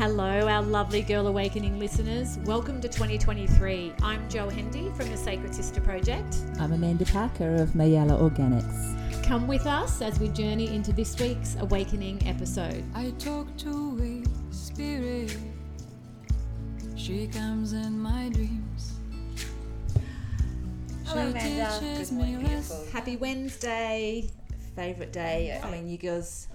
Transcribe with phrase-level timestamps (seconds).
[0.00, 2.38] Hello, our lovely Girl Awakening listeners.
[2.46, 3.92] Welcome to 2023.
[4.00, 6.38] I'm Jo Hendy from the Sacred Sister Project.
[6.58, 9.22] I'm Amanda Parker of Mayala Organics.
[9.22, 12.82] Come with us as we journey into this week's Awakening episode.
[12.94, 15.36] I talk to a spirit.
[16.96, 18.94] She comes in my dreams.
[21.04, 21.78] Hello, Amanda.
[21.78, 22.86] Good morning, me beautiful.
[22.90, 24.30] Happy Wednesday.
[24.74, 25.60] Favourite day.
[25.62, 26.48] I mean, you girls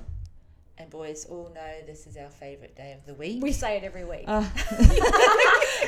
[0.86, 3.42] and boys all know this is our favourite day of the week.
[3.42, 4.26] We say it every week.
[4.28, 4.52] Oh.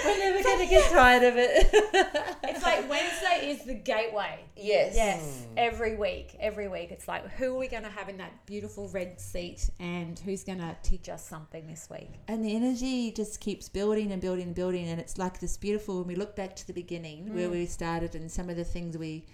[0.06, 1.70] We're never going to get tired of it.
[2.44, 4.40] it's like Wednesday is the gateway.
[4.56, 4.96] yes.
[4.96, 5.54] Yes, hmm.
[5.58, 6.90] every week, every week.
[6.92, 10.44] It's like, who are we going to have in that beautiful red seat and who's
[10.44, 12.10] going to teach us something this week?
[12.28, 14.88] And the energy just keeps building and building and building.
[14.88, 17.36] And it's like this beautiful, when we look back to the beginning hmm.
[17.36, 19.26] where we started and some of the things we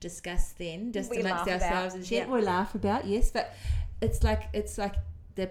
[0.00, 2.34] discussed then, just We amongst laugh about, ourselves and shit, yeah.
[2.34, 3.30] we laugh about, yes.
[3.30, 3.54] But
[4.02, 4.96] it's like, it's like
[5.34, 5.50] the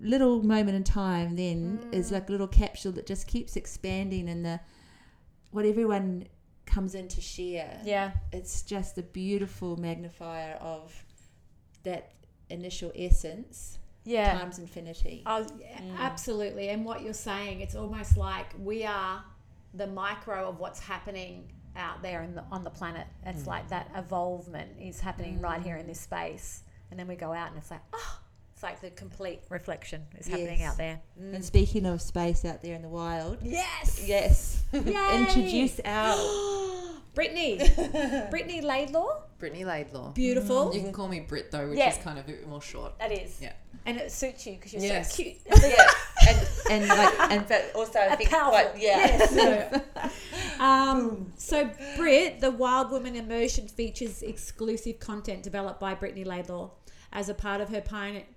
[0.00, 2.12] little moment in time then is mm.
[2.12, 4.58] like a little capsule that just keeps expanding and the
[5.50, 6.26] what everyone
[6.64, 8.12] comes in to share Yeah.
[8.32, 11.04] it's just a beautiful magnifier of
[11.82, 12.12] that
[12.48, 14.38] initial essence Yeah.
[14.38, 15.98] times infinity Oh, yeah, mm.
[15.98, 16.70] absolutely.
[16.70, 19.22] And what you're saying, it's almost like we are
[19.74, 23.06] the micro of what's happening out there in the, on the planet.
[23.24, 23.48] It's mm.
[23.48, 26.62] like that evolvement is happening right here in this space.
[26.90, 28.18] And then we go out and it's like, oh,
[28.54, 30.70] it's like the complete reflection is happening Yes.
[30.72, 31.00] out there.
[31.18, 34.02] and speaking of space out there in the wild Yes.
[34.06, 35.16] yes Yay.
[35.16, 36.16] introduce our
[37.14, 37.58] Brittany.
[38.30, 39.22] Brittany Laidlaw.
[39.38, 40.12] Brittany Laidlaw.
[40.12, 40.72] Beautiful.
[40.74, 41.90] You can call me Brit though, which Yeah.
[41.90, 42.98] is kind of a bit more short.
[42.98, 43.38] That is.
[43.40, 43.52] Yeah.
[43.86, 45.14] And it suits you because you're Yes.
[45.16, 45.36] so cute.
[45.62, 45.86] yeah
[46.28, 48.50] and and like and but also i think Powerful.
[48.52, 49.80] quite yeah
[50.60, 56.70] Um, so, Brit, the Wild Woman Immersion features exclusive content developed by Brittany Laidlaw
[57.12, 57.80] as a part of her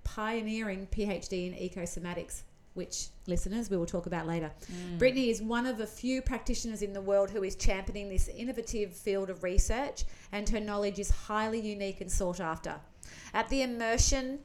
[0.03, 2.43] pioneering PhD in ecosomatics,
[2.73, 4.51] which listeners we will talk about later.
[4.71, 4.97] Mm.
[4.97, 8.93] Brittany is one of a few practitioners in the world who is championing this innovative
[8.93, 12.75] field of research, and her knowledge is highly unique and sought after.
[13.33, 14.39] At the immersion,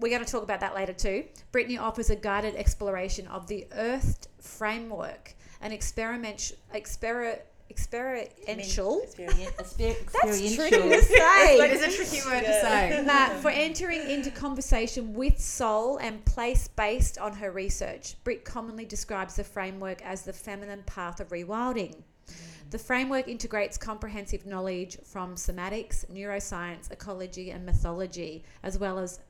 [0.00, 1.24] we're going to talk about that later too.
[1.52, 7.38] Brittany offers a guided exploration of the Earth framework, an experiment, exper,
[7.72, 9.02] experiential.
[9.06, 11.58] Experien- exper- That's experiential tricky to say.
[11.58, 13.02] That is a tricky word to say.
[13.06, 18.14] Nah, for entering into conversation with soul and place based on her research.
[18.24, 21.96] Britt commonly describes the framework as the feminine path of rewilding.
[22.70, 29.20] The framework integrates comprehensive knowledge from somatics, neuroscience, ecology, and mythology, as well as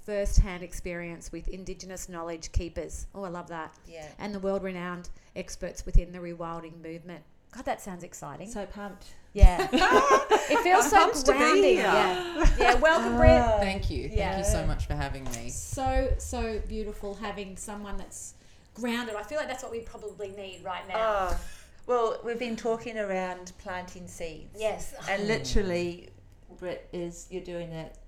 [0.00, 3.06] first hand experience with Indigenous knowledge keepers.
[3.14, 3.74] Oh, I love that.
[3.86, 7.22] yeah And the world renowned experts within the rewilding movement.
[7.58, 8.48] God, that sounds exciting.
[8.48, 9.66] so pumped Yeah.
[9.72, 11.62] it feels so pumped to be grounding.
[11.64, 11.82] here.
[11.82, 12.46] Yeah.
[12.56, 12.74] Yeah.
[12.74, 13.30] Welcome, Britt.
[13.44, 13.58] Oh.
[13.58, 14.08] Thank you.
[14.12, 14.34] Yeah.
[14.34, 15.50] Thank you so much for having me.
[15.50, 18.34] So, so beautiful having someone that's
[18.74, 19.16] grounded.
[19.16, 20.94] I feel like that's what we probably need right now.
[20.96, 21.40] oh
[21.88, 24.94] well we've been talking around planting seeds yes.
[25.10, 26.10] And literally,
[26.58, 27.98] Brit is you're doing it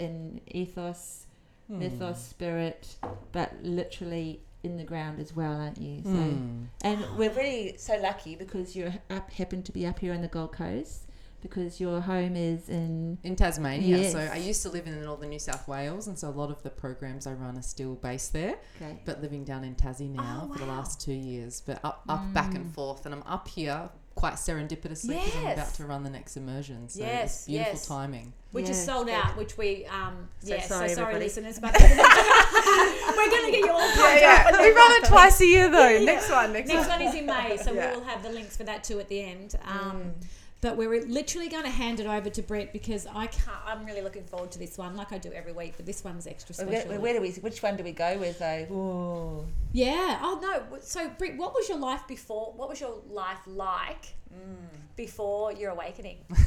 [0.00, 1.26] in ethos,
[1.68, 1.78] hmm.
[1.78, 2.96] mythos, spirit,
[3.30, 6.02] but literally in the ground as well, aren't you?
[6.04, 6.64] So, Hmm.
[6.82, 10.28] and we're really so lucky because you're up, happen to be up here on the
[10.28, 11.06] Gold Coast
[11.40, 13.16] because your home is in.
[13.24, 14.12] In Tasmania, Yes.
[14.12, 16.62] so I used to live in northern New South Wales, and so a lot of
[16.62, 18.56] the programs I run are still based there.
[18.76, 19.00] Okay.
[19.06, 22.32] But living down in Tassie now Oh, for the last two years, but up, up,
[22.34, 23.88] back and forth, and I'm up here
[24.20, 25.58] quite serendipitously because I'm Yes.
[25.58, 26.88] about to run the next immersion.
[26.90, 27.86] So Yes, it's beautiful yes.
[27.86, 28.32] timing.
[28.52, 28.84] Which is Yeah.
[28.84, 31.24] sold out, which we, um, So yeah, sorry, so sorry, everybody.
[31.24, 34.46] listeners, but we're going to get you all pumped up.
[34.48, 35.88] and we run it twice a year though.
[35.88, 36.04] Yeah.
[36.04, 36.98] Next one, next, Next one.
[37.00, 37.90] one is in May, so Yeah.
[37.90, 39.54] we will have the links for that too at the end.
[39.66, 40.26] Um, Mm.
[40.62, 43.56] But we're literally going to hand it over to Brett because I can't.
[43.64, 45.74] I'm really looking forward to this one, like I do every week.
[45.76, 46.90] But this one's extra special.
[46.90, 47.30] where, where do we?
[47.32, 48.66] Which one do we go with though?
[48.70, 49.46] Ooh.
[49.72, 50.18] Yeah.
[50.22, 50.78] Oh no.
[50.80, 52.52] So, Brett, what was your life before?
[52.56, 54.56] What was your life like mm.
[54.96, 56.18] before your awakening?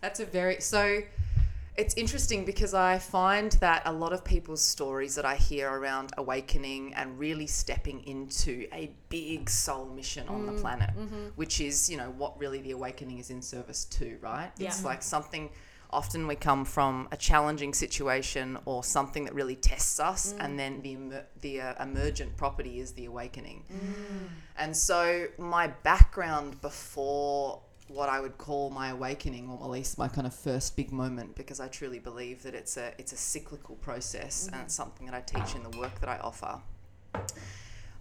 [0.00, 1.02] That's a very so.
[1.76, 6.12] It's interesting because I find that a lot of people's stories that I hear around
[6.18, 11.28] awakening and really stepping into a big soul mission on the mm, planet, mm-hmm.
[11.36, 14.50] which is, you know, what really the awakening is in service to, right?
[14.58, 15.50] It's like something
[15.92, 20.44] often we come from a challenging situation or something that really tests us mm.
[20.44, 23.64] and then the emer- the uh, emergent property is the awakening.
[23.72, 24.28] Mm.
[24.56, 27.60] And so my background before
[27.92, 31.34] what I would call my awakening, or at least my kind of first big moment,
[31.34, 35.14] because I truly believe that it's a it's a cyclical process and it's something that
[35.14, 36.60] I teach in the work that I offer.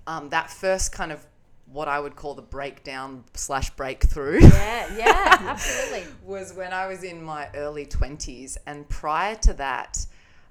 [0.05, 1.25] Um, that first kind of
[1.71, 4.87] what I would call the breakdown slash breakthrough Yeah.
[4.97, 5.37] Yeah.
[5.39, 6.05] Absolutely.
[6.23, 8.57] was when I was in my early 20s.
[8.65, 10.05] And prior to that,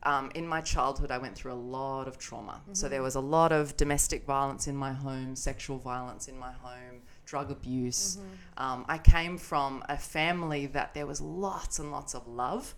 [0.05, 2.61] um, in my childhood, I went through a lot of trauma.
[2.73, 6.53] So there was a lot of domestic violence in my home, sexual violence in my
[6.53, 8.19] home, drug abuse.
[8.57, 12.75] Um, I came from a family that there was lots and lots of love,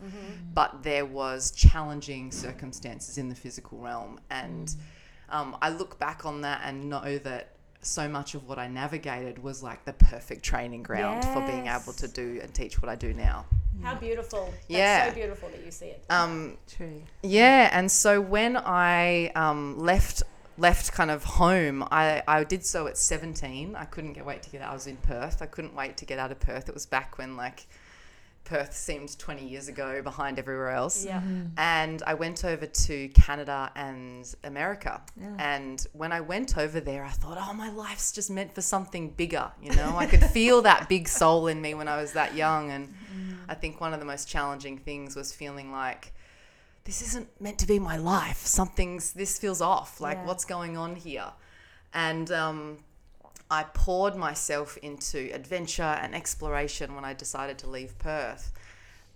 [0.52, 4.20] but there was challenging circumstances in the physical realm.
[4.30, 4.74] And
[5.30, 9.42] um, I look back on that and know that so much of what I navigated
[9.42, 12.96] was like the perfect training ground for being able to do and teach what I
[12.96, 13.46] do now.
[13.82, 14.44] How beautiful.
[14.52, 15.08] That's Yeah.
[15.08, 16.04] so beautiful that you see it.
[16.10, 17.02] Um, True.
[17.22, 20.22] yeah, and so when I um, left
[20.60, 23.74] left kind of home, I, I did so at 17.
[23.74, 24.70] I couldn't get wait to get out.
[24.70, 25.42] I was in Perth.
[25.42, 26.68] I couldn't wait to get out of Perth.
[26.68, 27.66] It was back when like
[28.44, 31.04] Perth seemed 20 years ago behind everywhere else.
[31.04, 31.20] yeah.
[31.20, 31.46] Mm-hmm.
[31.56, 35.00] And I went over to Canada and America.
[35.16, 35.36] Yeah.
[35.38, 39.10] And when I went over there, I thought, oh, my life's just meant for something
[39.10, 39.50] bigger.
[39.62, 42.70] You know, I could feel that big soul in me when I was that young.
[42.70, 43.34] And mm-hmm.
[43.48, 46.12] I think one of the most challenging things was feeling like,
[46.84, 48.38] this isn't meant to be my life.
[48.46, 50.00] Something's, this feels off.
[50.00, 50.26] Like, Yeah.
[50.26, 51.26] what's going on here?
[51.92, 52.78] And um,
[53.50, 58.52] I poured myself into adventure and exploration when I decided to leave Perth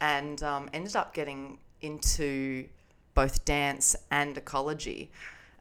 [0.00, 2.68] and um, ended up getting into
[3.14, 5.10] both dance and ecology.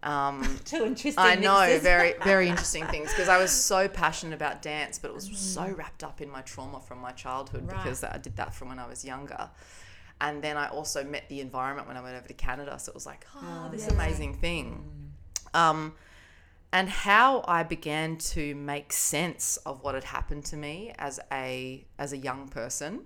[0.02, 1.24] Um, Two interesting.
[1.24, 1.84] I know, mixes.
[1.84, 5.62] very, very interesting things because I was so passionate about dance, but it was so
[5.62, 5.78] Mm.
[5.78, 7.78] wrapped up in my trauma from my childhood Right.
[7.78, 9.50] because I did that from when I was younger.
[10.24, 12.80] And then I also met the environment when I went over to Canada.
[12.80, 15.12] So it was like, oh, this amazing thing.
[15.54, 15.96] Um,
[16.72, 21.86] and how I began to make sense of what had happened to me as a
[22.00, 23.02] as a young person,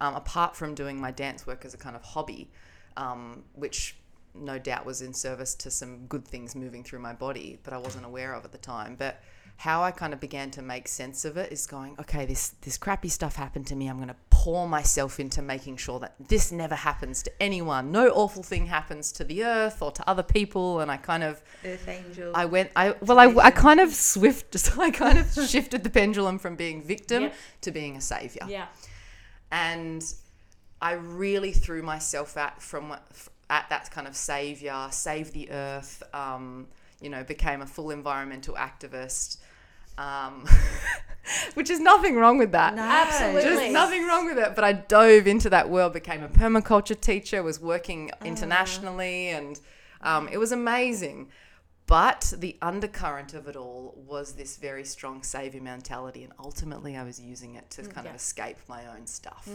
[0.00, 2.48] um, apart from doing my dance work as a kind of hobby,
[2.96, 3.96] um, which
[4.32, 7.78] no doubt was in service to some good things moving through my body, but I
[7.78, 8.94] wasn't aware of at the time.
[8.96, 9.20] But
[9.56, 12.76] how I kind of began to make sense of it is going, okay, this this
[12.76, 13.86] crappy stuff happened to me.
[13.88, 17.92] I'm going to pour myself into making sure that this never happens to anyone.
[17.92, 20.80] No awful thing happens to the earth or to other people.
[20.80, 22.32] And I kind of Earth angel.
[22.34, 22.70] I went.
[22.74, 24.56] I well, I, I kind of swift.
[24.78, 27.34] I kind of shifted the pendulum from being victim Yep.
[27.60, 28.66] to being a savior, Yeah.
[29.50, 30.02] and
[30.80, 32.96] I really threw myself at from
[33.48, 36.02] at that kind of savior, save the earth.
[36.12, 36.66] Um,
[37.00, 39.38] you know, became a full environmental activist.
[39.98, 40.46] Um,
[41.54, 42.74] which is nothing wrong with that.
[42.74, 42.82] No.
[42.82, 43.42] Absolutely.
[43.42, 44.54] Just nothing wrong with it.
[44.54, 49.60] But I dove into that world, became a permaculture teacher, was working internationally, and
[50.00, 51.28] um, it was amazing.
[51.86, 57.04] But the undercurrent of it all was this very strong savior mentality, and ultimately I
[57.04, 58.10] was using it to kind yeah.
[58.10, 59.48] of escape my own stuff.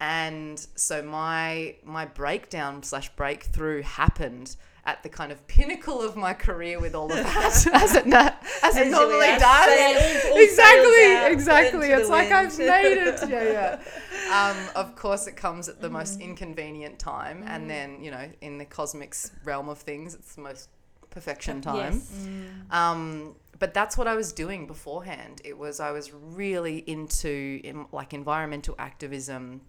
[0.00, 4.56] And so my my breakdown slash breakthrough happened
[4.90, 8.32] at the kind of pinnacle of my career with all of that, as it na-
[8.62, 9.66] as it As normally does.
[9.66, 11.88] sailed- exactly, exactly.
[11.96, 12.68] It's the like I've wind.
[12.68, 13.28] made it.
[13.28, 13.80] Yeah, yeah.
[14.30, 18.58] Um, of course, it comes at the most inconvenient time, and then you know, in
[18.58, 20.68] the cosmic's realm of things, it's the most
[21.10, 21.94] perfection time.
[21.94, 22.26] Yes.
[22.70, 25.40] Um, but that's what I was doing beforehand.
[25.44, 29.62] It was I was really into in, like environmental activism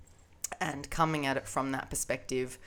[0.59, 2.59] and coming at it from that perspective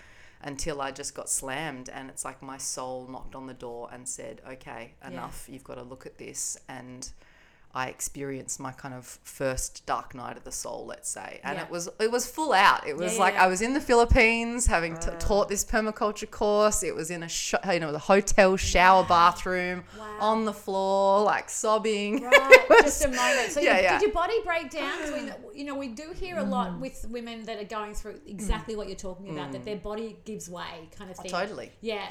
[0.44, 4.06] until I just got slammed and it's like my soul knocked on the door and
[4.08, 5.48] said, "Okay, enough.
[5.48, 7.10] You've got to look at this." And
[7.76, 11.64] I experienced my kind of first dark night of the soul, let's say, and Yeah.
[11.64, 12.86] it was it was full out.
[12.86, 13.44] It was Yeah, like yeah.
[13.44, 16.82] I was in the Philippines having t- taught this permaculture course.
[16.84, 20.16] It was in a sh- you know the hotel shower bathroom Wow.
[20.20, 22.22] on the floor, like sobbing.
[22.68, 23.50] Right, just a moment.
[23.50, 24.98] So Yeah, you, did your body break down?
[25.00, 26.80] 'Cause we, you know, we do hear a lot mm.
[26.80, 28.78] with women that are going through exactly mm.
[28.78, 29.64] what you're talking about, that mm.
[29.64, 31.32] their body gives way, kind of thing.
[31.34, 31.72] Oh, totally.
[31.80, 32.06] Yeah.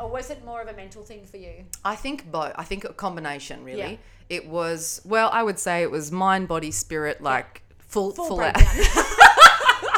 [0.00, 1.64] Or was it more of a mental thing for you?
[1.84, 2.52] I think both.
[2.56, 3.78] I think a combination, really.
[3.78, 3.96] Yeah.
[4.28, 8.40] It was well, I would say it was mind, body, spirit, like full, Full full,
[8.40, 8.54] out.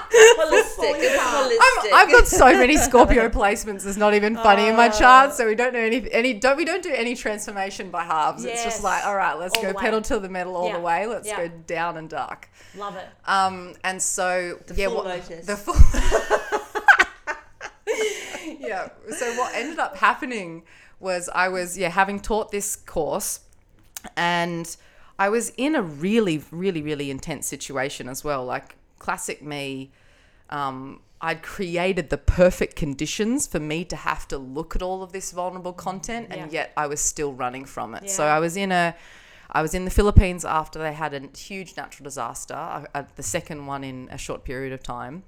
[0.08, 1.16] holistic.
[1.18, 1.92] Holistic.
[1.92, 3.86] I've got so many Scorpio placements.
[3.86, 4.76] It's not even funny in Oh.
[4.76, 8.04] my chart, so we don't know any any don't we don't do any transformation by
[8.04, 8.44] halves.
[8.44, 10.76] It's just like all right, let's All go pedal to the metal all Yeah.
[10.76, 11.06] the way.
[11.06, 11.36] Let's Yeah.
[11.36, 12.48] go down and dark.
[12.76, 13.06] Love it.
[13.26, 15.74] Um, and so The yeah, full what, the full.
[18.60, 18.88] yeah.
[19.10, 20.62] So what ended up happening
[21.00, 23.40] was I was yeah having taught this course,
[24.16, 24.76] and
[25.18, 28.44] I was in a really really really intense situation as well.
[28.44, 29.90] Like classic me.
[30.50, 35.10] Um, I'd created the perfect conditions for me to have to look at all of
[35.12, 36.60] this vulnerable content, and Yeah.
[36.60, 38.08] yet I was still running from it.
[38.08, 38.94] So I was in a,
[39.50, 43.24] I was in the Philippines after they had a huge natural disaster, uh, uh, the
[43.24, 45.24] second one in a short period of time,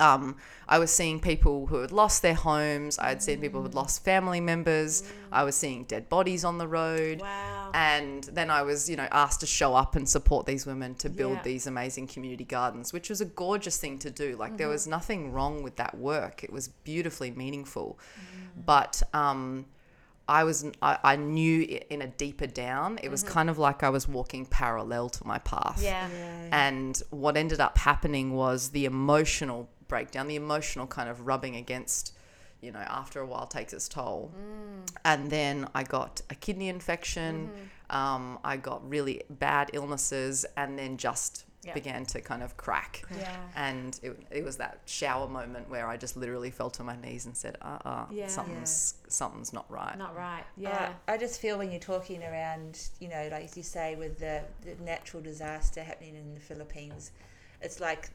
[0.00, 0.36] Um,
[0.68, 2.98] I was seeing people who had lost their homes.
[2.98, 5.04] I had seen people who had lost family members.
[5.30, 7.20] I was seeing dead bodies on the road.
[7.20, 7.70] Wow.
[7.74, 11.08] And then I was, you know, asked to show up and support these women to
[11.08, 11.42] build Yeah.
[11.42, 14.36] these amazing community gardens, which was a gorgeous thing to do.
[14.36, 14.56] Like Mm-hmm.
[14.58, 16.42] there was nothing wrong with that work.
[16.42, 17.98] It was beautifully meaningful.
[18.18, 18.64] Mm.
[18.66, 19.66] But um,
[20.28, 22.98] I was, I, I knew it in a deeper down.
[23.02, 25.76] It was kind of like I was walking parallel to my path.
[25.76, 25.84] Mm-hmm.
[25.84, 26.48] yeah.
[26.50, 32.14] And what ended up happening was the emotional breakdown, the emotional kind of rubbing against,
[32.60, 34.32] you know, after a while takes its toll.
[34.36, 34.90] Mm.
[35.04, 37.48] And then I got a kidney infection.
[37.48, 37.96] Mm-hmm.
[37.96, 41.74] Um, I got really bad illnesses and then just Yeah.
[41.74, 43.02] began to kind of crack.
[43.16, 43.36] Yeah.
[43.56, 47.26] And it, it was that shower moment where I just literally fell to my knees
[47.26, 48.28] and said, uh uh, Yeah.
[48.28, 49.96] something's, something's not right.
[49.98, 50.42] Not right.
[50.42, 50.92] Uh, Yeah.
[51.08, 54.74] I just feel when you're talking around, you know, like you say, with the, the
[54.84, 57.10] natural disaster happening in the Philippines,
[57.60, 58.10] it's like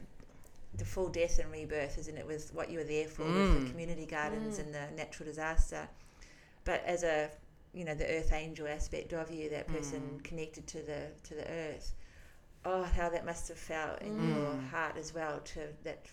[0.78, 2.26] the full death and rebirth, isn't it?
[2.26, 3.70] With what you were there for, with the mm.
[3.70, 4.64] community gardens mm.
[4.64, 5.88] and the natural disaster.
[6.64, 7.30] But as a,
[7.74, 10.24] you know, the earth angel aspect of you, that person mm.
[10.24, 11.92] connected to the to the earth,
[12.64, 16.06] oh, how that must have felt in your heart as well to that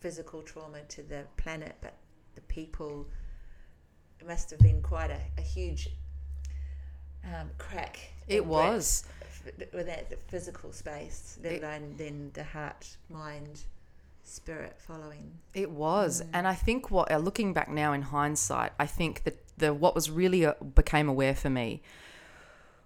[0.00, 1.94] physical trauma to the planet, but
[2.34, 3.06] the people.
[4.20, 5.88] It must have been quite a, a huge
[7.24, 7.98] um, crack.
[8.28, 9.04] It was.
[9.04, 9.12] Brett,
[9.72, 13.62] with that the physical space, let alone then the heart, mind,
[14.22, 15.38] spirit following.
[15.54, 16.28] It was, Mm.
[16.34, 19.94] and I think what uh, looking back now in hindsight, I think that the what
[19.94, 21.82] was really uh, became aware for me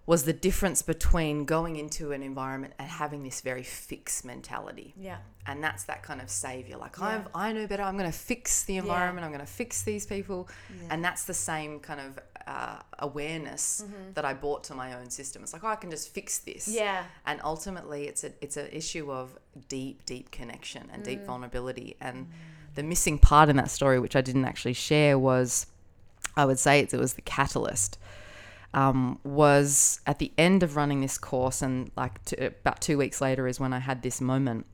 [0.06, 5.18] was the difference between going into an environment and having this very fixed mentality, Yeah.
[5.46, 7.06] and that's that kind of savior, like Yeah.
[7.06, 7.82] I've, I know better.
[7.82, 9.24] I'm going to fix the environment.
[9.24, 10.48] I'm going to fix these people,
[10.90, 13.84] and that's the same kind of uh, awareness
[14.14, 15.42] that I brought to my own system.
[15.42, 16.78] It's like oh, I can just fix this, Mm-hmm.
[16.78, 17.04] Yeah.
[17.26, 19.36] and ultimately it's a it's an issue of
[19.68, 21.06] deep deep connection and Mm.
[21.06, 22.28] deep vulnerability and
[22.74, 25.66] the missing part in that story which i didn't actually share was
[26.36, 27.98] i would say it, it was the catalyst
[28.74, 33.20] um, was at the end of running this course and like t- about two weeks
[33.22, 34.66] later is when i had this moment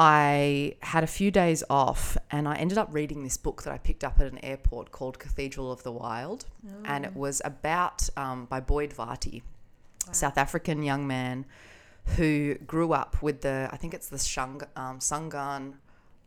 [0.00, 3.78] I had a few days off and I ended up reading this book that I
[3.78, 6.44] picked up at an airport called Cathedral of the Wild.
[6.84, 9.42] And it was about um, by Boyd Varty,
[10.12, 11.46] South African young man
[12.16, 15.74] who grew up with the, I think it's the Shung, um, Shangaan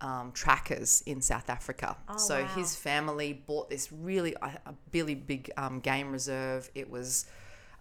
[0.01, 1.95] um, trackers in South Africa.
[2.17, 2.47] so wow.
[2.47, 6.69] his family bought this really, a a really big um, game reserve.
[6.75, 7.25] It was.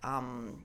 [0.03, 0.65] Um,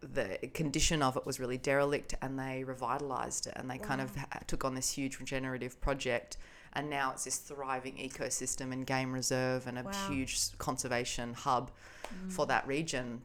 [0.00, 4.12] the condition of it was really derelict and they revitalized it and they kind of
[4.46, 6.36] took on this huge regenerative project
[6.74, 10.08] and now it's this thriving ecosystem and game reserve and a Wow.
[10.08, 11.70] huge conservation hub
[12.04, 12.30] mm.
[12.30, 13.22] for that region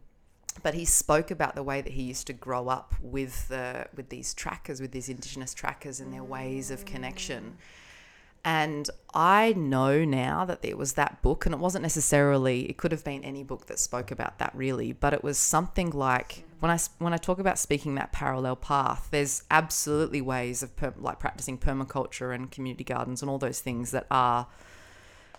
[0.62, 4.10] but he spoke about the way that he used to grow up with the with
[4.10, 8.42] these trackers with these indigenous trackers and their ways of connection mm.
[8.46, 12.68] and I know now that it was that book, and it wasn't necessarily.
[12.68, 14.92] It could have been any book that spoke about that, really.
[14.92, 16.53] But it was something like mm.
[16.64, 19.10] When I when I talk about speaking that parallel path.
[19.12, 23.92] There's absolutely ways of per, like practicing permaculture and community gardens and all those things
[23.92, 24.48] that are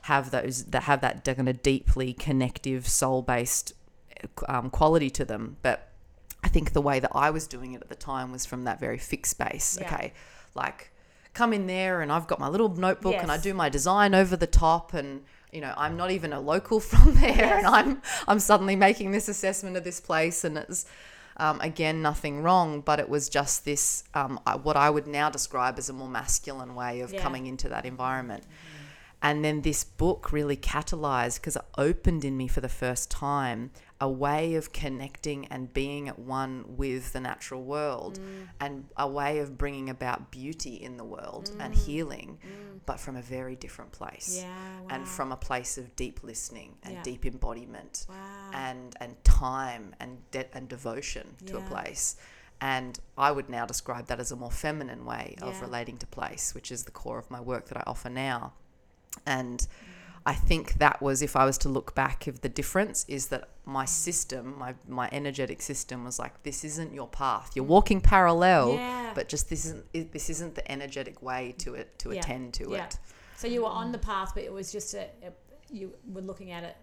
[0.03, 3.73] have those that have that kind of deeply connective, soul based
[4.49, 5.57] um, quality to them.
[5.63, 5.93] But
[6.43, 8.79] I think the way that I was doing it at the time was from that
[8.79, 9.79] very fixed base.
[9.81, 9.87] Yeah.
[9.87, 10.13] Okay,
[10.55, 10.91] like
[11.33, 14.37] come in there and I've got my little notebook and I do my design over
[14.37, 18.41] the top and you know I'm not even a local from there and I'm I'm
[18.41, 20.85] suddenly making this assessment of this place and it's
[21.39, 25.79] um, again nothing wrong but it was just this um, what I would now describe
[25.79, 27.21] as a more masculine way of Yeah.
[27.23, 28.45] coming into that environment
[29.23, 33.71] and then this book really catalyzed because it opened in me for the first time
[34.01, 38.49] a way of connecting and being at one with the natural world mm.
[38.61, 41.87] and a way of bringing about beauty in the world and mm.
[41.87, 42.81] healing, mm.
[42.87, 44.41] but from a very different place.
[44.43, 44.51] Yeah.
[44.91, 47.03] And from a place of deep listening and Yeah.
[47.03, 48.51] deep embodiment Wow.
[48.53, 52.17] and, and time and, de- and devotion to a place.
[52.61, 56.55] And I would now describe that as a more feminine way of relating to place,
[56.55, 58.55] which is the core of my work that I offer now.
[59.27, 59.67] And
[60.27, 63.49] I think that was, if I was to look back, of the difference is that
[63.67, 67.51] my system, my, my energetic system, was like, this isn't your path.
[67.55, 69.13] You're walking parallel, Yeah.
[69.15, 72.21] but just this isn't this isn't the energetic way to it to Yeah.
[72.21, 72.87] attend to Yeah.
[72.87, 72.99] it.
[73.37, 75.33] So you were on the path, but it was just a, a
[75.71, 76.77] you were looking at it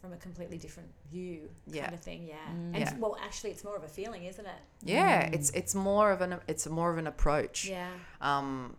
[0.00, 1.82] from a completely different view, Yeah.
[1.84, 2.26] kind of thing.
[2.26, 2.36] Yeah.
[2.48, 2.74] Mm.
[2.74, 2.94] And Yeah.
[2.98, 4.60] well, actually, it's more of a feeling, isn't it?
[4.82, 7.66] Yeah, it's it's more of an it's more of an approach.
[7.66, 7.90] Yeah.
[8.22, 8.76] um,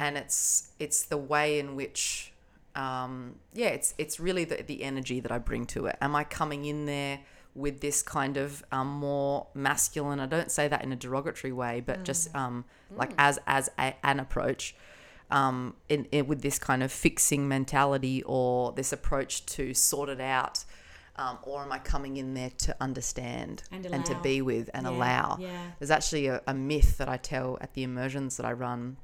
[0.00, 2.32] and it's it's the way in which
[2.76, 5.96] um, yeah it's it's really the, the energy that I bring to it.
[6.00, 7.20] Am I coming in there
[7.54, 10.18] with this kind of um, more masculine?
[10.20, 12.64] I don't say that in a derogatory way, but just um,
[12.96, 14.74] like as as a, an approach.
[15.30, 20.20] um, in, in, with this kind of fixing mentality or this approach to sort it
[20.20, 20.64] out?
[21.16, 24.84] Um, or am I coming in there to understand And and, to be with and
[24.84, 25.38] Yeah, allow?
[25.40, 25.70] yeah.
[25.78, 28.96] There's actually a, a myth that I tell at the immersions that I run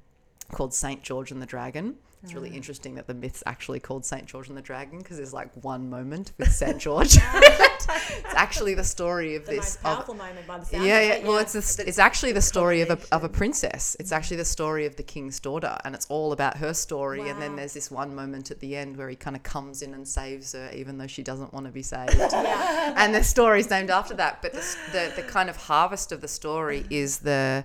[0.53, 1.97] called Saint George and the Dragon.
[2.23, 5.33] It's really interesting that the myth's actually called Saint George and the Dragon because there's
[5.33, 7.17] like one moment with Saint George.
[7.33, 9.77] it's actually the story of The this.
[9.77, 11.29] of- powerful moment by the sound yeah, of yeah.
[11.29, 13.97] Well, it's a, it's actually the story of a, of a princess.
[13.99, 17.27] It's actually the story of the king's daughter, and it's all about her story.
[17.31, 19.95] And then there's this one moment at the end where he kind of comes in
[19.95, 22.15] and saves her, even though she doesn't want to be saved.
[22.19, 22.95] yeah.
[22.99, 24.43] and the story's named after that.
[24.43, 27.65] But the, the the kind of harvest of the story is the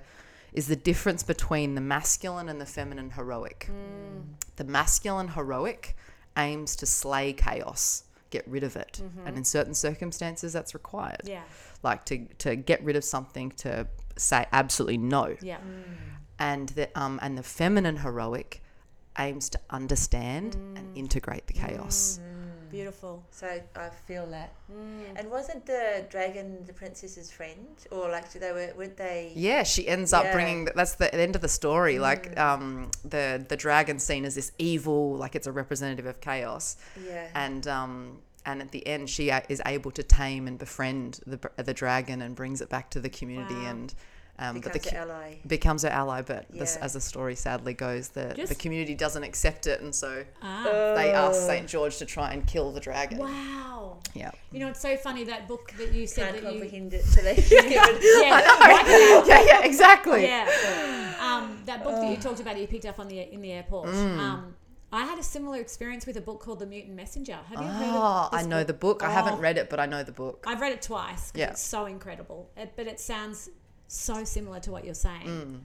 [0.54, 3.70] is the difference between the masculine and the feminine heroic.
[3.70, 4.35] Mm.
[4.56, 5.96] The masculine heroic
[6.38, 9.28] aims to slay chaos, get rid of it, mm-hmm.
[9.28, 11.22] and in certain circumstances that's required.
[11.24, 11.44] Yeah.
[11.84, 15.36] Like to to get rid of something to say absolutely no.
[15.42, 15.58] Yeah.
[15.58, 15.84] Mm.
[16.40, 18.62] And the um and the feminine heroic
[19.18, 20.98] aims to understand and mm.
[20.98, 22.20] integrate the chaos.
[22.22, 22.35] Mm.
[22.72, 23.24] Beautiful.
[23.32, 24.54] So I feel that.
[25.16, 28.72] And wasn't the dragon the princess's friend, or like they were?
[28.78, 29.32] Weren't they?
[29.36, 30.34] Yeah, she ends up Yeah.
[30.34, 30.66] bringing.
[30.76, 32.00] That's the end of the story.
[32.00, 36.78] Like, um, the the dragon scene is this evil, like it's a representative of chaos,
[37.06, 37.28] Yeah.
[37.36, 41.74] and um, and at the end, she is able to tame and befriend the the
[41.74, 43.70] dragon and brings it back to the community, Wow.
[43.70, 43.94] and
[44.38, 45.38] um, but Becomes the an ally.
[45.48, 46.22] becomes her ally.
[46.22, 50.26] But this, as the story sadly goes, the the community doesn't accept it, and so
[50.42, 50.64] Ah.
[50.96, 51.48] they ask Oh.
[51.48, 53.20] Saint George to try and kill the dragon.
[53.20, 53.98] Wow.
[54.14, 54.32] Yeah.
[54.52, 56.60] You know, it's so funny that book that you said Can't that you.
[56.60, 57.04] comprehend it.
[57.06, 57.52] So they give.
[57.52, 60.24] Yeah, yeah, yeah, exactly.
[60.24, 61.14] yeah.
[61.22, 63.52] Um, that book that you talked about, that you picked up on the in the
[63.52, 63.90] airport.
[63.90, 64.18] Mm.
[64.20, 64.56] Um,
[64.92, 67.38] I had a similar experience with a book called The Mutant Messenger.
[67.50, 69.04] Have you heard Oh, of I this know the book.
[69.04, 69.38] I haven't Oh.
[69.40, 70.46] read it, but I know the book.
[70.48, 71.34] I've read it twice.
[71.36, 71.50] Yeah.
[71.50, 72.50] It's so incredible.
[72.56, 73.50] It, but it sounds
[73.88, 75.28] so similar to what you're saying.
[75.28, 75.60] Mm.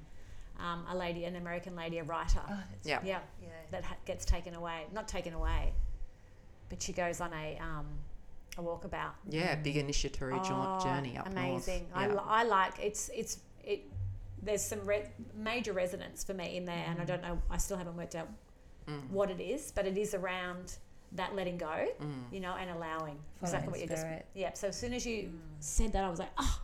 [0.62, 2.40] Um, a lady, an American lady, a writer.
[2.84, 3.00] Yeah.
[3.04, 3.20] yeah.
[3.42, 3.48] Yeah.
[3.70, 4.86] That ha- gets taken away.
[4.92, 5.72] Not taken away,
[6.68, 7.86] but she goes on a um,
[8.58, 9.12] a walkabout.
[9.28, 11.86] Yeah, big initiatory Oh, journey up amazing.
[11.94, 11.94] north.
[11.94, 12.12] I, Yeah.
[12.14, 13.84] li- I like it's it's it.
[14.42, 16.90] There's some re- major resonance for me in there, Mm.
[16.92, 17.40] and I don't know.
[17.50, 18.28] I still haven't worked out
[19.10, 20.76] what it is, but it is around
[21.12, 22.32] that letting go, Mm.
[22.32, 24.02] you know, and allowing Follow exactly what you just.
[24.02, 24.26] spirit.
[24.34, 24.52] Yeah.
[24.54, 26.60] So as soon as you said that, I was like, oh,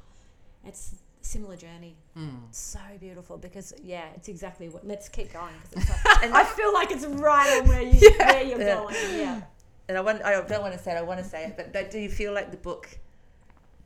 [0.64, 1.94] it's a similar journey.
[2.16, 2.40] Mm.
[2.50, 4.86] So beautiful because yeah, it's exactly what.
[4.86, 8.42] Let's keep going because it's like, I feel like it's right on where you where
[8.42, 8.74] you're Yeah.
[8.76, 8.94] going.
[9.24, 9.40] Yeah.
[9.88, 10.22] And I want.
[10.24, 10.98] I don't want to say it.
[10.98, 11.56] I want to say it.
[11.56, 12.88] But, but do you feel like the book,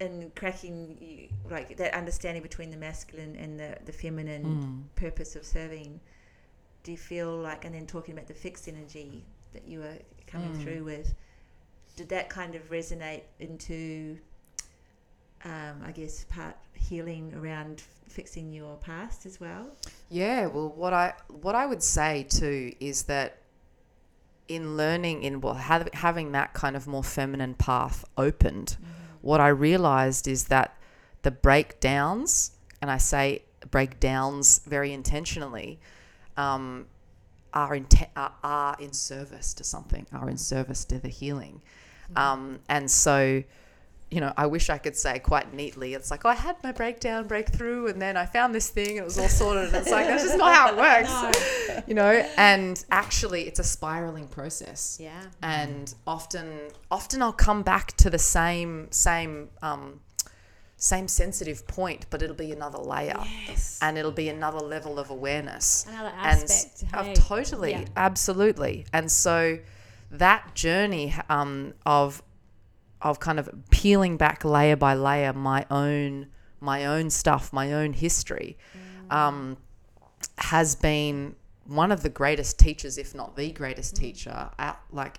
[0.01, 4.97] And cracking, you, like that understanding between the masculine and the the feminine Mm.
[5.05, 6.01] purpose of serving?
[6.85, 10.53] Do you feel like, and then talking about the fixed energy that you were coming
[10.55, 10.63] Mm.
[10.63, 11.15] through with,
[11.97, 14.17] did that kind of resonate into,
[15.45, 19.69] um, I guess, part healing around fixing your past as well?
[20.09, 23.39] Yeah, well, what I what I would say too is that
[24.49, 28.77] in learning in well hav- having that kind of more feminine path opened,
[29.23, 30.77] what I realized is that
[31.23, 35.79] the breakdowns, and I say breakdowns very intentionally,
[36.37, 36.87] um,
[37.55, 41.63] are in are, are in service to something, are in service to the healing,
[42.17, 43.45] um, and so
[44.11, 46.73] you know, I wish I could say quite neatly, it's like, oh, I had my
[46.73, 49.67] breakdown, breakthrough, and then I found this thing, and it was all sorted.
[49.69, 50.77] And it's like, that's just not how it
[51.77, 52.27] works, you know.
[52.37, 54.99] And actually, it's a spiraling process.
[55.01, 55.23] Yeah.
[55.43, 56.59] And often,
[56.91, 60.01] often I'll come back to the same, same, um,
[60.77, 63.79] same sensitive point, but it'll be another layer, Yes.
[63.83, 66.85] and it'll be another level of awareness Another and aspect.
[66.95, 67.15] of hey.
[67.15, 67.85] totally Yeah.
[67.97, 69.59] absolutely and so
[70.11, 72.23] that journey um, of
[73.03, 76.27] of kind of peeling back layer by layer my own
[76.61, 78.57] my own stuff my own history
[79.09, 79.13] Mm.
[79.15, 79.57] um,
[80.39, 81.35] has been
[81.65, 83.99] one of the greatest teachers if not the greatest Mm.
[83.99, 85.19] teacher at like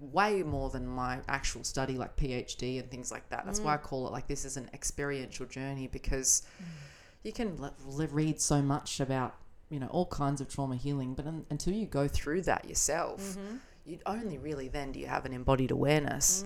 [0.00, 3.76] way more than my actual study like phd and things like that that's why i
[3.76, 3.82] Mm.
[3.82, 6.42] call it like this is an experiential journey because
[7.22, 9.34] you can le- le- read so much about
[9.68, 13.20] you know all kinds of trauma healing but un- until you go through that yourself
[13.20, 13.56] Mm-hmm.
[13.90, 16.44] You only really then do you have an embodied awareness.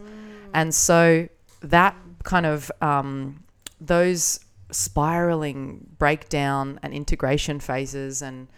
[0.55, 1.29] And so
[1.61, 3.45] that kind of um,
[3.81, 8.49] those spiraling breakdown and integration phases and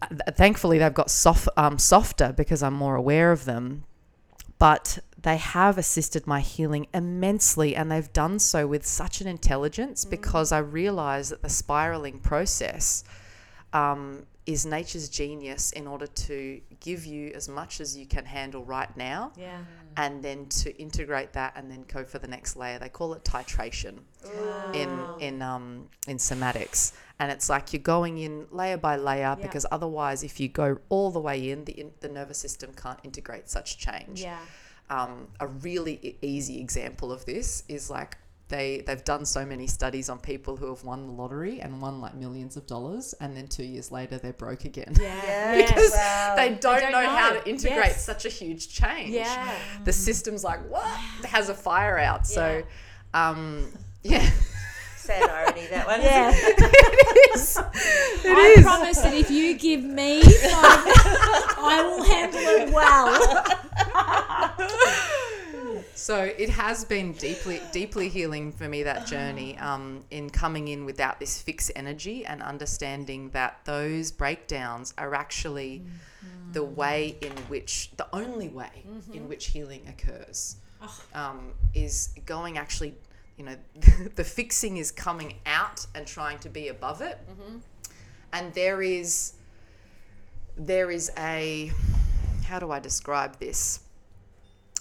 [0.00, 3.84] uh, th- thankfully they've got soft, um, softer because i'm more aware of them
[4.58, 10.04] but they have assisted my healing immensely and they've done so with such an intelligence
[10.04, 13.04] because I realize that the spiraling process
[13.72, 18.64] um, is nature's genius in order to give you as much as you can handle
[18.64, 19.58] right now Yeah.
[19.98, 22.78] and then to integrate that and then go for the next layer.
[22.78, 23.94] They call it titration
[24.72, 29.66] in in um, in somatics, and it's like you're going in layer by layer because
[29.70, 33.50] otherwise, if you go all the way in, the in, the nervous system can't integrate
[33.50, 34.22] such change.
[34.22, 34.38] Yeah.
[34.90, 38.16] Um, a really easy example of this is like
[38.48, 42.00] they they've done so many studies on people who have won the lottery and won
[42.00, 44.94] like millions of dollars, and then two years later they're broke again.
[45.00, 45.56] Yeah.
[45.66, 46.34] because Wow.
[46.36, 48.04] they don't, don't know, how to integrate Yes.
[48.04, 49.54] such a huge change Yeah.
[49.84, 50.86] the system's like what
[51.20, 52.62] it has a fire out so
[53.14, 53.30] Yeah.
[53.30, 53.68] um
[54.02, 54.28] yeah
[54.96, 56.02] Sad irony, that one.
[56.02, 56.30] Yeah.
[56.34, 57.64] it is it
[58.36, 60.84] I is promise that if you give me five,
[61.56, 63.18] I will handle it well.
[65.98, 70.84] So it has been deeply deeply healing for me that journey um, in coming in
[70.84, 75.82] without this fixed energy and understanding that those breakdowns are actually
[76.52, 80.56] the way in which the only way in which healing occurs
[81.14, 82.94] um, is going actually
[83.36, 83.56] you know
[84.14, 87.18] the fixing is coming out and trying to be above it.
[88.32, 89.34] And there is
[90.56, 91.72] there is a
[92.44, 93.80] how do I describe this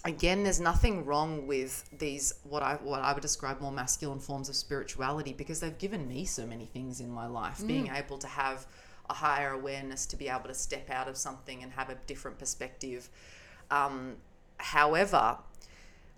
[0.08, 4.50] again there's nothing wrong with these what I what I would describe more masculine forms
[4.50, 7.66] of spirituality because they've given me so many things in my life.
[7.66, 8.66] Being able to have
[9.10, 12.40] a higher awareness to be able to step out of something and have a different
[12.40, 13.10] perspective.
[13.72, 14.16] Um,
[14.58, 15.38] however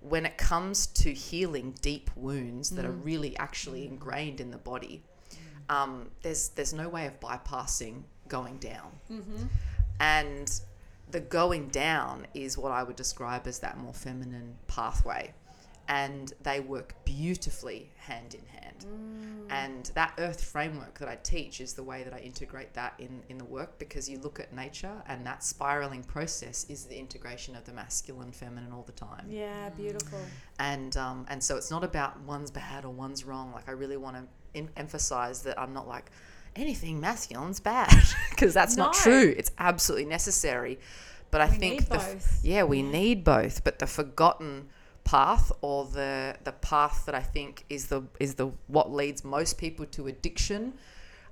[0.02, 5.04] when it comes to healing deep wounds that are really actually ingrained in the body
[5.70, 8.92] um, there's there's no way of bypassing going down.
[10.00, 10.62] And
[11.12, 15.34] the going down is what I would describe as that more feminine pathway.
[15.88, 18.86] And they work beautifully hand in hand.
[19.50, 23.24] And that earth framework that I teach is the way that I integrate that in,
[23.28, 27.56] in the work because you look at nature and that spiraling process is the integration
[27.56, 30.20] of the masculine, feminine all the time Yeah, beautiful.
[30.60, 33.52] and um, and so it's not about one's bad or one's wrong.
[33.52, 36.12] Like I really want to in- emphasize that I'm not like
[36.60, 37.92] anything masculine's bad
[38.30, 39.34] because that's not true.
[39.38, 40.80] It's absolutely necessary,
[41.32, 42.40] but I We think the both.
[42.44, 43.64] yeah we need both.
[43.64, 44.70] But the forgotten
[45.04, 49.58] path or the the path that I think is the is the what leads most
[49.58, 50.74] people to addiction.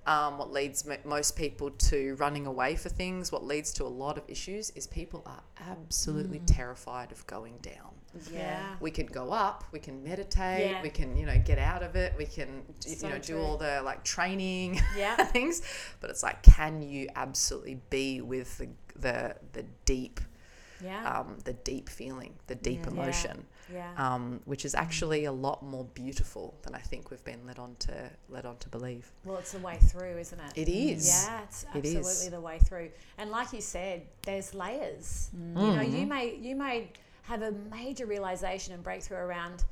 [0.05, 3.91] Um, what leads m- most people to running away for things, what leads to a
[4.03, 7.96] lot of issues, is people are absolutely terrified of going down
[8.31, 8.75] Yeah.
[8.79, 10.81] we can go up we can meditate Yeah.
[10.81, 13.57] we can you know get out of it we can So you know do all
[13.57, 15.15] the like training Yeah.
[15.17, 15.61] things
[16.01, 18.67] but it's like can you absolutely be with the
[18.99, 20.19] the, the deep
[20.83, 21.19] Yeah.
[21.19, 22.91] um, the deep feeling the deep Yeah.
[22.91, 23.91] emotion yeah.
[23.97, 27.75] um, which is actually a lot more beautiful than I think we've been led on
[27.79, 30.53] to led on to believe Well, it's the way through, isn't it?
[30.55, 31.95] it is Yeah, it's It is.
[31.97, 32.89] absolutely the way through.
[33.17, 35.29] And like you said, there's layers.
[35.33, 36.91] You know, you may you may
[37.27, 39.63] have a major realization and breakthrough around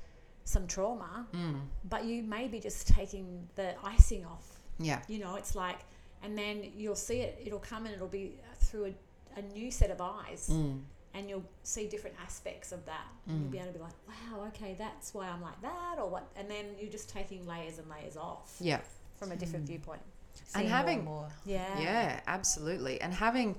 [0.44, 1.62] some trauma, Mm.
[1.90, 4.48] but you may be just taking the icing off.
[4.78, 5.80] yeah You know, it's like,
[6.24, 7.32] and then you'll see it.
[7.46, 10.50] It'll come and it'll be through a, a new set of eyes.
[10.52, 10.82] Mm.
[11.14, 13.08] And you'll see different aspects of that.
[13.28, 16.10] And you'll be able to be like, wow, okay, that's why I'm like that, or
[16.10, 16.26] what.
[16.36, 18.82] And then you're just taking layers and layers off yeah
[19.20, 20.02] from a different viewpoint.
[20.48, 21.56] Seeing having- more, and more.
[21.58, 21.80] Yeah.
[21.80, 23.00] Yeah, absolutely.
[23.00, 23.56] And having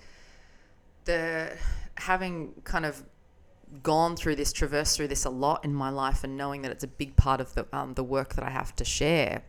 [1.07, 1.57] the
[1.97, 3.03] having kind of
[3.83, 6.85] gone through this, traversed through this a lot in my life, and knowing that it's
[6.85, 9.43] a big part of the um, the work that I have to share,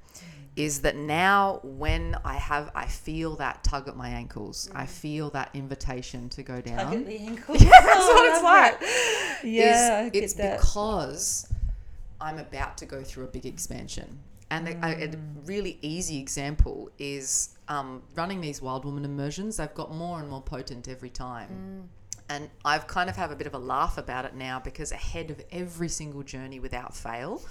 [0.56, 4.70] is that now when I have, I feel that tug at my ankles.
[4.74, 6.78] I feel that invitation to go down.
[6.86, 7.56] Tug at the ankle.
[7.58, 9.44] Yeah, that's what it's like.
[9.44, 10.60] Yeah, is it's that.
[10.60, 11.48] because
[12.20, 14.20] I'm about to go through a big expansion.
[14.50, 15.20] And a, a, a Mm.
[15.46, 19.58] really easy example is um, running these wild woman immersions.
[19.58, 21.50] They've got more and more potent every time.
[21.50, 21.88] Mm.
[22.30, 25.32] And I've kind of have a bit of a laugh about it now because ahead
[25.32, 27.42] of every single journey without fail,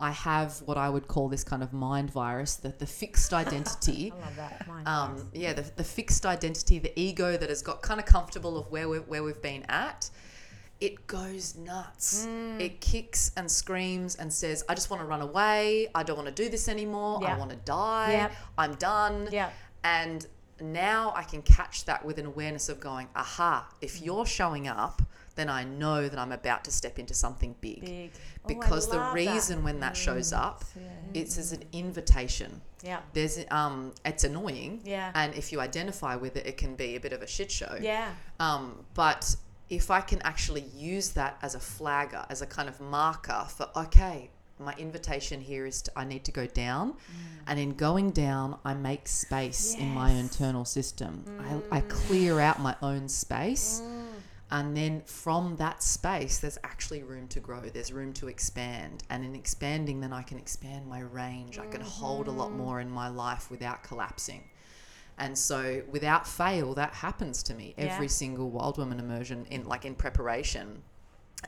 [0.00, 4.12] I have what I would call this kind of mind virus, the, the fixed identity.
[4.12, 4.66] I love that.
[4.68, 8.58] Mine um, yeah, the, the fixed identity, the ego that has got kind of comfortable
[8.58, 10.10] of where we've, where we've been at,
[10.80, 12.26] it goes nuts.
[12.26, 12.60] Mm.
[12.60, 15.88] It kicks and screams and says, I just want to run away.
[15.94, 17.20] I don't want to do this anymore.
[17.24, 18.30] I want to die.
[18.58, 19.28] I'm done.
[19.30, 19.50] Yeah.
[19.84, 20.26] And
[20.72, 24.04] now I can catch that with an awareness of going, aha, if Mm.
[24.06, 25.02] you're showing up,
[25.36, 27.80] then I know that I'm about to step into something big.
[27.80, 28.12] Big.
[28.44, 29.14] Oh, Because the love that.
[29.14, 30.82] reason when that shows up, Yeah.
[31.12, 33.00] it's as an invitation Yeah.
[33.14, 35.10] there's um it's annoying Yeah.
[35.14, 37.76] and if you identify with it it can be a bit of a shit show
[37.80, 38.14] Yeah.
[38.38, 39.36] um but
[39.70, 43.70] if i can actually use that as a flagger as a kind of marker for
[43.74, 46.96] okay my invitation here is to, I need to go down, Mm.
[47.48, 51.24] and in going down, I make space in my internal system.
[51.70, 54.04] I, I clear out my own space, Mm.
[54.50, 57.60] and then from that space, there's actually room to grow.
[57.62, 61.58] There's room to expand, and in expanding, then I can expand my range.
[61.58, 62.58] I can hold a lot Mm-hmm.
[62.58, 64.44] more in my life without collapsing.
[65.18, 67.84] And so, without fail, that happens to me Yeah.
[67.86, 70.82] every single wild woman immersion in like in preparation.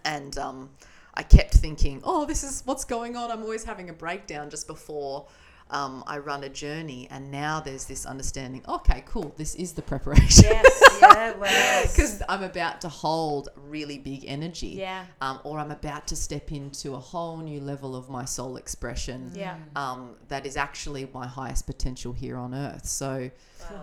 [0.05, 0.71] And um,
[1.17, 3.31] I kept thinking, oh, this is what's going on.
[3.31, 5.27] I'm always having a breakdown just before
[5.71, 7.09] um, I run a journey.
[7.11, 8.63] And now there's this understanding.
[8.69, 9.35] Okay, cool.
[9.37, 10.45] This is the preparation.
[10.51, 14.69] Yes, yeah, well, Because I'm about to hold really big energy.
[14.69, 15.05] Yeah.
[15.21, 19.33] Um, or I'm about to step into a whole new level of my soul expression.
[19.35, 19.57] Yeah.
[19.75, 22.87] Um, that is actually my highest potential here on earth.
[22.87, 23.31] So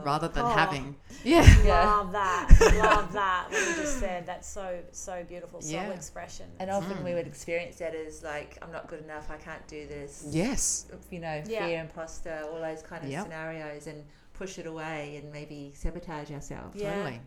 [0.03, 0.49] rather than Oh.
[0.49, 1.85] having, yeah, Yeah.
[1.85, 2.47] Love that.
[2.75, 3.47] Love that.
[3.49, 4.25] What you just said.
[4.25, 5.61] That's so so beautiful.
[5.61, 5.89] Soul Yeah.
[5.89, 6.45] expression.
[6.59, 9.87] And often we would experience that as like, I'm not good enough, I can't do
[9.87, 10.25] this.
[10.29, 11.65] yes, You know, Yeah.
[11.65, 13.23] fear, imposter, all those kind of Yep.
[13.23, 16.75] scenarios, and push it away and maybe sabotage ourselves.
[16.79, 16.93] Yeah.
[16.95, 17.19] totally,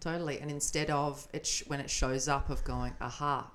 [0.00, 0.40] totally.
[0.40, 3.50] And instead of it, sh- when it shows up, of going, aha,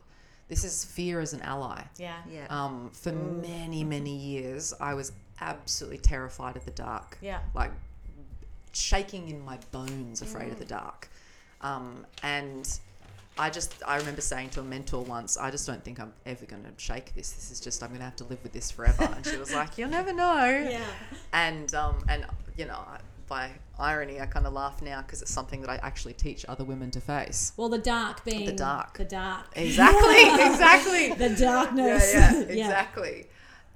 [0.47, 1.83] this is fear as an ally.
[1.97, 2.17] Yeah.
[2.29, 2.47] Yeah.
[2.49, 7.17] Um, for many, many years, I was absolutely terrified of the dark.
[7.21, 7.39] Yeah.
[7.53, 7.71] Like
[8.73, 11.09] shaking in my bones, afraid of the dark.
[11.61, 12.67] Um, and
[13.39, 16.45] I just, I remember saying to a mentor once, I just don't think I'm ever
[16.45, 17.31] going to shake this.
[17.31, 19.09] This is just, I'm going to have to live with this forever.
[19.15, 20.67] And she was like, you'll never know.
[20.69, 20.81] Yeah.
[21.31, 22.25] And, um, and
[22.57, 22.83] you know,
[23.29, 26.65] by irony, I kind of laugh now because it's something that I actually teach other
[26.65, 27.53] women to face.
[27.55, 28.97] Well, the dark being The dark.
[28.97, 29.45] The dark.
[29.55, 31.13] Exactly, exactly.
[31.13, 32.13] The darkness.
[32.13, 33.27] yeah, yeah, exactly.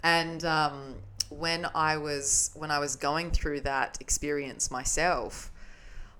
[0.04, 0.95] And um,
[1.30, 5.52] when I was when I was going through that experience myself,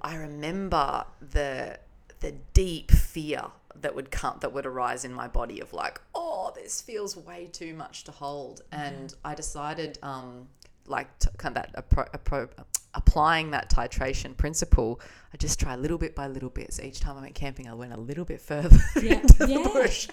[0.02, 1.80] I remember the
[2.24, 3.44] the deep fear
[3.76, 7.48] that would come that would arise in my body of like, oh, this feels way
[7.52, 10.48] too much to hold, and I decided, um,
[10.88, 12.50] like, to, kind of that appro- appro-
[12.94, 15.00] applying that titration principle.
[15.34, 16.74] I just try little bit by little bit.
[16.74, 19.14] So each time I went camping, I went a little bit further Yeah.
[19.22, 19.64] into the Yeah.
[19.74, 20.08] bush.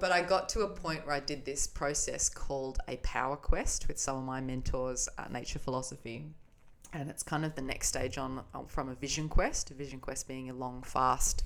[0.00, 3.86] But I got to a point where I did this process called a power quest
[3.88, 6.24] with some of my mentors at Nature Philosophy.
[6.92, 10.26] And it's kind of the next stage on from a vision quest, a vision quest
[10.26, 11.44] being a long fast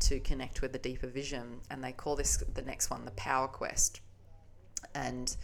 [0.00, 1.60] to connect with a deeper vision.
[1.70, 4.00] And they call this the next one the power quest.
[4.94, 5.34] And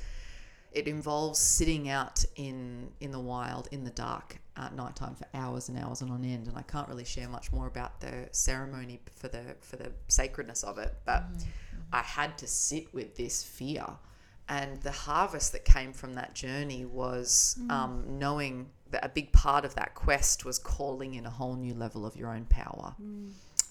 [0.73, 5.69] it involves sitting out in in the wild in the dark at nighttime for hours
[5.69, 6.47] and hours and on end.
[6.47, 10.63] And I can't really share much more about the ceremony for the for the sacredness
[10.63, 10.95] of it.
[11.05, 11.35] But mm-hmm.
[11.37, 11.95] Mm-hmm.
[11.95, 13.87] I had to sit with this fear.
[14.49, 17.71] And the harvest that came from that journey was mm-hmm.
[17.71, 22.05] um, knowing a big part of that quest was calling in a whole new level
[22.05, 22.95] of your own power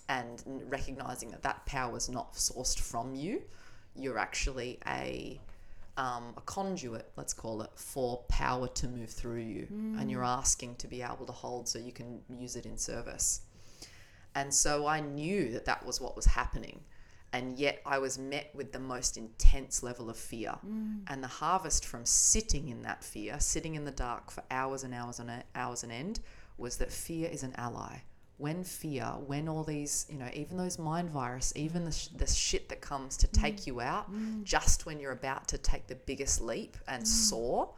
[0.07, 3.41] and recognizing that that power is not sourced from you
[3.95, 5.39] you're actually a
[5.97, 9.67] um, a conduit, let's call it, for power to move through you.
[9.99, 13.41] And you're asking to be able to hold so you can use it in service.
[14.33, 16.79] And so I knew that that was what was happening.
[17.31, 20.57] And yet I was met with the most intense level of fear.
[20.65, 21.01] Mm.
[21.07, 24.93] And the harvest from sitting in that fear, sitting in the dark for hours and
[24.93, 26.21] hours and hours and end,
[26.57, 27.97] was that fear is an ally.
[28.37, 32.25] When fear, when all these, you know, even those mind virus, even the, sh- the
[32.25, 33.41] shit that comes to mm.
[33.41, 34.43] take you out, mm.
[34.43, 37.73] just when you're about to take the biggest leap and soar,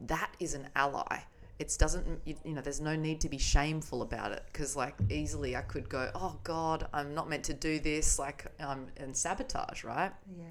[0.00, 1.20] that is an ally.
[1.58, 4.94] It doesn't, you, you know, there's no need to be shameful about it because, like,
[5.08, 8.86] easily I could go, oh God, I'm not meant to do this, like, um, I'm
[9.04, 10.10] in sabotage, right?
[10.36, 10.44] Yeah.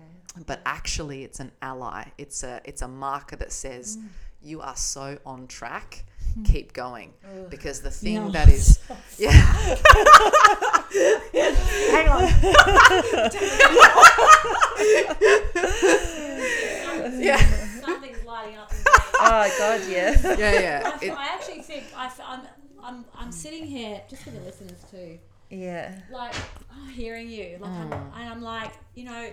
[0.46, 2.06] But actually, it's an ally.
[2.18, 4.06] It's a, it's a marker that says mm.
[4.42, 6.06] you are so on track.
[6.36, 6.44] Hmm.
[6.44, 7.13] Keep going
[7.50, 8.30] because the thing Yeah.
[8.30, 8.80] that is,
[9.20, 9.30] yeah,
[11.92, 12.24] Hang on.
[17.22, 17.38] yeah,
[17.82, 18.72] Something's lighting up.
[19.26, 19.52] In me.
[19.52, 20.24] Oh God, yes.
[20.40, 20.92] yeah, yeah.
[21.02, 22.42] I, It- I actually think I, am
[22.84, 25.18] I'm, I'm sitting here just for the listeners too.
[25.50, 25.94] yeah.
[26.12, 26.34] like
[26.72, 28.12] oh, hearing you like I'm, mm.
[28.20, 29.30] and I'm like you know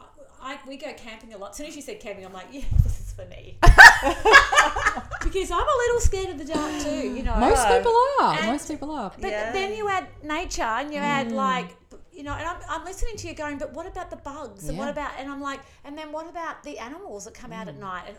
[0.00, 0.04] I,
[0.40, 2.64] I we go camping a lot as soon as you said camping I'm like yeah
[2.82, 7.36] this is for me because I'm a little scared of the dark too you know
[7.36, 8.34] Most people are.
[8.36, 9.12] And- Most people are.
[9.18, 9.52] but Yeah.
[9.52, 11.32] then you add nature and you add mm.
[11.32, 11.74] like
[12.12, 14.76] you know and I'm, I'm listening to you going but what about the bugs and
[14.78, 17.76] what about and I'm like and then what about the animals that come out at
[17.76, 17.80] mm.
[17.80, 18.16] night and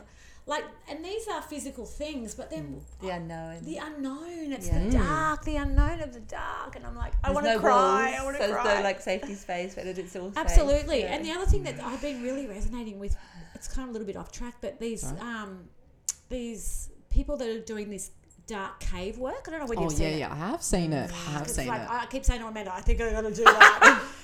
[0.50, 3.02] like and these are physical things but then mm.
[3.02, 3.64] The unknown.
[3.64, 4.84] the unknown it's Yeah.
[4.84, 5.46] the dark mm.
[5.46, 8.24] the unknown of the dark and I'm like I want to no cry walls, I
[8.24, 10.38] want so to there's no like safety space, but it's all safe.
[10.38, 11.04] Absolutely.
[11.04, 13.16] And the other thing that I've been really resonating with,
[13.54, 15.70] it's kind of a little bit off track, but these um,
[16.30, 18.12] these people that are doing this
[18.48, 19.46] dark cave work.
[19.48, 20.20] I don't know whether oh you've seen yeah, it.
[20.20, 20.34] yeah.
[20.34, 21.12] I have seen it.
[21.12, 21.34] I mm.
[21.34, 21.90] have seen like it.
[21.90, 24.04] I keep saying to Amanda, I think I'm going to do that.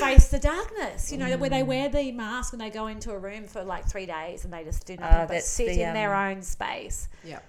[0.00, 1.10] face the darkness.
[1.12, 3.86] You know, where they wear the mask and they go into a room for like
[3.88, 6.42] three days and they just do nothing Ah, but sit the, in their um, own
[6.42, 7.08] space.
[7.24, 7.40] Yeah.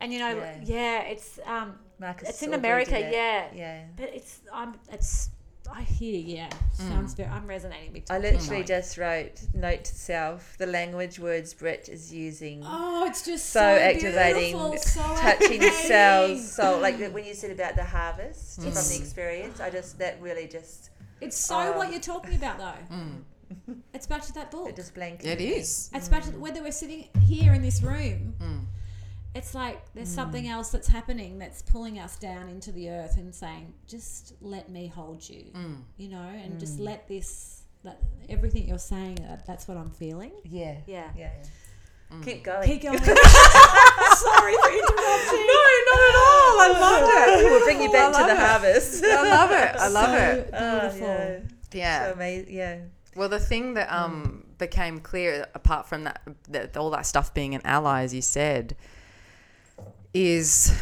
[0.00, 0.60] And you know, Yeah.
[0.62, 3.48] yeah, it's um, Marcus it's in America, yeah.
[3.54, 3.82] Yeah.
[3.96, 5.30] but it's I'm it's
[5.74, 8.08] I hear yeah sounds very I'm resonating with.
[8.10, 8.66] I literally tonight.
[8.66, 12.62] just wrote note to self the language words Brit is using.
[12.64, 15.72] oh, it's just so, so, activating, so touching activating.
[15.72, 16.52] cells.
[16.52, 20.46] So, like when you said about the harvest from the experience, I just that really
[20.46, 21.78] just It's so Oh.
[21.78, 22.96] what you're talking about though.
[23.94, 24.68] It's back to that book.
[24.68, 25.40] it just blanketed.
[25.40, 25.54] It me.
[25.56, 25.90] is.
[25.94, 28.34] It's back to whether we're sitting here in this room.
[28.40, 28.64] Mm.
[29.34, 30.14] It's like there's Mm.
[30.14, 34.68] something else that's happening that's pulling us down into the earth and saying, just let
[34.70, 35.82] me hold you, Mm.
[35.96, 36.60] you know, and Mm.
[36.60, 37.98] just let this, that
[38.28, 40.32] everything you're saying, that, that's what I'm feeling.
[40.44, 40.78] Yeah.
[40.86, 41.10] Yeah.
[41.16, 41.30] Yeah.
[42.10, 42.24] Mm.
[42.24, 42.66] Keep going.
[42.66, 42.98] Keep going.
[43.04, 45.46] Sorry for interrupting.
[45.46, 46.25] No, not at all.
[46.58, 47.50] I love it.
[47.50, 48.38] We'll bring you back to the it.
[48.38, 49.04] harvest.
[49.04, 49.76] I love it.
[49.78, 50.50] I love so it.
[50.52, 51.08] Oh, Beautiful.
[51.08, 51.38] yeah.
[51.72, 52.06] Yeah.
[52.06, 52.54] So amazing.
[52.54, 52.78] Yeah.
[53.14, 57.54] Well, the thing that um became clear, apart from that, that all that stuff being
[57.54, 58.76] an ally, as you said,
[60.14, 60.72] is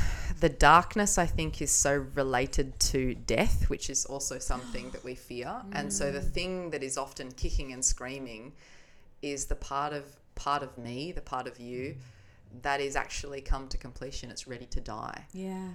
[0.41, 1.19] the darkness.
[1.19, 5.63] I think is so related to death, which is also something that we fear.
[5.73, 8.53] And so the thing that is often kicking and screaming
[9.23, 11.97] is the part of part of me, the part of you,
[12.63, 14.31] that is actually come to completion.
[14.31, 15.69] It's ready to die Yeah.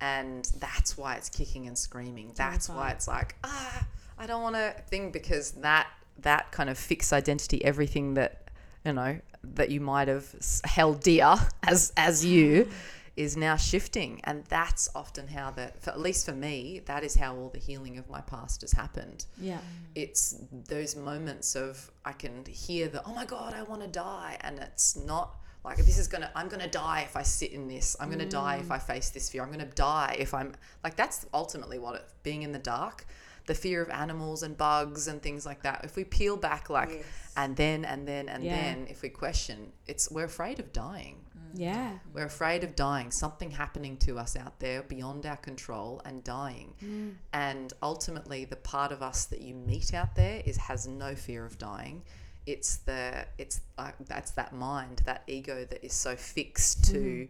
[0.00, 3.86] and that's why it's kicking and screaming that's why it's like ah
[4.18, 5.86] i don't want to thing because that
[6.18, 8.50] that kind of fixed identity everything that
[8.84, 10.26] you know that you might have
[10.64, 12.68] held dear as as you
[13.16, 17.14] is now shifting and that's often how that for, at least for me that is
[17.14, 19.60] how all the healing of my past has happened Yeah.
[19.94, 20.36] it's
[20.68, 24.58] those moments of I can hear the oh my god I want to die and
[24.58, 28.10] it's not like this is gonna I'm gonna die if I sit in this I'm
[28.10, 28.82] gonna die if I mm.
[28.82, 30.52] face this fear I'm gonna die if I'm
[30.82, 33.06] like that's ultimately what it being in the dark
[33.46, 36.90] the fear of animals and bugs and things like that if we peel back like
[36.90, 37.04] Yes.
[37.36, 38.56] and then and then and Yeah.
[38.56, 41.58] then if we question it's we're afraid of dying mm.
[41.58, 41.98] Yeah.
[42.12, 46.74] we're afraid of dying, something happening to us out there beyond our control and dying.
[46.84, 47.14] Mm.
[47.32, 51.46] And ultimately the part of us that you meet out there is has no fear
[51.46, 52.02] of dying.
[52.46, 57.28] It's the it's uh, that's that mind, that ego that is so fixed to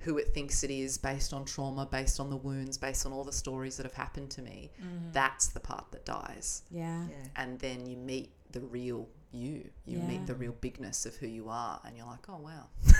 [0.00, 3.24] who it thinks it is based on trauma, based on the wounds, based on all
[3.24, 4.70] the stories that have happened to me.
[5.12, 6.62] That's the part that dies.
[6.70, 7.06] Yeah.
[7.08, 7.16] Yeah.
[7.36, 9.68] And then you meet the real you.
[9.86, 10.06] You Yeah.
[10.06, 12.66] meet the real bigness of who you are and you're like, "Oh wow."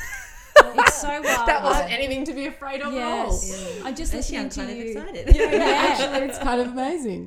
[0.75, 1.25] It's so wild.
[1.25, 3.77] that wasn't anything to be afraid of Yes.
[3.79, 3.87] Yeah.
[3.87, 4.85] I'm just Actually, listening I'm to kind of you.
[4.99, 5.35] excited.
[5.37, 5.65] Yeah, yeah.
[5.91, 7.27] Actually, it's kind of amazing.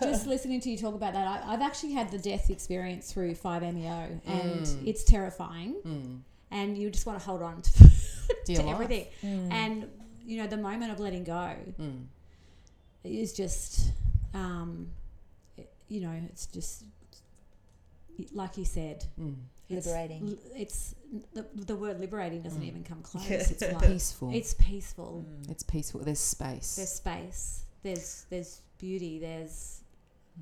[0.00, 3.34] just listening to you talk about that, I, I've actually had the death experience through
[3.34, 4.86] 5MEO, and Mm.
[4.86, 5.76] it's terrifying.
[5.86, 6.20] Mm.
[6.50, 8.74] And you just want to hold on to, To your to life.
[8.74, 9.06] everything.
[9.50, 9.88] And,
[10.24, 12.04] you know, the moment of letting go Mm.
[13.04, 13.90] is just,
[14.34, 14.88] um,
[15.88, 16.84] you know, it's just,
[18.32, 19.34] like you said, Mm.
[19.68, 20.38] it's, Liberating.
[20.54, 20.94] It's
[21.34, 22.66] the, the word liberating doesn't Mm.
[22.68, 23.28] even come close.
[23.28, 23.36] Yeah.
[23.38, 24.30] It's like, Peaceful.
[24.34, 25.24] it's peaceful.
[25.48, 26.00] It's peaceful.
[26.02, 26.76] There's space.
[26.76, 27.64] There's space.
[27.82, 29.18] There's there's beauty.
[29.18, 29.80] There's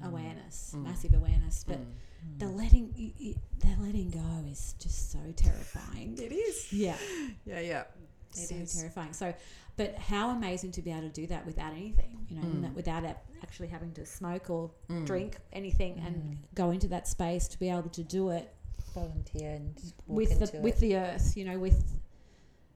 [0.04, 0.85] awareness, Mm.
[0.85, 1.64] massive awareness.
[1.66, 2.38] But Mm.
[2.38, 6.16] the letting y- y- the letting go is just so terrifying.
[6.18, 6.72] It is.
[6.72, 6.96] Yeah,
[7.44, 7.85] Yeah, yeah.
[8.30, 8.74] so It is.
[8.76, 9.12] terrifying.
[9.12, 9.35] So,
[9.76, 12.74] but how amazing to be able to do that without anything, you know, Mm.
[12.74, 15.06] without a- actually having to smoke or Mm.
[15.06, 18.54] drink anything, and go into that space to be able to do it
[18.94, 19.74] Volunteer and
[20.07, 22.00] walk with into the with the earth, you know, with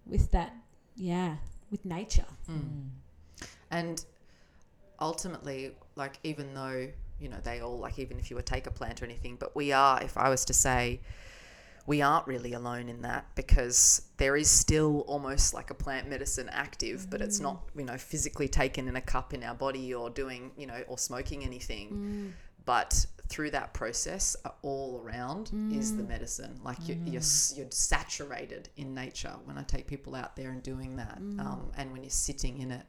[0.06, 0.54] with that,
[0.96, 1.36] yeah,
[1.70, 2.26] with nature.
[2.46, 2.58] Hmm.
[2.58, 2.88] Mm.
[3.70, 4.04] And
[5.00, 8.70] ultimately, like, even though, you know, they all, like, even if you were take a
[8.70, 11.00] plant or anything, but we are, if I was to say,
[11.86, 16.48] we aren't really alone in that because there is still almost like a plant medicine
[16.50, 17.80] active, but it's not, mm.
[17.80, 20.96] you know, physically taken in a cup in our body or doing, you know, or
[20.96, 21.90] smoking anything.
[21.90, 22.32] Mm.
[22.64, 26.60] But through that process, uh, all around is the medicine.
[26.62, 27.22] Like you're, you're,
[27.56, 31.16] you're saturated in nature when I take people out there and doing that.
[31.18, 32.84] Um, and when you're sitting in it,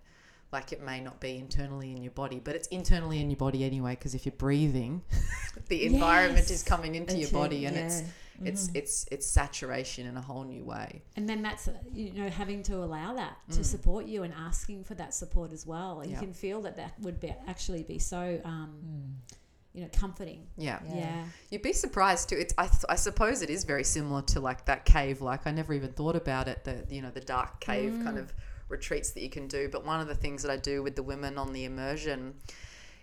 [0.51, 3.63] like it may not be internally in your body, but it's internally in your body
[3.63, 3.91] anyway.
[3.91, 5.01] Because if you're breathing,
[5.69, 8.49] the environment is coming into your body, and it's yeah.
[8.49, 11.01] it's it's it's saturation in a whole new way.
[11.15, 13.65] and then that's you know having to allow that to Mm.
[13.65, 16.17] support you and asking for that support as well and Yeah.
[16.19, 19.35] you can feel that that would be actually be so um, Mm.
[19.75, 20.79] You know comforting Yeah.
[20.87, 21.23] yeah, Yeah.
[21.51, 22.37] You'd be surprised too.
[22.37, 25.21] It's I, th- I suppose it is very similar to like that cave.
[25.21, 26.63] Like I never even thought about it.
[26.63, 28.03] The you know the dark cave mm.
[28.03, 28.33] kind of
[28.69, 29.67] retreats that you can do.
[29.69, 32.35] But one of the things that I do with the women on the immersion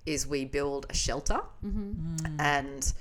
[0.07, 2.17] is we build a shelter mm-hmm.
[2.17, 2.41] mm.
[2.41, 2.93] and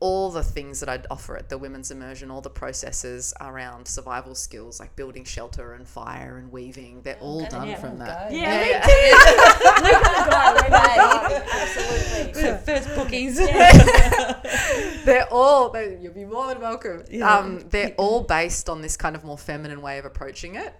[0.00, 4.36] all the things that I'd offer at the women's immersion, all the processes around survival
[4.36, 8.30] skills like building shelter and fire and weaving, they're all done from that.
[8.32, 8.80] Yeah, Yeah, me yeah.
[8.86, 8.92] too.
[9.82, 11.42] Look at the guy, look at the guy.
[11.62, 12.42] Absolutely.
[12.48, 13.36] The first book cookies.
[15.04, 17.04] they're all they, you'll be more than welcome.
[17.10, 17.36] Yeah.
[17.36, 20.74] Um, they're all based on this kind of more feminine way of approaching it,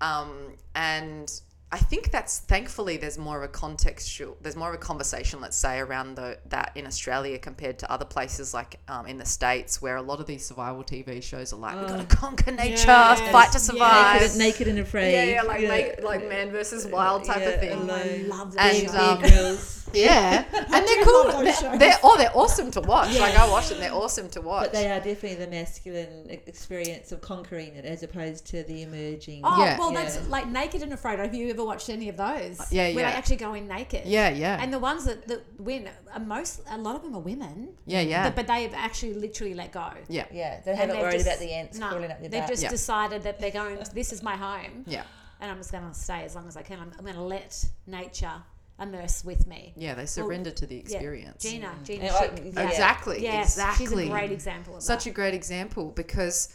[0.00, 0.30] um,
[0.74, 1.30] and
[1.74, 5.56] I think that's thankfully there's more of a contextual, there's more of a conversation, let's
[5.56, 9.80] say, around the, that in Australia compared to other places like um, in the states
[9.80, 12.84] where a lot of these survival TV shows are like, we've got to conquer nature,
[12.86, 13.32] Yes.
[13.32, 14.20] fight to survive.
[14.20, 15.12] naked, naked and afraid.
[15.12, 17.72] Yeah, yeah, like make, like man versus wild type of thing.
[17.72, 17.88] alone.
[17.90, 18.94] I love And, that.
[18.94, 19.56] um, Bear
[19.94, 21.42] Yeah, and they're love cool.
[21.42, 23.18] They're, they're oh, they're awesome to watch.
[23.18, 24.64] Like I watch them, they're awesome to watch.
[24.66, 29.42] But they are definitely the masculine experience of conquering it as opposed to the emerging.
[29.44, 29.78] Oh, Yeah.
[29.78, 30.04] well, Yeah.
[30.04, 31.18] that's like Naked and Afraid.
[31.18, 32.60] Have you ever watched any of those?
[32.60, 32.94] Uh, yeah, yeah.
[32.94, 33.10] Where yeah.
[33.10, 34.06] they actually go in naked.
[34.06, 37.20] yeah, yeah, And the ones that, that win, are most a lot of them are
[37.20, 37.74] women.
[37.86, 39.90] yeah, yeah, But, but they've actually literally let go.
[40.08, 42.40] yeah, Yeah, they And haven't worried just- about the ants no, crawling up their They've
[42.42, 42.50] butt.
[42.50, 42.70] just Yeah.
[42.70, 43.78] decided that they're going.
[43.94, 45.02] This is my home, yeah,
[45.40, 46.78] and I'm just going to stay as long as I can.
[46.80, 48.32] I'm, I'm going to let nature
[48.80, 49.72] immerse with me.
[49.76, 49.94] yeah.
[49.94, 51.42] They surrender to the experience.
[51.42, 52.42] Gina, Gina, Yeah, Chick.
[52.54, 52.68] Yeah.
[52.68, 53.86] Exactly, Yes, exactly.
[53.86, 55.10] she's a great example of Such that.
[55.10, 56.52] a great example because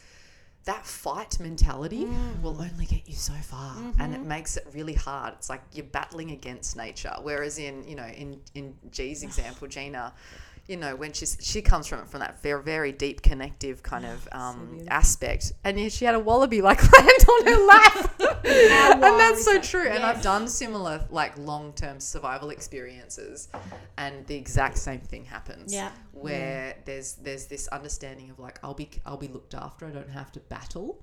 [0.71, 2.41] that fight mentality Mm.
[2.43, 4.13] will only get you so far, and Mm-hmm.
[4.13, 5.33] it makes it really hard.
[5.37, 7.15] It's like you're battling against nature.
[7.27, 10.13] Whereas in you know in in G's example, Gina.
[10.67, 14.27] You know, when she's she comes from from that very very deep connective kind of
[14.33, 18.11] um, aspect, and yet she had a wallaby like land on her lap,
[18.45, 19.87] and that's so true.
[19.87, 23.47] And I've done similar like long term survival experiences,
[23.97, 25.91] and the exact same thing happens Yeah.
[26.11, 29.85] where there's there's this understanding of like I'll be I'll be looked after.
[29.87, 31.01] I don't have to battle.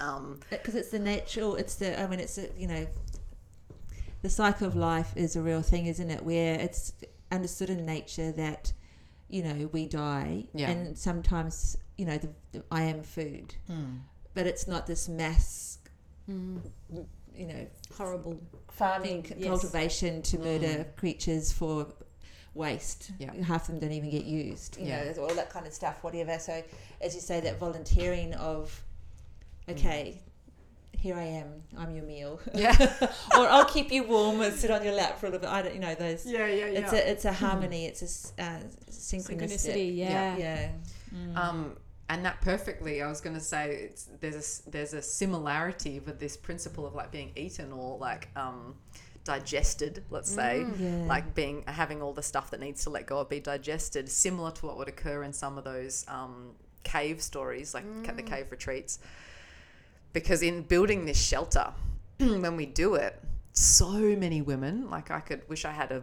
[0.00, 2.86] Um, because it's the natural it's the i mean it's a, you know
[4.20, 6.92] the cycle of life is a real thing isn't it where it's
[7.32, 8.74] understood in nature that
[9.30, 10.70] you know we die Yeah.
[10.70, 13.96] and sometimes you know the, the i am food hmm.
[14.34, 15.78] but it's not this mass
[16.26, 16.58] hmm.
[17.34, 17.66] you know
[17.96, 18.40] horrible.
[18.70, 19.48] farming Thing, yes.
[19.48, 20.44] cultivation to hmm.
[20.44, 21.86] murder creatures for
[22.54, 23.12] waste.
[23.18, 23.32] Yeah.
[23.42, 24.78] Half of them don't even get used.
[24.78, 25.12] You Yeah.
[25.12, 26.38] know, all that kind of stuff, whatever.
[26.38, 26.62] So,
[27.00, 28.82] as you say, that volunteering of,
[29.68, 30.20] okay,
[31.00, 32.40] here I am, I'm your meal.
[32.54, 32.76] yeah,
[33.36, 35.50] or I'll keep you warm and sit on your lap for a little bit.
[35.50, 36.26] I don't, you know, those.
[36.26, 36.78] yeah, yeah, yeah.
[36.80, 37.86] It's a it's a harmony.
[37.86, 38.58] It's a uh,
[38.90, 39.38] synchronicity.
[39.38, 40.36] Synchronicity, yeah.
[40.36, 40.70] Yeah.
[41.36, 41.76] um,
[42.08, 43.02] and that perfectly.
[43.02, 46.86] I was going to say it's there's a s- there's a similarity with this principle
[46.86, 48.74] of like being eaten or like um,
[49.24, 50.04] digested.
[50.10, 50.66] Let's say.
[50.78, 51.04] Yeah.
[51.06, 54.50] Like being having all the stuff that needs to let go of be digested, similar
[54.52, 58.46] to what would occur in some of those um, cave stories, like ca- the cave
[58.50, 58.98] retreats.
[60.12, 61.72] Because in building this shelter,
[62.18, 63.20] when we do it,
[63.52, 66.02] so many women, like I could wish I had a,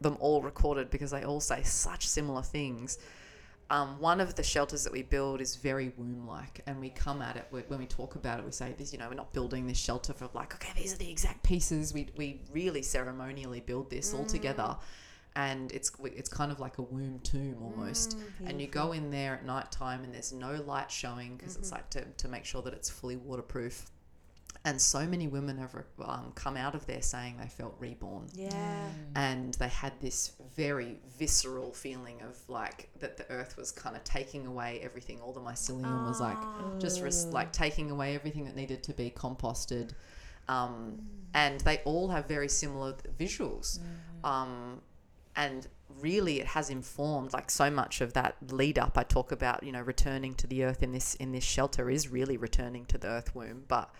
[0.00, 2.98] them all recorded because they all say such similar things.
[3.70, 7.22] Um, one of the shelters that we build is very womb like, and we come
[7.22, 8.44] at it when we talk about it.
[8.44, 10.98] We say this, you know, we're not building this shelter for like, okay, these are
[10.98, 11.92] the exact pieces.
[11.92, 14.76] We, we really ceremonially build this all together,
[15.36, 18.16] and it's it's kind of like a womb tomb almost.
[18.46, 21.72] and you go in there at night time, and there's no light showing because it's
[21.72, 23.86] like to, to make sure that it's fully waterproof.
[24.66, 28.28] And so many women have um, come out of there saying they felt reborn.
[28.32, 28.88] Yeah.
[29.14, 34.04] and they had this very visceral feeling of like that the earth was kind of
[34.04, 35.20] taking away everything.
[35.20, 36.38] All the mycelium was like
[36.80, 39.90] just res- like taking away everything that needed to be composted.
[40.48, 41.02] Um,
[41.34, 43.80] and they all have very similar visuals.
[44.22, 44.80] Um,
[45.36, 45.66] and
[46.00, 49.70] really it has informed like so much of that lead up i talk about you
[49.70, 53.06] know returning to the earth in this in this shelter is really returning to the
[53.06, 53.94] earth womb but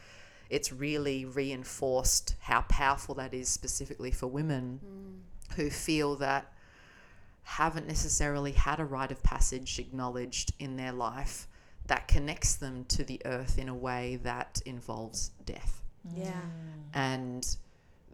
[0.51, 5.57] it's really reinforced how powerful that is specifically for women mm.
[5.57, 6.53] who feel that
[7.45, 11.47] haven't necessarily had a rite of passage acknowledged in their life
[11.87, 15.83] that connects them to the earth in a way that involves death.
[16.17, 16.31] Yeah.
[16.31, 16.95] Mm.
[16.95, 17.57] And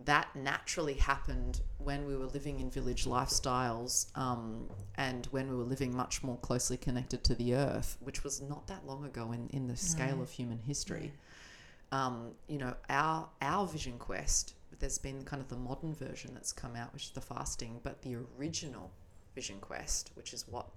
[0.05, 5.65] that naturally happened when we were living in village lifestyles um, and when we were
[5.65, 9.49] living much more closely connected to the earth, which was not that long ago in,
[9.51, 11.13] in the scale of human history.
[11.93, 16.53] Um, you know, our our vision quest, there's been kind of the modern version that's
[16.53, 18.93] come out, which is the fasting, but the original
[19.35, 20.69] vision quest, which is what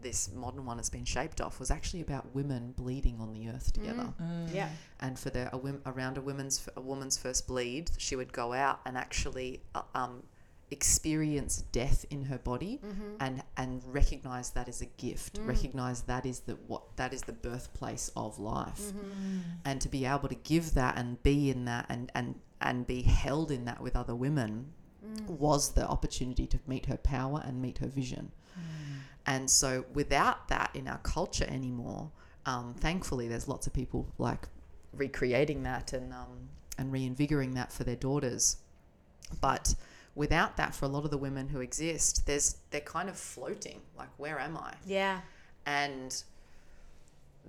[0.00, 3.72] this modern one has been shaped off, was actually about women bleeding on the earth
[3.72, 4.12] together.
[4.20, 4.48] Mm.
[4.48, 4.54] Mm.
[4.54, 4.68] Yeah.
[5.00, 8.52] and for the a, wom- around a woman's a woman's first bleed, she would go
[8.52, 10.22] out and actually uh, um,
[10.70, 13.16] experience death in her body mm-hmm.
[13.20, 15.40] and and recognize that as a gift.
[15.40, 15.48] Mm.
[15.48, 19.38] Recognize that is the what that is the birthplace of life, mm-hmm.
[19.64, 23.02] and to be able to give that and be in that and and and be
[23.02, 24.72] held in that with other women
[25.28, 28.32] was the opportunity to meet her power and meet her vision.
[29.26, 32.10] And so, without that in our culture anymore,
[32.44, 34.48] um, thankfully, there's lots of people like
[34.92, 38.58] recreating that and um, and reinvigorating that for their daughters.
[39.40, 39.74] But
[40.14, 43.80] without that, for a lot of the women who exist, there's they're kind of floating.
[43.96, 44.74] Like, where am I?
[44.86, 45.20] Yeah.
[45.64, 46.22] and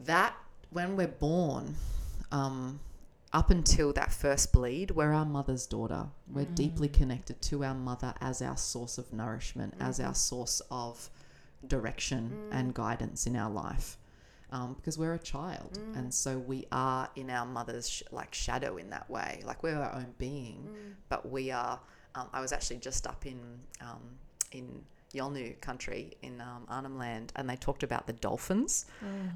[0.06, 0.34] that
[0.72, 1.76] when we're born
[2.32, 2.80] um,
[3.36, 6.08] up until that first bleed we're our mother's daughter.
[6.32, 11.10] We're deeply connected to our mother as our source of nourishment as our source of
[11.68, 13.98] direction and guidance in our life
[14.54, 15.80] um, because we're a child.
[15.96, 19.42] And so we are in our mother's sh- like shadow in that way.
[19.46, 20.70] Like we're our own being
[21.10, 21.80] but we are
[22.16, 23.40] um, i was actually just up in
[23.82, 24.02] um,
[24.54, 24.84] in
[25.16, 28.86] Yolngu country in um, Arnhem Land, and they talked about the dolphins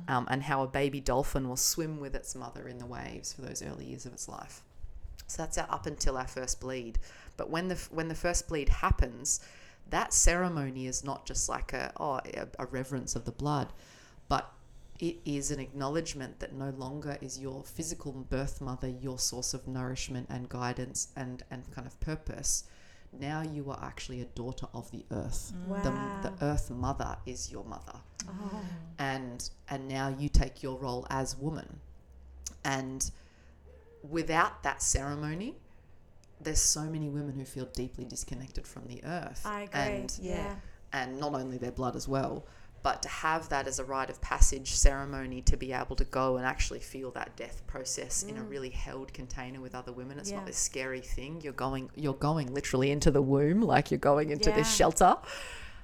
[0.08, 3.42] um, and how a baby dolphin will swim with its mother in the waves for
[3.42, 4.62] those early years of its life.
[5.28, 7.00] So that's our, up until our first bleed.
[7.38, 9.40] But when the when the first bleed happens,
[9.90, 13.72] that ceremony is not just like a oh a, a reverence of the blood,
[14.28, 14.52] but
[15.00, 19.68] it is an acknowledgement that no longer is your physical birth mother your source of
[19.68, 22.66] nourishment and guidance and and kind of purpose.
[23.18, 25.54] Now you are actually a daughter of the earth.
[25.68, 25.82] Wow.
[26.22, 28.62] The, the earth mother is your mother oh.
[28.98, 31.80] and and now you take your role as woman
[32.64, 33.10] and
[34.08, 35.56] without that ceremony
[36.42, 39.80] there's so many women who feel deeply disconnected from the earth I agree.
[39.80, 40.56] and yeah.
[40.94, 42.46] and not only their blood as well
[42.82, 46.38] but to have that as a rite of passage ceremony to be able to go
[46.38, 50.30] and actually feel that death process in a really held container with other women it's
[50.30, 50.34] Mm.
[50.34, 50.38] Yeah.
[50.40, 54.30] not this scary thing you're going you're going literally into the womb like you're going
[54.30, 55.18] into this shelter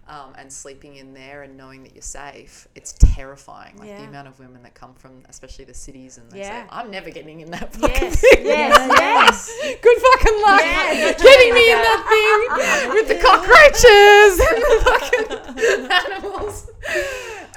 [0.08, 4.28] um, and sleeping in there and knowing that you're safe it's terrifying like the amount
[4.28, 6.64] of women that come from especially the cities and they Yeah.
[6.64, 8.20] say i'm never getting in that fucking Yes.
[8.22, 8.88] thing Yes.
[9.00, 9.78] yes.
[9.82, 16.24] good fucking luck Yeah, getting me in that thing with the cockroaches and the fucking
[16.24, 16.70] animals.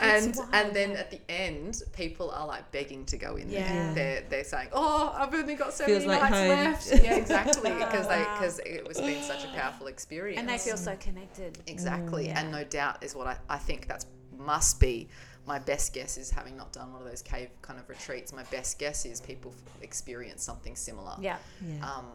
[0.00, 3.66] And and then at the end, people are like begging to go in Yeah.
[3.66, 3.94] there.
[3.94, 6.48] They're they're saying, "Oh, I've only got so Feels many like nights home.
[6.48, 8.38] left." Yeah, exactly, because they Wow.
[8.38, 10.38] because it was been such a powerful experience.
[10.40, 11.58] And they feel so connected.
[11.66, 12.26] Exactly.
[12.26, 12.40] Yeah.
[12.40, 15.08] And no doubt is what I, I think that's must be
[15.46, 18.32] my best guess is having not done one of those cave kind of retreats.
[18.32, 21.16] My best guess is people experience something similar.
[21.20, 21.38] Yeah.
[21.66, 21.90] Yeah.
[21.90, 22.06] Um,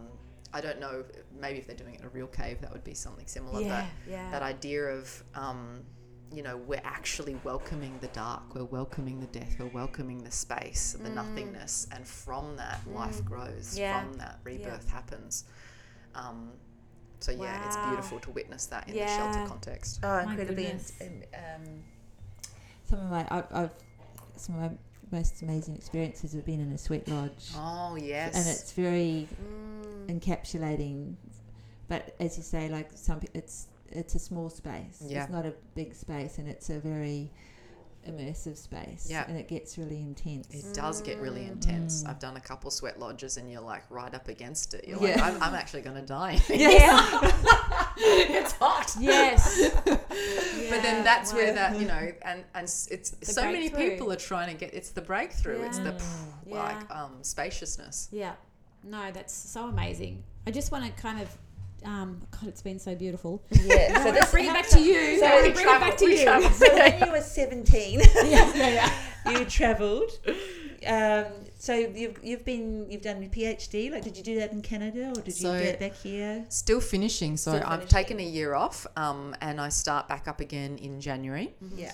[0.54, 1.04] I don't know.
[1.42, 3.60] Maybe if they're doing it in a real cave, that would be something similar.
[3.62, 3.88] Yeah.
[4.06, 4.30] But Yeah.
[4.32, 5.84] that idea of, um,
[6.34, 8.56] you know, we're actually welcoming the dark.
[8.56, 9.56] We're welcoming the death.
[9.60, 13.76] We're welcoming the space, the nothingness, and from that, life grows.
[13.76, 13.78] Mm.
[13.80, 14.04] Yeah.
[14.04, 15.46] From that, rebirth happens.
[16.16, 16.50] Um,
[17.20, 19.06] so yeah, it's beautiful to witness that in Yeah.
[19.06, 20.00] the shelter context.
[20.04, 20.64] Oh, incredibly.
[20.66, 20.94] goodness.
[21.00, 21.84] in- um,
[22.90, 23.72] some of my I've, I've
[24.36, 24.78] some of my
[25.12, 28.36] most amazing experiences have been in a sweat lodge, Oh yes.
[28.36, 30.20] and it's very Mm.
[30.20, 31.14] encapsulating.
[31.88, 35.02] But as you say, like some, it's it's a small space.
[35.06, 35.24] Yeah.
[35.24, 37.32] It's not a big space, and it's a very
[38.08, 39.08] immersive space.
[39.10, 39.24] Yeah.
[39.30, 40.54] And it gets really intense.
[40.54, 41.52] It does get really Mm.
[41.54, 42.04] intense.
[42.06, 44.86] I've done a couple sweat lodges, and you're like right up against it.
[44.88, 45.26] You're like, Yeah.
[45.26, 46.42] I'm, I'm actually going to die.
[46.50, 47.20] Yeah.
[47.98, 48.94] it's hot.
[49.00, 49.72] yes.
[50.70, 54.16] But then that's where that you know, and and s- it's so many people are
[54.18, 54.74] trying to get.
[54.74, 55.62] It's the breakthrough.
[55.64, 55.94] It's the
[56.48, 56.56] Yeah.
[56.64, 58.10] like um, spaciousness.
[58.12, 58.34] Yeah.
[58.84, 60.24] No, that's so amazing.
[60.48, 61.30] I just want to kind of,
[61.86, 63.44] um, God, it's been so beautiful.
[63.52, 63.98] yeah.
[64.04, 65.18] So So this bring it back to you.
[65.20, 66.24] So I we bring it back to you.
[66.24, 66.50] travel.
[66.52, 68.92] So when you were 17, yeah, yeah,
[69.26, 69.40] yeah.
[69.40, 70.12] you travelled.
[70.86, 71.26] Um,
[71.58, 73.90] so you've you've been you've done your PhD.
[73.92, 76.46] Like, did you do that in Canada or did So- you do it back here?
[76.50, 77.38] Still finishing.
[77.38, 77.88] So Still I've finishing.
[77.88, 81.54] taken a year off, um, and I start back up again in January.
[81.76, 81.94] Yeah.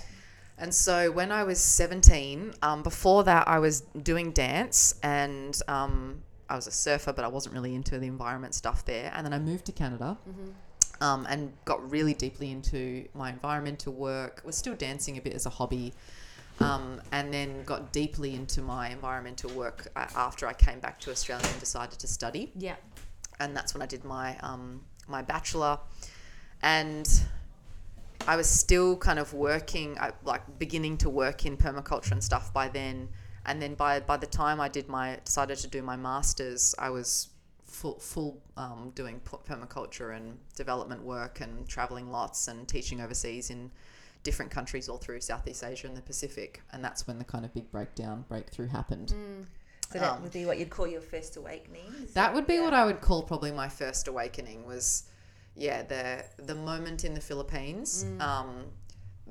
[0.58, 6.22] And so when I was 17, um, before that, I was doing dance and um,
[6.50, 9.12] I was a surfer, but I wasn't really into the environment stuff there.
[9.16, 10.18] And then I moved to Canada
[11.02, 15.46] um, and got really deeply into my environmental work, was still dancing a bit as
[15.46, 15.94] a hobby.
[16.62, 21.48] Um, and then got deeply into my environmental work after I came back to Australia
[21.50, 22.76] and decided to study Yeah.
[23.40, 25.80] and that's when I did my um, my bachelor,
[26.62, 27.08] and
[28.28, 32.52] I was still kind of working, I, like beginning to work in permaculture and stuff
[32.54, 33.08] by then.
[33.50, 36.92] And then by by the time I did my decided to do my masters, I
[36.92, 37.30] was
[37.66, 39.20] full full um, doing
[39.50, 43.72] permaculture and development work and traveling lots and teaching overseas in
[44.22, 46.62] different countries all through Southeast Asia and the Pacific.
[46.72, 49.14] And that's when the kind of big breakdown breakthrough happened.
[49.92, 51.88] So that Um, would be what you'd call your first awakening.
[52.04, 55.06] Is That would be what I would call probably my first awakening was,
[55.56, 58.72] yeah, the the moment in the Philippines, um,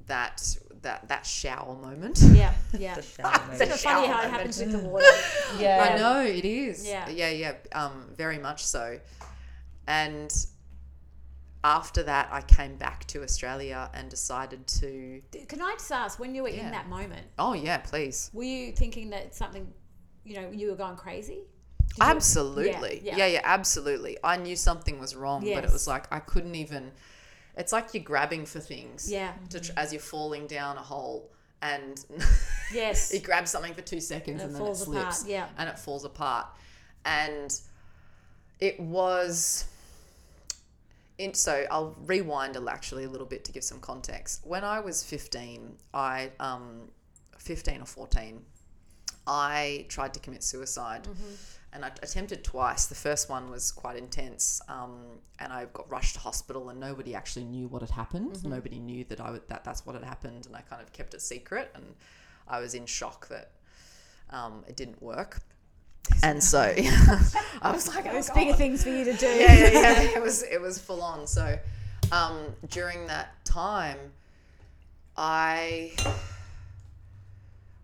[0.07, 2.19] that that that shower moment.
[2.33, 2.55] Yeah.
[2.79, 2.95] Yeah.
[2.95, 3.73] the shower It's moment.
[3.81, 5.05] funny how it happens with the water.
[5.59, 5.91] Yeah.
[5.95, 6.87] I know it is.
[6.87, 7.09] Yeah.
[7.09, 8.99] yeah, yeah, um, very much so.
[9.87, 10.33] And
[11.65, 15.21] after that, I came back to Australia and decided to.
[15.49, 16.67] Can I just ask, when you were Yeah.
[16.67, 18.31] in that moment, Oh yeah, please.
[18.33, 19.73] were you thinking that something,
[20.25, 21.35] you know, you were going crazy?
[21.43, 21.47] you-
[22.01, 23.01] Absolutely.
[23.03, 23.33] Yeah, Yeah, yeah.
[23.35, 24.19] yeah, absolutely.
[24.23, 26.93] I knew something was wrong, but it was like I couldn't even.
[27.59, 29.11] It's like you're grabbing for things.
[29.11, 29.33] Yeah.
[29.51, 31.31] To tr- as you're falling down a hole,
[31.61, 32.03] and
[32.73, 33.13] Yes.
[33.13, 35.29] you grab something for two seconds And and, then it falls apart, slips.
[35.31, 35.49] yeah.
[35.59, 36.47] And it falls apart,
[37.05, 37.61] and
[38.61, 39.67] it was.
[41.19, 44.43] In, so I'll rewind actually a little bit to give some context.
[44.47, 46.83] When I was 15, I um,
[47.39, 48.41] 15 or 14,
[49.27, 51.35] I tried to commit suicide, Mm-hmm.
[51.79, 52.87] And I attempted twice.
[52.87, 54.99] The first one was quite intense, um,
[55.39, 58.33] and I got rushed to hospital, and nobody actually knew what had happened.
[58.33, 58.51] Mm-hmm.
[58.51, 61.15] Nobody knew that I would, that that's what had happened, and I kind of kept
[61.15, 61.85] it secret, and
[62.49, 63.53] I was in shock that
[64.31, 65.41] um, it didn't work.
[66.25, 66.59] And so
[67.63, 69.27] I was like, oh, There's bigger things for you to do.
[69.27, 70.01] yeah, yeah, yeah.
[70.17, 71.29] It was it was full on.
[71.29, 71.57] So
[72.11, 72.39] um,
[72.71, 73.99] during that time,
[75.17, 75.93] I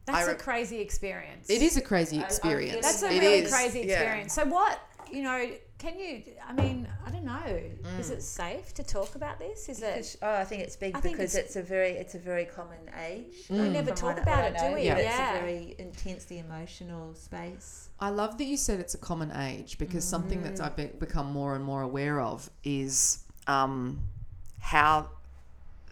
[0.06, 1.48] That's I a re- crazy experience.
[1.48, 2.82] it is a crazy experience.
[2.84, 3.94] That's a It really is, crazy yeah.
[3.94, 4.32] experience.
[4.34, 4.78] So what,
[5.10, 7.60] you know, can you, I mean, I don't know.
[7.98, 8.12] Is Mm.
[8.12, 9.68] it safe to talk about this?
[9.68, 9.94] Is it?
[9.94, 12.18] Because- Oh, I think it's big I think because it's- it's, a very it's a
[12.18, 13.34] very common age.
[13.50, 13.72] We Mm.
[13.72, 14.82] never talk about it, do we?
[14.82, 14.98] Yeah.
[14.98, 15.30] Yeah.
[15.32, 17.88] It's a very intensely emotional space.
[18.00, 21.32] I love that you said it's a common age because something that I've be- become
[21.32, 24.00] more and more aware of is um,
[24.60, 25.10] how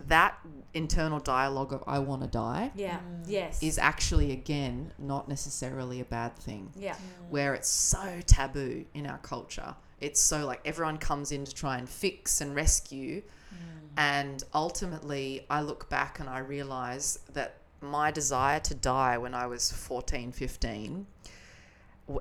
[0.08, 0.38] that
[0.74, 2.98] internal dialogue of "I want to die" yeah.
[2.98, 3.24] Mm.
[3.26, 3.62] Yes.
[3.62, 6.72] is actually again not necessarily a bad thing.
[6.76, 6.96] yeah.
[7.30, 9.74] where it's so taboo in our culture.
[10.00, 13.22] It's so like everyone comes in to try and fix and rescue.
[13.22, 13.56] Mm.
[13.96, 19.46] And ultimately, I look back and I realize that my desire to die when I
[19.46, 21.04] was 14, 15 w-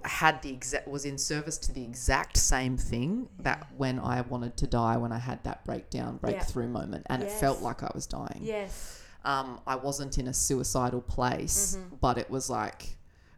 [0.06, 4.56] had the exact was in service to the exact same thing that when I wanted
[4.58, 8.06] to die when I had that breakdown breakthrough moment and it felt like I was
[8.06, 9.02] dying Yes.
[9.26, 11.96] um, I wasn't in a suicidal place, Mm-hmm.
[12.00, 12.96] but it was like,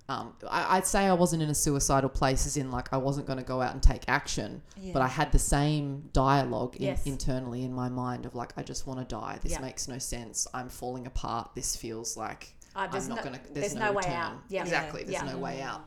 [0.09, 3.25] um, I, I'd say I wasn't in a suicidal place as in like I wasn't
[3.25, 7.05] going to go out and take action, but I had the same dialogue in, Yes.
[7.05, 9.39] internally in my mind of like, I just want to die.
[9.41, 9.61] This Yeah.
[9.61, 10.45] makes no sense.
[10.53, 11.51] I'm falling apart.
[11.55, 14.33] This feels like Uh, I'm not no- going to, there's there's, no no, way out.
[14.49, 14.61] Yeah.
[14.63, 15.03] Exactly.
[15.03, 15.31] There's Yeah.
[15.31, 15.81] no way out.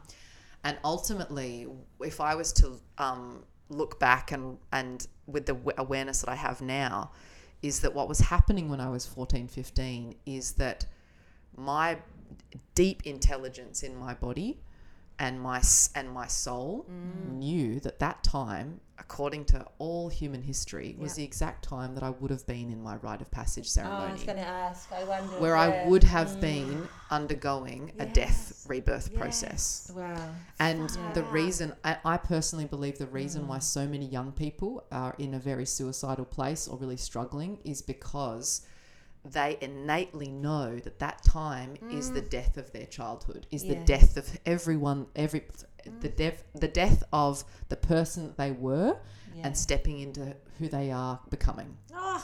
[0.66, 1.68] And ultimately,
[2.00, 6.34] if I was to um, look back and, and with the w- awareness that I
[6.34, 7.12] have now,
[7.62, 10.86] is that what was happening when I was 14, 15 is that
[11.56, 11.98] my
[12.74, 14.58] deep intelligence in my body
[15.20, 15.62] and my
[15.94, 16.84] and my soul
[17.30, 21.22] knew that that time according to all human history was Yeah.
[21.22, 23.84] the exact time that I would have been in my rite of passage Oh, I
[23.84, 24.92] ceremony was going to ask.
[24.92, 26.40] I wonder where I would have mm.
[26.40, 29.18] been undergoing a death rebirth Yes.
[29.18, 29.92] process.
[29.94, 30.34] Wow.
[30.58, 33.62] And the reason, I, I personally believe the reason why mm.
[33.62, 38.62] so many young people are in a very suicidal place or really struggling is because
[39.24, 42.30] they innately know that that time is the mm.
[42.30, 45.42] death of their childhood, is the death of everyone, every
[46.00, 48.96] the death, the death of the person that they were,
[49.34, 49.46] Yeah.
[49.46, 51.76] and stepping into who they are becoming.
[51.94, 52.22] Oh,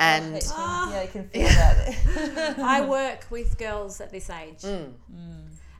[0.00, 0.90] And It's- Ah.
[0.92, 2.58] yeah, you can feel that.
[2.76, 4.92] I work with girls at this age, Mm,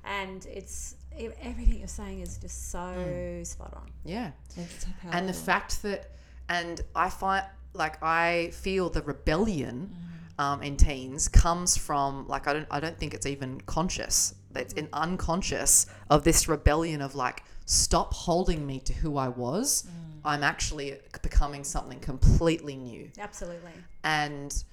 [0.05, 0.97] and it's
[1.41, 3.47] everything you're saying is just so Mm.
[3.47, 3.91] spot on.
[4.05, 4.31] yeah.
[4.57, 6.13] It's so and the fact that
[6.49, 7.45] and i find
[7.75, 9.95] like i feel the rebellion
[10.39, 10.43] Mm.
[10.45, 14.75] um, in teens comes from like i don't i don't think it's even conscious it's
[14.75, 20.21] an unconscious of this rebellion of like stop holding me to who i was Mm.
[20.25, 23.73] i'm actually becoming something completely new Absolutely.
[24.05, 24.65] and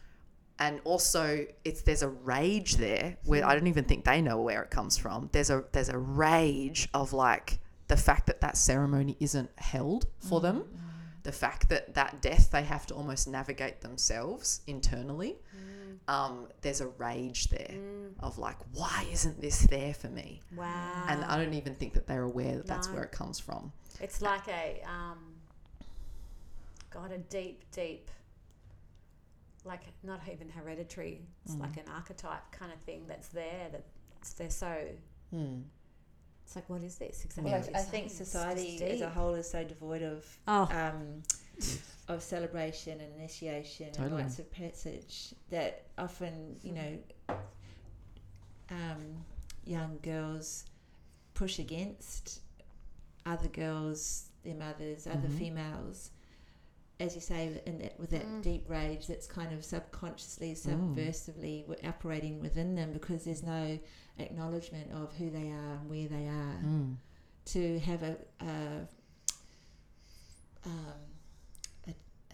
[0.58, 4.62] and also it's there's a rage there where I don't even think they know where
[4.64, 5.28] it comes from.
[5.34, 7.60] There's a there's a rage of like
[7.90, 10.64] the fact that that ceremony isn't held for them,
[11.24, 15.36] the fact that that death they have to almost navigate themselves internally.
[16.08, 17.76] Um, there's a rage there
[18.20, 20.42] of like, why isn't this there for me?
[20.56, 21.06] Wow.
[21.08, 23.72] And I don't even think that they're aware that that's where it comes from.
[24.00, 25.18] It's like a um,
[26.92, 28.12] God, a deep, deep,
[29.64, 31.22] like not even hereditary.
[31.46, 31.62] It's Mm.
[31.62, 33.70] like an archetype kind of thing that's there.
[33.72, 33.84] That
[34.38, 34.76] they're so.
[35.32, 35.62] Hmm.
[36.46, 37.52] It's like, what is this exactly?
[37.52, 38.06] Well, I, I think?
[38.06, 41.24] It's society as a whole is so devoid of Oh, um,
[42.08, 44.08] of celebration and initiation Totally.
[44.08, 46.98] and rites of passage that often, you know,
[48.70, 49.24] um,
[49.66, 50.66] young girls
[51.34, 52.42] push against
[53.26, 55.38] other girls, their mothers, other Mhm.
[55.38, 56.12] females.
[57.00, 58.42] As you say, in that, with that Mm.
[58.42, 63.78] deep rage that's kind of subconsciously, subversively w operating within them because there's no
[64.18, 66.94] acknowledgement of who they are and where they are Hmm.
[67.46, 68.88] to have a, a,
[70.66, 70.94] um,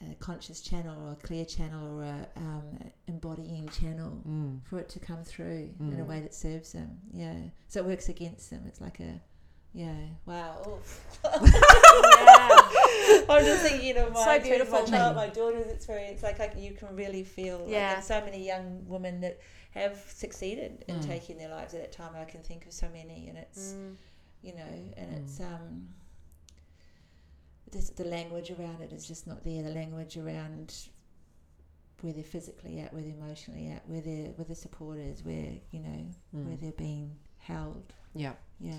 [0.08, 4.58] a, a conscious channel or a clear channel or a um, embodying channel Hmm.
[4.64, 6.08] for it to come through in a Mm.
[6.08, 7.00] way that serves them.
[7.14, 7.36] Yeah.
[7.68, 8.64] So it works against them.
[8.68, 9.20] It's like a
[9.74, 9.96] Yeah.
[10.26, 10.80] Wow.
[11.34, 12.62] Yeah.
[13.30, 14.80] I'm just thinking of my, So beautiful.
[14.82, 16.22] my child, my daughter's experience.
[16.24, 17.60] Like, like you can really feel.
[17.60, 17.96] Like, Yeah.
[17.96, 19.40] and so many young women that
[19.72, 21.06] have succeeded in Mm.
[21.06, 22.14] taking their lives at that time.
[22.16, 23.96] I can think of so many, and it's Mm.
[24.44, 25.18] you know, and Mm.
[25.24, 25.94] it's um.
[27.72, 29.64] This, the language around it is just not there.
[29.64, 30.74] The language around
[32.02, 35.54] where they're physically at, where they're emotionally at, where they're where the support is, where
[35.72, 36.62] you know where Mm.
[36.62, 37.94] they're being held.
[38.14, 38.34] Yeah.
[38.60, 38.74] Yeah.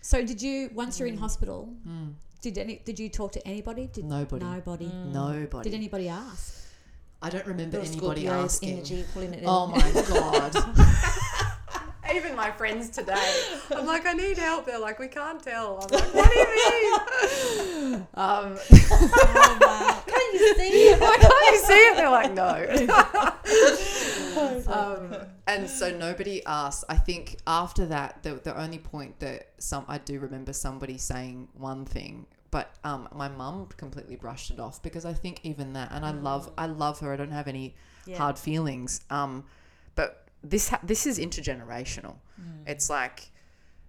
[0.00, 1.20] So did you once you're in Mm.
[1.20, 1.74] hospital?
[1.86, 2.14] Mm.
[2.40, 2.76] Did any?
[2.84, 3.88] Did you talk to anybody?
[3.92, 4.44] Did Nobody.
[4.44, 4.86] nobody?
[4.86, 5.12] Mm.
[5.12, 5.70] Nobody.
[5.70, 6.54] Did anybody ask?
[7.20, 8.72] I don't remember Little anybody Scorpio's asking.
[8.76, 9.44] energy pulling it in.
[9.48, 9.78] Oh my
[10.08, 10.52] god.
[12.48, 13.32] Even my friends today,
[13.70, 14.64] I'm like, I need help.
[14.66, 15.80] They're like, we can't tell.
[15.82, 16.46] I'm like, what do you
[17.90, 17.94] mean?
[18.14, 20.02] um, oh wow!
[20.06, 21.00] Can you see it?
[21.00, 21.96] why can't you see it?
[21.96, 22.32] They're like,
[24.66, 24.72] no.
[24.72, 26.84] um, and so nobody asked.
[26.88, 31.48] I think after that, the, the only point that some I do remember somebody saying
[31.54, 35.90] one thing, but um, my mum completely brushed it off because I think even that,
[35.92, 37.12] and I love, I love her.
[37.12, 37.74] I don't have any
[38.06, 38.18] Yeah.
[38.18, 39.02] hard feelings.
[39.10, 39.67] Um, but
[40.42, 42.16] this ha- this is intergenerational.
[42.66, 43.30] It's like,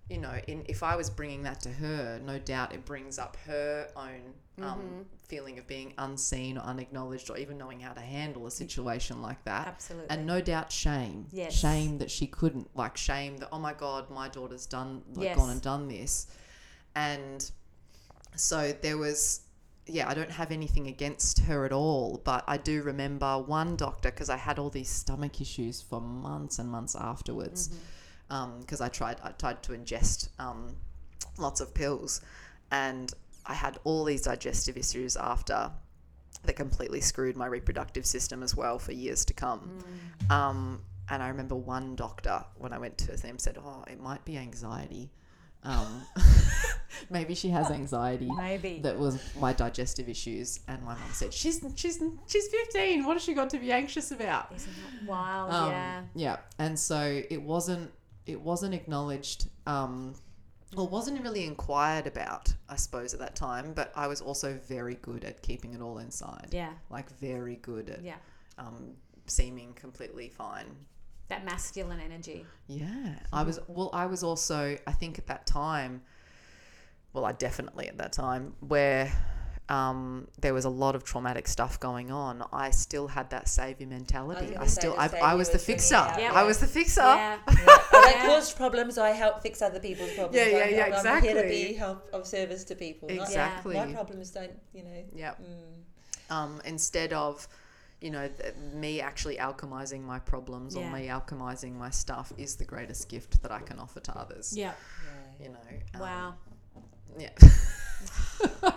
[0.10, 3.38] you know, in if I was bringing that to her, no doubt it brings up
[3.46, 8.46] her own um, feeling of being unseen or unacknowledged, or even knowing how to handle
[8.48, 9.68] a situation like that.
[9.68, 10.10] Absolutely.
[10.10, 11.28] And no doubt shame.
[11.32, 11.54] Yes.
[11.54, 12.76] Shame that she couldn't.
[12.76, 15.38] Like shame that oh my god, my daughter's done like Yes.
[15.38, 16.28] gone and done this.
[16.96, 17.50] And
[18.36, 19.42] so there was
[19.92, 24.12] yeah, I don't have anything against her at all, but I do remember one doctor
[24.12, 27.70] because I had all these stomach issues for months and months afterwards
[28.28, 30.76] because I tried I tried to ingest um,
[31.38, 32.22] lots of pills
[32.72, 33.12] and
[33.46, 35.72] I had all these digestive issues after
[36.44, 39.84] that completely screwed my reproductive system as well for years to come.
[40.30, 44.24] Um, and I remember one doctor when I went to them said, "Oh, it might
[44.24, 45.10] be anxiety.
[45.64, 46.04] Um,
[47.10, 48.80] maybe she has anxiety." Maybe.
[48.82, 53.06] That was my digestive issues, and my mum said, "She's she's she's 15.
[53.06, 55.52] What has she got to be anxious about?" Isn't that wild?
[55.54, 56.02] Um, yeah.
[56.16, 56.38] yeah.
[56.58, 57.92] And so it wasn't
[58.26, 60.14] it wasn't acknowledged um,
[60.78, 63.74] or wasn't really inquired about, I suppose, at that time.
[63.74, 66.50] But I was also very good at keeping it all inside.
[66.52, 66.74] Yeah.
[66.90, 68.18] Like very good at Yeah.
[68.58, 68.94] um,
[69.26, 70.68] seeming completely fine.
[71.30, 72.46] That masculine energy.
[72.68, 73.16] Yeah.
[73.32, 76.02] I was well I was also I think at that time
[77.14, 79.12] well I definitely at that time where
[79.70, 82.44] um, there was a lot of traumatic stuff going on.
[82.52, 84.48] I still had that savior mentality.
[84.54, 85.94] gonna I still, I, I was the fixer.
[86.18, 86.32] Yeah.
[86.34, 87.02] I was the fixer.
[87.02, 87.38] Yeah.
[87.48, 88.26] I Yeah.
[88.26, 90.36] cause problems, so I help fix other people's problems.
[90.36, 93.10] Yeah, yeah, I'm, yeah, I'm, I'm here to be help of service to people.
[93.10, 93.76] not- Exactly.
[93.76, 95.04] My problems don't, you know.
[95.14, 95.40] Yep.
[95.40, 96.34] Mm.
[96.36, 97.48] Um, instead of,
[98.02, 100.88] you know, th- me actually alchemizing my problems Yeah.
[100.88, 104.56] or me alchemizing my stuff is the greatest gift that I can offer to others.
[104.56, 104.74] Yeah.
[105.40, 105.46] Yeah.
[105.46, 105.60] You know.
[105.96, 106.34] um, Wow.
[107.18, 107.30] Yeah.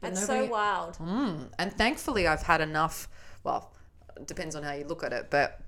[0.00, 0.98] That's nobody- so wild.
[0.98, 1.48] Mm.
[1.58, 3.08] And thankfully, I've had enough.
[3.44, 3.72] Well,
[4.16, 5.60] it depends on how you look at it, but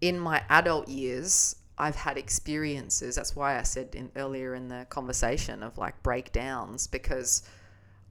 [0.00, 3.16] in my adult years, I've had experiences.
[3.16, 7.42] That's why I said in, earlier in the conversation of like breakdowns because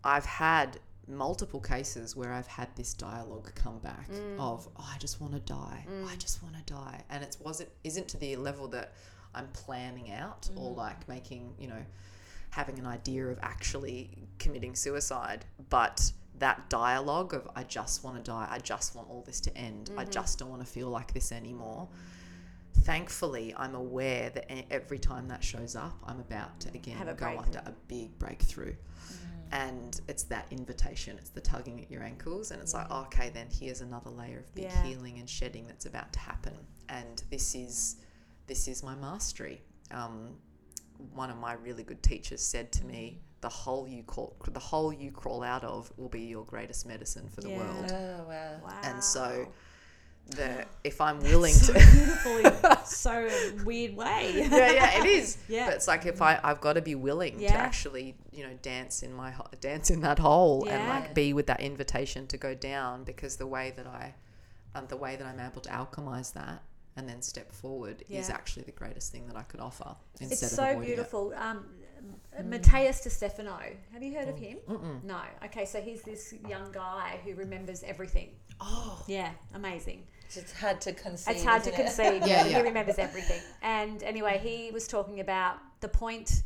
[0.04, 5.20] I've had multiple cases where I've had this dialogue come back of oh, I just
[5.22, 5.86] want to die.
[6.08, 8.94] I just want to die, and it wasn't isn't to the level that
[9.36, 11.84] I'm planning out or like making you know
[12.52, 18.24] having an idea of actually committing suicide, but that dialogue of I just want to
[18.24, 21.14] die, I just want all this to end, I just don't want to feel like
[21.14, 21.88] this anymore.
[22.82, 27.60] Thankfully, I'm aware that every time that shows up, I'm about to again go under
[27.60, 28.76] a big breakthrough.
[29.54, 33.48] And it's that invitation, it's the tugging at your ankles, and it's like, okay, then
[33.52, 34.84] here's another layer of big Yeah.
[34.84, 36.56] healing and shedding that's about to happen.
[36.90, 37.98] And this is
[38.48, 39.62] this is my mastery.
[39.92, 40.38] Um,
[41.14, 44.92] one of my really good teachers said to me, "The hole you crawl, the hole
[44.92, 47.58] you crawl out of will be your greatest medicine for the Yeah.
[47.58, 48.60] world." Oh, wow.
[48.64, 48.80] Wow.
[48.82, 49.54] And so,
[50.28, 53.30] the if I'm willing so to, beautiful so
[53.66, 54.32] weird way.
[54.36, 55.38] yeah, yeah, it is.
[55.50, 55.66] Yeah.
[55.66, 57.52] But it's like if I I've got to be willing Yeah.
[57.54, 61.48] to actually you know dance in my dance in that hole and like be with
[61.48, 64.16] that invitation to go down because the way that I,
[64.76, 66.64] um, the way that I'm able to alchemize that
[66.96, 69.96] and then step forward is actually the greatest thing that I could offer.
[70.22, 70.82] Instead It's of so it.
[70.86, 71.34] beautiful.
[72.38, 73.58] Um, Matias De Stefano.
[73.94, 74.58] Have you heard of him?
[74.70, 75.04] Mm-mm.
[75.04, 75.20] No.
[75.46, 78.30] Okay, so he's this young guy who remembers everything.
[78.60, 80.04] Oh, Yeah, amazing.
[80.36, 81.36] It's hard to conceive.
[81.36, 81.84] It's hard to isn't it?
[81.86, 82.28] conceive.
[82.28, 82.58] Yeah, yeah, yeah.
[82.58, 83.40] He remembers everything.
[83.62, 86.44] And anyway, he was talking about the point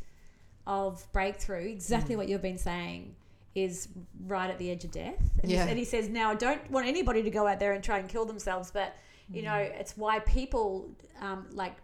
[0.66, 2.18] of breakthrough, exactly Mm.
[2.18, 3.14] what you've been saying,
[3.54, 3.88] is
[4.26, 5.18] right at the edge of death.
[5.42, 5.64] And, Yeah.
[5.64, 7.98] he, and he says, now I don't want anybody to go out there and try
[7.98, 8.94] and kill themselves, but
[9.30, 10.88] you know, it's why people
[11.20, 11.74] um, like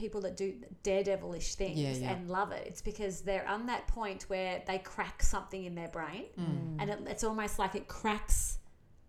[0.00, 2.12] people that do daredevilish things Yeah, yeah.
[2.12, 2.66] and love it.
[2.66, 6.76] It's because they're on that point where they crack something in their brain, Mm.
[6.80, 8.58] and it, it's almost like it cracks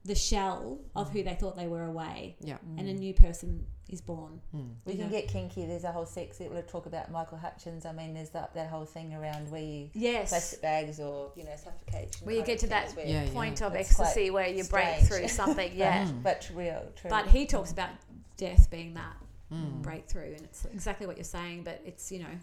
[0.04, 1.14] the shell of Mm.
[1.14, 2.58] who they thought they were away, Yeah.
[2.78, 4.39] and a new person is born.
[4.86, 5.10] We can know?
[5.10, 5.66] get kinky.
[5.66, 6.39] There's a whole sex.
[6.39, 7.86] We'll talk about Michael Hutchence.
[7.86, 10.30] I mean, there's that, that whole thing around where you Yes.
[10.30, 12.26] plastic bags or you know suffocation.
[12.26, 13.34] Where you get to that things where- Yeah, yeah.
[13.34, 15.72] point of It's ecstasy where you break through something.
[15.76, 16.10] Yeah.
[16.24, 17.10] but real, true.
[17.10, 17.89] But he talks about
[18.38, 19.16] death being that
[19.52, 19.82] Mm.
[19.82, 21.64] breakthrough, and it's exactly what you're saying.
[21.64, 22.34] But it's you know,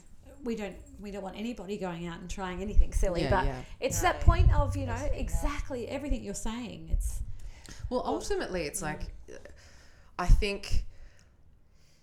[0.45, 3.23] we don't we don't want anybody going out and trying anything silly.
[3.23, 3.63] Yeah, but yeah.
[3.81, 4.11] it's No.
[4.13, 5.25] that point of you know Absolutely not.
[5.25, 6.91] exactly everything you're saying.
[6.93, 7.23] It's
[7.91, 9.03] Well, ultimately, it's like
[10.19, 10.85] I think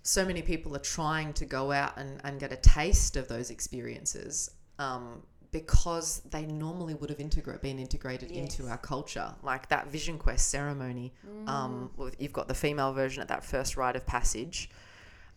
[0.01, 3.49] so many people are trying to go out and, and get a taste of those
[3.49, 9.33] experiences um, because they normally would have integra- been integrated into our culture.
[9.41, 11.11] Like that Vision Quest ceremony,
[11.47, 11.89] um,
[12.19, 14.69] you've got the female version at that first rite of passage.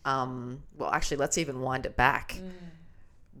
[0.09, 2.41] Um, well, actually, let's even wind it back.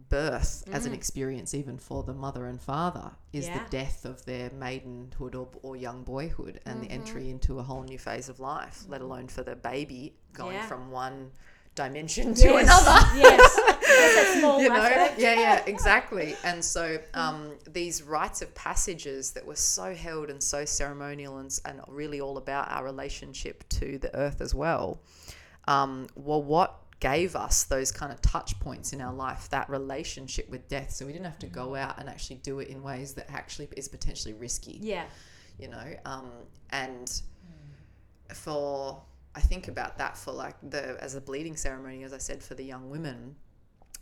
[0.09, 3.59] Birth as an experience, even for the mother and father, is Yeah.
[3.59, 7.83] the death of their maidenhood or, or young boyhood and the entry into a whole
[7.83, 10.67] new phase of life, let alone for the baby going Yeah.
[10.67, 11.31] from one
[11.75, 12.99] dimension to another.
[13.15, 14.83] Yes, Yes, small you know?
[15.17, 16.35] yeah yeah exactly.
[16.43, 21.51] And so um, these rites of passages that were so held and so ceremonial and,
[21.65, 24.99] and really all about our relationship to the earth as well
[25.67, 30.49] um, were what gave us those kind of touch points in our life that relationship
[30.49, 33.13] with death so we didn't have to go out and actually do it in ways
[33.13, 34.79] that actually is potentially risky.
[34.81, 35.05] Yeah,
[35.59, 36.31] you know um,
[36.71, 37.21] and
[38.33, 39.01] for
[39.35, 42.55] i think about that for like the as a bleeding ceremony as i said for
[42.55, 43.35] the young women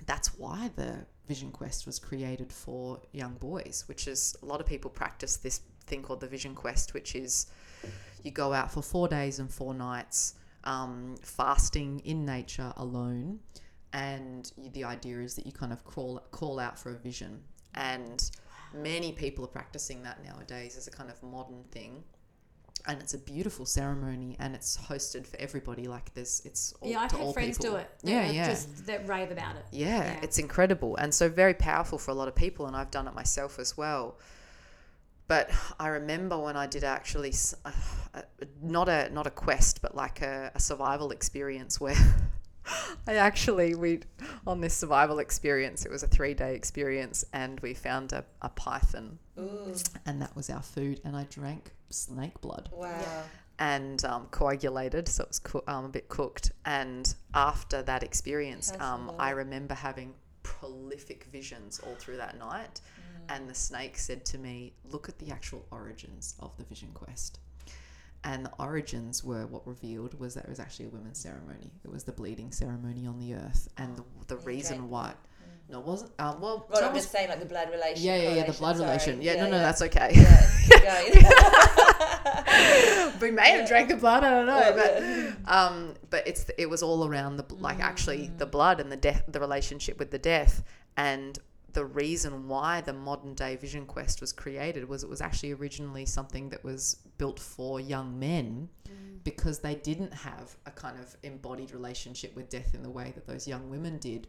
[0.05, 4.67] that's why the vision quest was created for young boys which is a lot of
[4.67, 7.47] people practice this thing called the vision quest which is
[8.23, 10.35] you go out for four days and four nights
[10.67, 13.39] um, fasting in nature alone
[13.93, 17.41] and the idea is that you kind of crawl call out for a vision
[17.73, 18.29] and
[18.73, 22.03] many people are practicing that nowadays as a kind of modern thing
[22.85, 26.99] and it's a beautiful ceremony and it's hosted for everybody like this it's all, yeah.
[26.99, 27.71] I've had all friends people.
[27.75, 27.89] do it.
[28.03, 29.65] yeah that, yeah Just that rave about it.
[29.71, 30.19] yeah, Yeah.
[30.21, 33.13] it's incredible and so very powerful for a lot of people, and I've done it
[33.15, 34.17] myself as well.
[35.27, 37.33] But I remember when I did actually
[37.65, 37.71] uh,
[38.13, 38.21] uh,
[38.61, 41.95] not a not a quest, but like a, a survival experience where
[43.07, 44.01] I actually we
[44.45, 45.85] on this survival experience.
[45.85, 49.19] It was a three day experience, and we found a, a python,
[50.05, 51.01] and that was our food.
[51.03, 53.23] And I drank snake blood wow.
[53.59, 56.51] and um, coagulated, so it was coo- um, a bit cooked.
[56.65, 60.13] And after that experience, um, I remember having
[60.43, 62.79] prolific visions all through that night.
[63.29, 67.39] And the snake said to me, "Look at the actual origins of the Vision Quest."
[68.23, 71.71] And the origins were what revealed was that it was actually a women's ceremony.
[71.83, 75.13] It was the bleeding ceremony on the earth, and the, the reason why.
[75.69, 76.11] No, it wasn't.
[76.17, 78.03] Um, well, Right, I'm was- just saying like the blood relation.
[78.03, 78.87] yeah, yeah, yeah, the blood sorry.
[78.87, 79.21] relation.
[79.21, 80.11] Yeah, no, no, that's okay.
[80.13, 80.49] Yeah,
[83.21, 84.23] we may have drank the blood.
[84.23, 85.03] I don't know, but
[85.53, 89.23] um, but it's it was all around the like actually the blood and the death,
[89.27, 90.63] the relationship with the death,
[90.95, 91.37] and
[91.77, 96.07] the reason why the modern day Vision Quest was created was it was actually originally
[96.07, 98.67] something that was built for young men
[99.23, 103.27] because they didn't have a kind of embodied relationship with death in the way that
[103.27, 104.25] those young women did.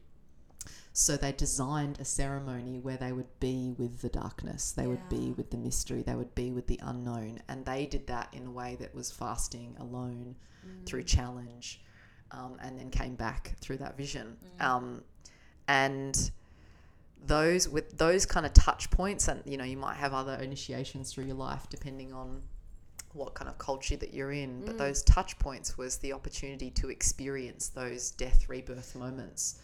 [0.93, 5.33] So they designed a ceremony where they would be with the darkness, they would be
[5.33, 8.51] with the mystery, they would be with the unknown, and they did that in a
[8.51, 10.37] way that was fasting alone
[10.85, 11.81] through challenge,
[12.31, 14.37] um, and then came back through that vision.
[14.61, 15.03] Um,
[15.67, 16.31] and
[17.25, 21.13] those with those kind of touch points, and you know, you might have other initiations
[21.13, 22.43] through your life depending on
[23.15, 26.91] what kind of culture that you're in, but those touch points was the opportunity to
[26.91, 29.61] experience those death rebirth moments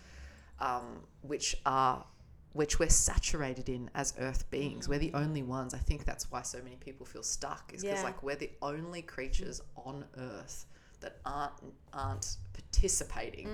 [0.60, 2.04] um, which are
[2.52, 4.88] which we're saturated in as earth beings.
[4.88, 5.74] We're the only ones.
[5.74, 7.72] I think that's why so many people feel stuck.
[7.74, 8.04] Is because Yeah.
[8.04, 10.66] like we're the only creatures on earth
[11.00, 11.52] that aren't
[11.92, 13.50] aren't participating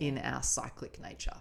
[0.00, 1.36] in our cyclic nature.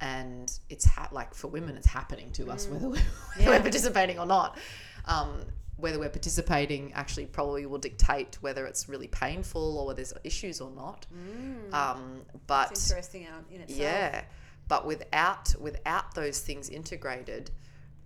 [0.00, 2.98] And it's ha- like for women, it's happening to us whether we're,
[3.38, 4.58] whether we're participating or not.
[5.06, 5.44] Um,
[5.78, 10.60] whether we're participating actually probably will dictate whether it's really painful or whether there's issues
[10.60, 11.06] or not.
[11.72, 13.78] Um, but It's interesting in itself.
[13.80, 14.24] yeah,
[14.68, 17.50] but without without those things integrated,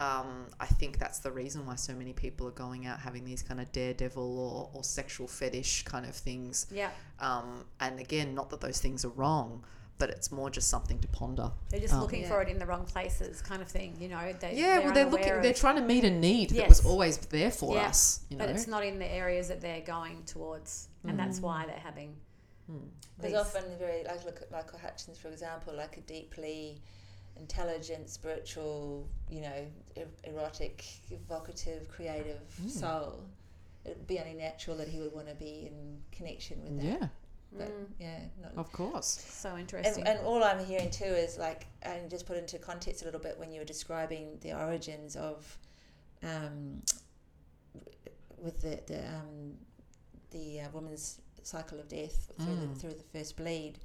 [0.01, 3.43] um, I think that's the reason why so many people are going out having these
[3.43, 6.67] kind of daredevil or, or sexual fetish kind of things.
[6.73, 6.91] Yeah.
[7.21, 9.63] Um, and again, not that those things are wrong,
[10.01, 11.53] but it's more just something to ponder.
[11.69, 13.97] They're just Um, looking for it in the wrong places, kind of thing.
[14.01, 14.33] You know.
[14.41, 15.27] They, Yeah, well, they're looking.
[15.27, 18.21] unaware They're trying to meet a need that was always there for Yeah, us.
[18.31, 21.17] You know, but it's not in the areas that they're going towards, and Mm.
[21.23, 22.17] that's why they're having
[22.67, 26.81] Because these- often very like look at Michael Hutchence for example, like a deeply
[27.37, 29.67] intelligent, spiritual, you know,
[29.99, 33.25] er- erotic, evocative, creative soul.
[33.85, 37.01] It'd be only natural that he would want to be in connection with that.
[37.01, 37.09] Yeah,
[37.53, 39.25] But yeah, not of course.
[39.29, 40.07] so interesting.
[40.07, 43.21] and, and all I'm hearing too is like, and just put into context a little
[43.21, 45.59] bit when you were describing the origins of,
[46.23, 46.83] um,
[48.39, 49.55] with the the um,
[50.31, 52.75] the uh, woman's cycle of death through Mm.
[52.75, 53.79] the through the first bleed,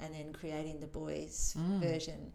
[0.00, 1.80] and then creating the boys' Mm.
[1.80, 2.32] version.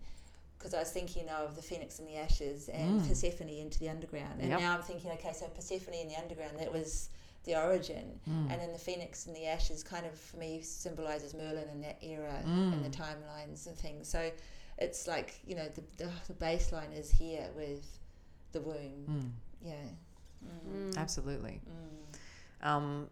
[0.58, 3.08] Because I was thinking of the phoenix and the ashes and Mm.
[3.08, 4.60] Persephone into the underground, and Yep.
[4.60, 7.10] now I'm thinking, okay, so Persephone in the underground that was
[7.44, 8.52] the origin, Mm.
[8.52, 12.02] and then the phoenix and the ashes kind of for me symbolizes Merlin and that
[12.04, 12.74] era Mm.
[12.74, 14.08] and the timelines and things.
[14.10, 14.32] So
[14.78, 18.00] it's like you know the the, the baseline is here with
[18.54, 19.06] the womb.
[19.10, 19.32] Mm.
[19.68, 19.90] Yeah.
[20.68, 20.98] Mm.
[20.98, 21.62] Absolutely.
[21.70, 22.68] Mm.
[22.68, 23.10] um,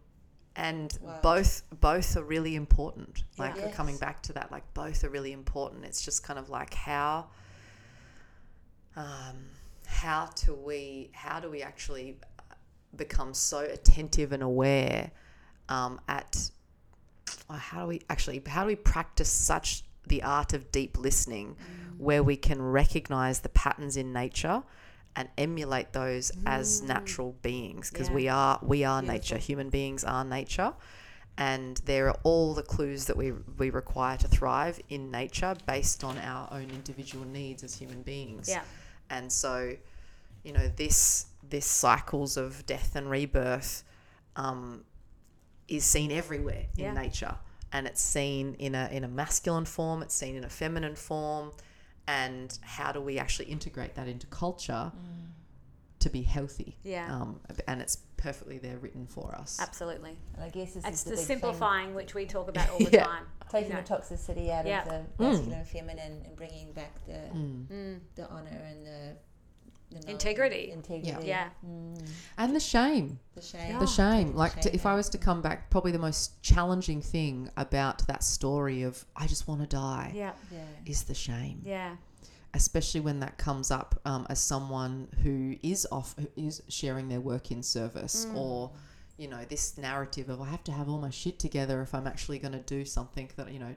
[0.56, 1.18] and Wow.
[1.22, 3.24] both both are really important.
[3.38, 5.84] Like we're coming back to that, like both are really important.
[5.84, 7.28] It's just kind of like how
[8.96, 9.46] um,
[9.86, 12.18] how do we how do we actually
[12.96, 15.10] become so attentive and aware
[15.68, 16.50] um, at
[17.48, 21.56] or how do we actually how do we practice such the art of deep listening
[21.98, 24.62] where we can recognize the patterns in nature
[25.14, 28.14] and emulate those as natural beings because Yeah.
[28.14, 29.14] we are we are Beautiful.
[29.20, 30.74] nature human beings are nature
[31.38, 36.02] and there are all the clues that we we require to thrive in nature based
[36.04, 38.62] on our own individual needs as human beings yeah.
[39.08, 39.74] and so
[40.44, 43.84] you know this this cycles of death and rebirth
[44.36, 44.84] um,
[45.68, 46.92] is seen everywhere in Yeah.
[46.94, 47.36] nature
[47.72, 51.52] and it's seen in a in a masculine form it's seen in a feminine form
[52.06, 54.92] and how do we actually integrate that into culture
[56.00, 57.14] to be healthy Yeah.
[57.14, 60.16] um, and it's perfectly there written for us Absolutely.
[60.34, 62.78] And I guess this It's is the, the big simplifying which we talk about all
[62.78, 63.04] the Yeah.
[63.04, 63.24] time.
[63.50, 64.82] taking you the toxicity out Yeah.
[64.82, 65.30] of the Mm.
[65.30, 67.66] masculine and feminine and bringing back the Mm.
[67.68, 68.00] Mm.
[68.16, 69.16] the honor and the,
[70.00, 70.70] the Integrity.
[70.70, 71.48] integrity, Yeah.
[71.66, 72.08] Mm.
[72.38, 73.18] And the shame.
[73.34, 75.98] the shame, the shame like Shame to, if i was to come back probably the
[75.98, 80.32] most challenging thing about that story of i just want to die Yeah.
[80.50, 81.96] yeah, is the shame Yeah.
[82.54, 87.20] especially when that comes up um, as someone who is off who is sharing their
[87.20, 88.36] work in service Mm.
[88.36, 88.70] or
[89.16, 92.06] you know this narrative of i have to have all my shit together if i'm
[92.06, 93.74] actually going to do something that you know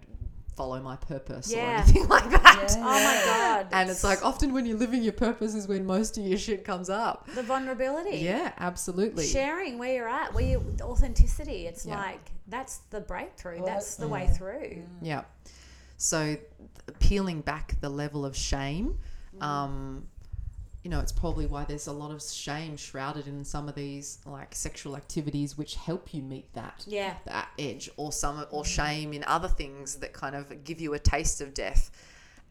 [0.55, 1.83] follow my purpose or Yeah.
[1.83, 3.67] anything like that Oh my God.
[3.71, 6.63] and it's like often when you're living your purpose is when most of your shit
[6.63, 8.17] comes up the vulnerability.
[8.17, 11.67] yeah absolutely Sharing where you're at, where you authenticity.
[11.67, 11.97] It's Yeah.
[11.99, 13.57] like that's the breakthrough.
[13.57, 14.11] Well, that's the yeah.
[14.11, 14.83] way through.
[15.01, 15.23] Yeah.
[15.97, 16.39] So th-
[16.99, 18.97] peeling back the level of shame,
[19.35, 19.43] Mm-hmm.
[19.43, 20.07] um,
[20.85, 24.19] you know, it's probably why there's a lot of shame shrouded in some of these
[24.23, 27.15] like sexual activities which help you meet that Yeah.
[27.25, 28.67] that edge or some or mm.
[28.67, 31.89] shame in other things that kind of give you a taste of death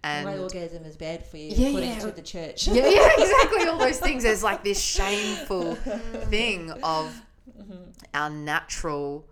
[0.03, 1.99] and my orgasm is bad for you Yeah, according yeah.
[2.01, 3.69] to the church yeah, yeah, exactly.
[3.69, 4.25] All those things.
[4.25, 7.15] There's like this shameful thing of
[7.57, 7.85] mm-hmm.
[8.15, 9.27] our natural,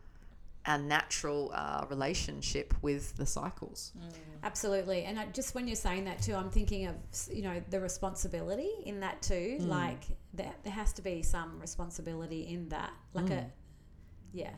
[0.67, 3.93] our natural uh, relationship with the cycles.
[3.99, 4.13] Mm.
[4.45, 5.05] Absolutely.
[5.05, 6.95] And I, just when you're saying that too, I'm thinking of,
[7.33, 9.59] you know, the responsibility in that too.
[9.61, 9.69] Mm.
[9.69, 10.05] Like
[10.35, 12.93] there, there has to be some responsibility in that.
[13.13, 13.39] Like mm.
[13.39, 13.47] a,
[14.33, 14.51] yeah,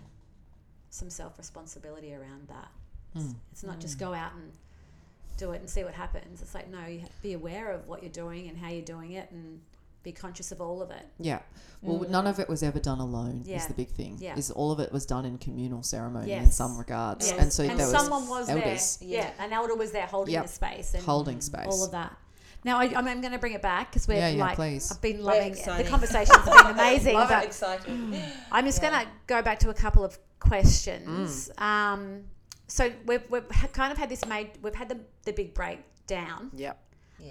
[0.91, 2.69] some self responsibility around that.
[3.15, 4.51] It's, it's not just go out and
[5.37, 6.43] do it and see what happens.
[6.43, 8.85] It's like, no, you have to be aware of what you're doing and how you're
[8.85, 9.61] doing it and
[10.05, 11.07] be conscious of all of it.
[11.19, 11.41] Yeah.
[11.83, 13.41] Well, none of it was ever done alone.
[13.43, 13.67] Is Yeah.
[13.67, 14.19] the big thing.
[14.21, 14.37] Yeah.
[14.37, 17.39] Is all of it was done in communal ceremony in some regards, Yes.
[17.41, 19.09] and so and there someone was, elders there.
[19.09, 19.31] Yeah.
[19.39, 20.43] An elder was there holding Yep.
[20.45, 21.67] the space and holding space.
[21.67, 22.17] all of that.
[22.65, 24.91] Now I, I'm going to bring it back because we're Yeah, yeah, like please.
[24.91, 25.87] I've been loving the exciting.
[25.91, 27.15] conversations have been amazing.
[27.15, 28.23] Love it, but excited.
[28.53, 28.91] I'm just Yeah.
[28.91, 31.51] going to go back to a couple of questions.
[31.59, 31.63] Mm.
[31.63, 32.25] Um,
[32.67, 34.53] so we've, we've kind of had this made.
[34.63, 36.79] We've had the the big breakdown, Yep.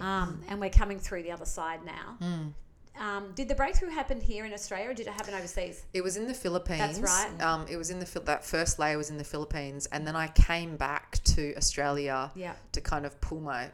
[0.02, 2.18] um, and we're coming through the other side now.
[2.22, 2.54] Mm.
[3.00, 5.84] Um, did the breakthrough happen here in Australia, or did it happen overseas?
[5.94, 7.00] It was in the Philippines.
[7.00, 7.42] That's right.
[7.42, 10.28] Um, it was in the that first layer was in the Philippines, and then I
[10.28, 12.54] came back to Australia Yeah.
[12.74, 13.72] to kind of pull my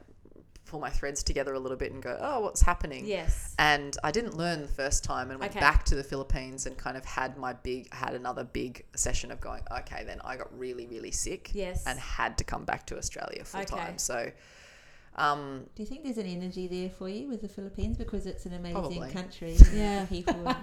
[0.65, 3.03] pull my threads together a little bit and go, oh, what's happening?
[3.03, 3.55] Yes.
[3.57, 5.59] And I didn't learn the first time and went Okay.
[5.59, 9.41] back to the Philippines and kind of had my big, had another big session of
[9.41, 11.85] going, okay, then I got really, really sick Yes.
[11.87, 13.75] and had to come back to Australia full Okay.
[13.77, 13.97] time.
[13.97, 14.31] So,
[15.19, 18.45] um, Do you think there's an energy there for you with the Philippines because it's
[18.45, 19.11] an amazing Probably.
[19.11, 19.55] country?
[19.73, 20.05] Yeah.
[20.05, 20.41] people.
[20.45, 20.55] yeah.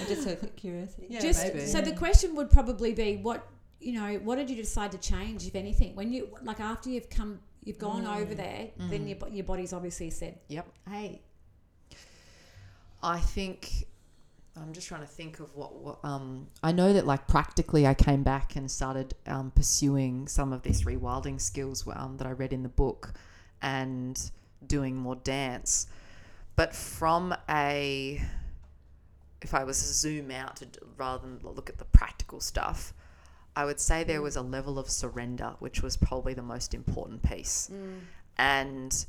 [0.00, 1.06] I'm just so curiosity.
[1.08, 1.66] Yeah, just maybe.
[1.66, 3.46] so the question would probably be what
[3.80, 7.10] you know what did you decide to change if anything when you like after you've
[7.10, 10.66] come you've gone over there then your, your body's obviously said Yep.
[10.88, 11.20] hey
[13.02, 13.86] I think
[14.56, 17.92] I'm just trying to think of what, what um I know that like practically I
[17.94, 22.52] came back and started um, pursuing some of these rewilding skills um, that I read
[22.52, 23.12] in the book
[23.62, 24.30] and
[24.66, 25.86] doing more dance
[26.56, 28.20] but from a
[29.42, 32.94] if I was to zoom out to, rather than look at the practical stuff
[33.56, 34.24] I would say there mm.
[34.24, 38.00] was a level of surrender which was probably the most important piece mm.
[38.38, 39.06] and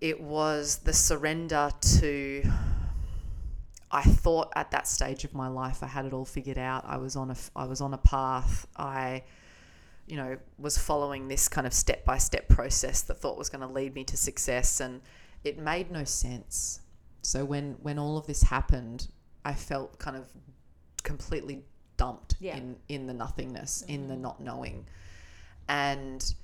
[0.00, 2.42] it was the surrender to
[3.90, 6.84] I thought at that stage of my life I had it all figured out.
[6.86, 8.66] I was on a I was on a path.
[8.76, 9.22] I
[10.06, 13.60] you know was following this kind of step by step process that thought was going
[13.66, 15.00] to lead me to success and
[15.44, 16.80] it made no sense.
[17.22, 19.08] So when when all of this happened,
[19.44, 20.28] I felt kind of
[21.02, 21.64] completely
[21.96, 22.56] dumped Yeah.
[22.56, 24.22] in in the nothingness, in the mm-hmm.
[24.22, 24.86] not knowing.
[25.68, 26.34] And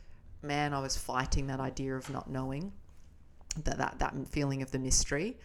[0.42, 2.72] man, I was fighting that idea of not knowing,
[3.64, 5.38] that that, that feeling of the mystery.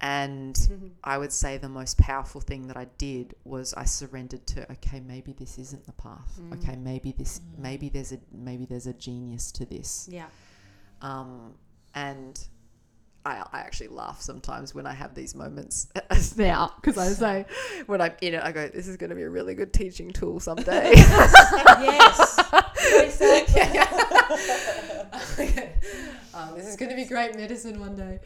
[0.00, 0.86] And mm-hmm.
[1.02, 5.00] I would say the most powerful thing that I did was I surrendered to okay,
[5.00, 6.38] maybe this isn't the path.
[6.40, 6.62] Mm.
[6.62, 7.58] Okay, maybe this, mm.
[7.58, 10.08] maybe there's a maybe there's a genius to this.
[10.10, 10.26] Yeah.
[11.02, 11.54] Um,
[11.94, 12.38] and
[13.28, 15.88] I, I actually laugh sometimes when I have these moments
[16.36, 17.46] now because I say
[17.86, 20.10] when I'm in it, I go, "This is going to be a really good teaching
[20.10, 22.38] tool someday." yes.
[26.34, 28.18] um, this is going to be great medicine one day.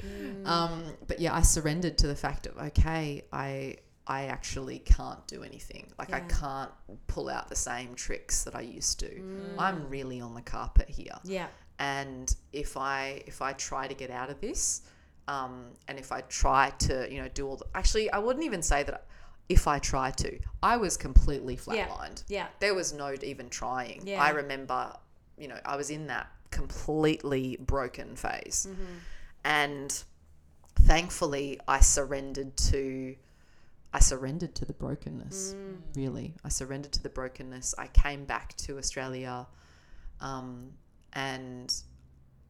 [0.44, 3.76] Um, but yeah, I surrendered to the fact of okay, I
[4.06, 5.92] I actually can't do anything.
[5.98, 6.70] Like I can't
[7.06, 9.54] pull out the same tricks that I used to.
[9.58, 11.46] I'm really on the carpet here Yeah.
[11.78, 14.82] and if I if I try to get out of this,
[15.28, 18.62] um, and if I try to you know do all the actually I wouldn't even
[18.62, 19.06] say that
[19.48, 22.24] if I try to I was completely flatlined.
[22.28, 22.38] Yeah.
[22.38, 22.46] yeah.
[22.60, 24.02] There was no even trying.
[24.04, 24.22] Yeah.
[24.22, 24.94] I remember
[25.38, 28.66] you know I was in that completely broken phase,
[29.44, 30.02] and
[30.76, 33.16] thankfully I surrendered to.
[33.94, 35.54] I surrendered to the brokenness.
[35.94, 37.74] Really, I surrendered to the brokenness.
[37.76, 39.46] I came back to Australia,
[40.20, 40.72] um,
[41.12, 41.72] and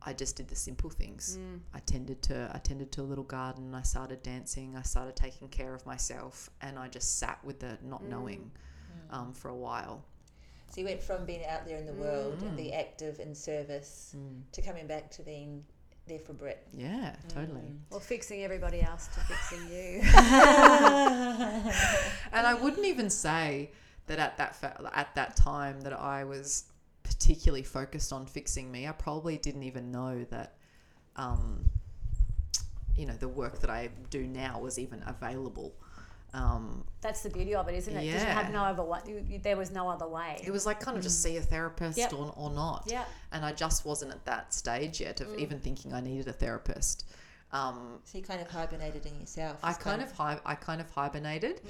[0.05, 1.39] I just did the simple things.
[1.41, 1.61] Mm.
[1.75, 3.75] I tended to I tended to a little garden.
[3.75, 4.77] I started dancing.
[4.77, 9.17] I started taking care of myself, and I just sat with the not knowing mm.
[9.17, 10.05] um, for a while.
[10.69, 12.49] So you went from being out there in the world mm.
[12.49, 14.17] and be active in service
[14.53, 15.65] to coming back to being
[16.07, 16.67] there for Britt.
[16.73, 17.61] Yeah, totally.
[17.91, 20.01] Or fixing everybody else to fixing you.
[22.33, 23.71] And I wouldn't even say
[24.07, 26.65] that at that fa- at that time that I was
[27.23, 28.89] particularly focused on fixing me.
[28.89, 30.55] I probably didn't even know that,
[31.17, 31.71] um,
[32.97, 35.73] you know, the work that I do now was even available.
[36.35, 37.97] Um, That's the beauty of it, isn't it?
[37.99, 38.43] 'Cause You Yeah.
[38.43, 39.39] have no other way.
[39.43, 40.41] There was no other way.
[40.43, 42.13] it was like kind of just see a therapist Yep.
[42.15, 42.85] or, or not.
[42.87, 43.05] Yeah.
[43.31, 47.05] And I just wasn't at that stage yet of even thinking I needed a therapist.
[47.53, 49.59] Um, So you kind of hibernated in yourself.
[49.63, 51.61] I kind of hi- I kind of hibernated,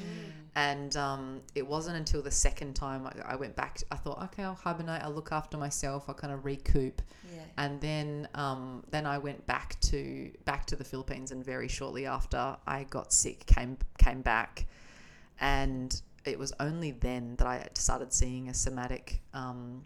[0.55, 3.79] and um, it wasn't until the second time I, I went back.
[3.91, 5.03] I thought, okay, I'll hibernate.
[5.03, 6.05] I'll look after myself.
[6.09, 7.03] I'll kind of recoup,
[7.35, 7.43] yeah.
[7.59, 12.07] and then um, then I went back to back to the Philippines, and very shortly
[12.07, 14.67] after I got sick, came came back,
[15.41, 19.83] and it was only then that I started seeing a somatic um,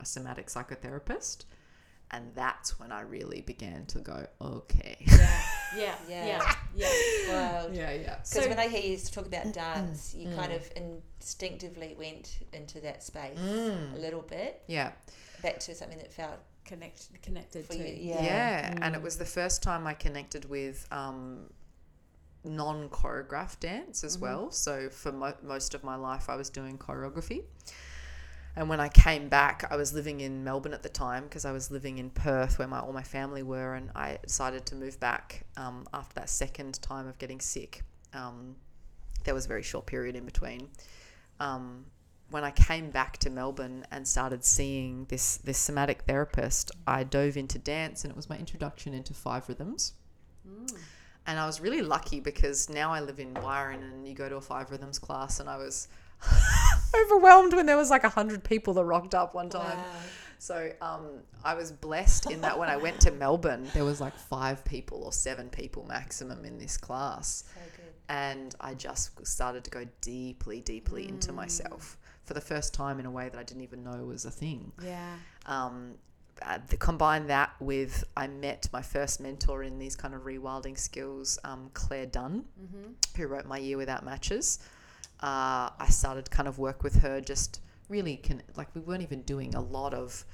[0.00, 1.44] a somatic psychotherapist,
[2.14, 5.40] and that's when I really began to go, okay, Yeah.
[5.76, 5.94] Yeah.
[6.08, 6.26] Yeah.
[6.26, 6.52] Yeah.
[6.76, 6.92] Yeah.
[7.28, 7.74] Wild.
[7.74, 8.16] yeah, yeah.
[8.16, 10.36] Because So- when I hear you talk about dance, you mm.
[10.36, 13.94] kind of instinctively went into that space mm.
[13.96, 14.92] a little bit, Yeah.
[15.42, 17.78] back to something that felt Connect, connected for to.
[17.78, 18.10] you.
[18.12, 18.78] Yeah, Yeah.
[18.80, 19.02] and it mm.
[19.02, 21.50] was the first time I connected with um,
[22.44, 24.24] non choreographed dance as mm-hmm.
[24.24, 24.50] well.
[24.52, 27.42] So for mo- most of my life, I was doing choreography.
[28.56, 31.50] And when I came back, I was living in Melbourne at the time because I
[31.50, 35.00] was living in Perth where my all my family were, and I decided to move
[35.00, 37.82] back um, after that second time of getting sick.
[38.12, 38.54] Um,
[39.24, 40.68] there was a very short period in between.
[41.40, 41.86] Um,
[42.30, 47.36] when I came back to Melbourne and started seeing this this somatic therapist, I dove
[47.36, 49.94] into dance, and it was my introduction into five rhythms.
[51.26, 54.36] And I was really lucky because now I live in Byron, and you go to
[54.36, 55.88] a five rhythms class, and I was
[57.02, 59.78] overwhelmed when there was like a hundred people that rocked up one time.
[60.38, 61.06] So um,
[61.42, 65.04] I was blessed in that when I went to Melbourne, there was like five people
[65.04, 67.60] or seven people maximum in this class So
[68.08, 73.06] and I just started to go deeply, deeply into myself for the first time in
[73.06, 74.72] a way that I didn't even know was a thing.
[74.82, 75.14] Yeah.
[75.46, 75.94] Um,
[76.42, 80.76] uh, the, combine that with I met my first mentor in these kind of rewilding
[80.76, 82.44] skills, um, Claire Dunn,
[83.16, 84.58] who wrote My Year Without Matches.
[85.28, 89.22] Uh, I started kind of work with her, just really can like we weren't even
[89.22, 90.24] doing a lot of,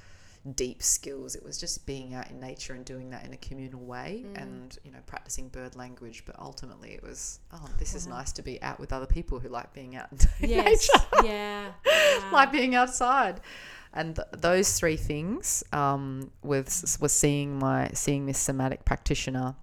[0.55, 1.35] deep skills.
[1.37, 4.43] It was just being out in nature and doing that in a communal way Mm.
[4.43, 6.23] and, you know, practicing bird language.
[6.25, 9.51] But ultimately it was, oh, this is nice to be out with other people who
[9.51, 10.19] like being out in
[10.49, 10.89] Yes.
[10.91, 11.73] nature, yeah.
[11.87, 12.31] Wow.
[12.33, 13.43] like being outside.
[13.93, 19.57] And th- those three things um, was was seeing my seeing this somatic practitioner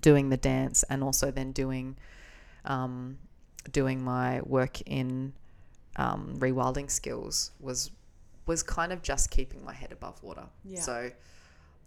[0.00, 1.96] doing the dance and also then doing
[2.64, 3.18] um,
[3.70, 5.32] doing my work in
[5.96, 7.90] um, rewilding skills was
[8.46, 10.44] was kind of just keeping my head above water.
[10.64, 10.80] Yeah.
[10.80, 11.10] So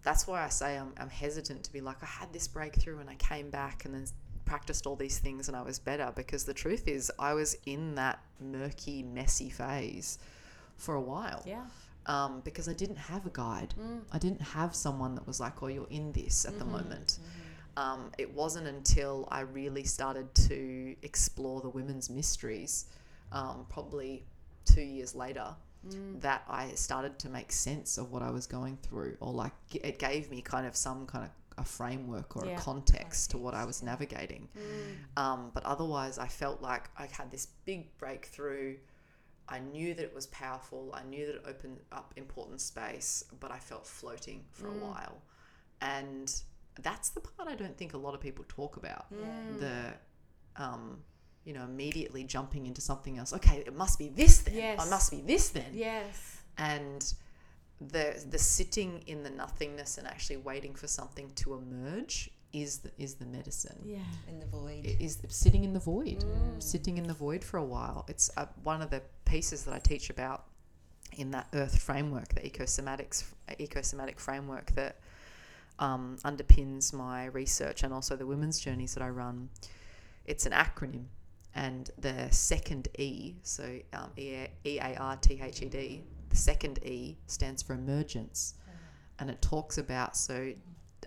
[0.03, 3.09] that's why I say I'm, I'm hesitant to be like I had this breakthrough and
[3.09, 4.05] I came back and then
[4.45, 7.95] practiced all these things and I was better because the truth is I was in
[7.95, 10.19] that murky messy phase
[10.77, 11.65] for a while Yeah.
[12.05, 13.73] um, because I didn't have a guide.
[14.13, 17.17] I didn't have someone that was like, "Oh, you're in this at the moment."
[17.77, 22.85] Um, it wasn't until I really started to explore the women's mysteries,
[23.31, 24.25] um, probably
[24.65, 25.55] two years later,
[26.19, 29.99] that I started to make sense of what I was going through, or like it
[29.99, 32.57] gave me kind of some kind of a framework or Yeah.
[32.57, 34.49] a context to what I was navigating.
[35.15, 38.77] Um, but otherwise, I felt like I had this big breakthrough.
[39.47, 40.91] I knew that it was powerful.
[40.93, 45.21] I knew that it opened up important space, but I felt floating for a while.
[45.81, 46.33] And
[46.81, 49.05] that's the part I don't think a lot of people talk about.
[49.59, 49.93] The,
[50.57, 50.99] um,
[51.43, 53.33] you know, immediately jumping into something else.
[53.33, 54.53] Okay, it must be this then.
[54.55, 54.89] I Yes.
[54.89, 55.71] must be this then.
[55.73, 56.37] Yes.
[56.57, 57.13] And
[57.81, 62.91] the the sitting in the nothingness and actually waiting for something to emerge is the,
[62.97, 63.99] is the medicine Yeah.
[64.29, 64.85] in the void.
[64.85, 66.23] it is sitting in the void,
[66.59, 68.05] sitting in the void for a while.
[68.07, 70.45] It's uh, one of the pieces that I teach about
[71.17, 74.99] in that Earth framework, the ecosomatics ecosomatic framework that
[75.79, 79.49] um, underpins my research and also the women's journeys that I run.
[80.25, 81.05] It's an acronym,
[81.53, 86.79] and the second E, so um, E A R T H E D, the second
[86.83, 88.55] E stands for emergence,
[89.19, 90.53] and it talks about so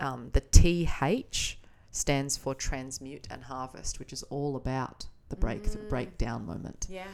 [0.01, 1.59] um, the TH
[1.91, 7.07] stands for transmute and harvest, which is all about the break breakdown moment, Yeah.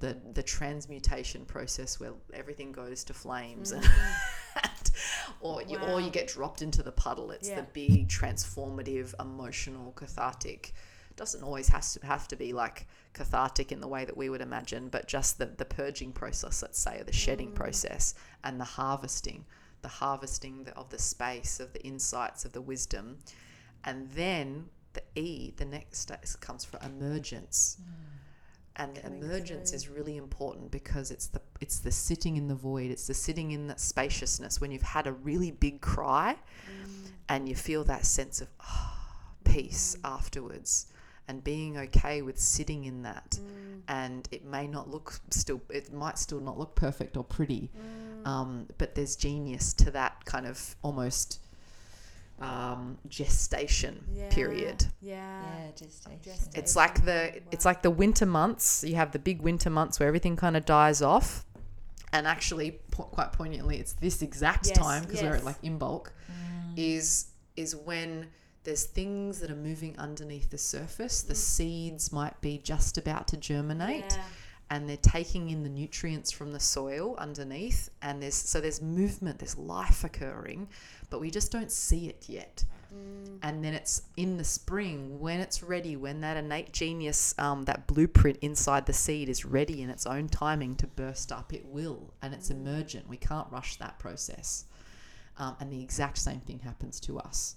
[0.00, 3.82] the the transmutation process where everything goes to flames, and,
[5.40, 7.30] or you or you get dropped into the puddle.
[7.30, 7.56] It's Yeah.
[7.56, 10.72] the big transformative, emotional, cathartic.
[11.16, 14.42] Doesn't always has to have to be like cathartic in the way that we would
[14.42, 17.54] imagine, but just the the purging process, let's say, or the shedding mm.
[17.54, 18.14] process,
[18.44, 19.46] and the harvesting,
[19.82, 23.18] the harvesting of the space, of the insights, of the wisdom,
[23.84, 27.76] and then the E, the next step comes for emergence.
[27.80, 28.05] Mm.
[28.78, 32.90] And the emergence is really important because it's the it's the sitting in the void.
[32.90, 36.36] It's the sitting in that spaciousness when you've had a really big cry,
[37.28, 39.08] and you feel that sense of ah,
[39.44, 40.86] peace afterwards,
[41.26, 43.38] and being okay with sitting in that.
[43.88, 47.70] And it may not look still, it might still not look perfect or pretty,
[48.24, 51.40] um, but there's genius to that kind of almost
[52.40, 54.28] um, gestation Yeah.
[54.30, 54.86] period.
[55.00, 55.42] Yeah.
[55.42, 56.20] yeah, gestation.
[56.22, 56.52] Gestation.
[56.62, 58.84] It's like the it's like the winter months.
[58.84, 61.44] You have the big winter months where everything kind of dies off,
[62.12, 66.08] and actually, po- quite poignantly, it's this exact Yes, time because we're at like Imbolc,
[66.76, 67.26] is
[67.56, 68.28] is when
[68.64, 71.22] there's things that are moving underneath the surface.
[71.22, 74.22] The seeds might be just about to germinate Yeah.
[74.70, 79.38] And they're taking in the nutrients from the soil underneath and there's so there's movement
[79.38, 80.68] there's life occurring
[81.10, 82.64] but we just don't see it yet.
[83.42, 87.86] And then it's in the spring when it's ready when that innate genius um, that
[87.86, 92.14] blueprint inside the seed is ready in its own timing to burst up it will
[92.22, 93.08] and it's emergent.
[93.08, 94.64] We can't rush that process.
[95.38, 97.56] Um, and the exact same thing happens to us.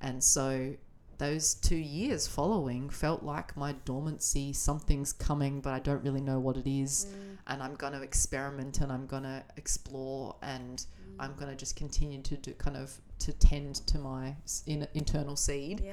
[0.00, 0.74] And so
[1.22, 6.40] those two years following felt like my dormancy something's coming but i don't really know
[6.40, 7.06] what it is.
[7.06, 7.36] Mm.
[7.46, 11.14] And i'm going to experiment and i'm going to explore and mm.
[11.20, 12.90] i'm going to just continue to do kind of
[13.20, 14.34] to tend to my
[14.66, 15.92] in, internal seed Yeah.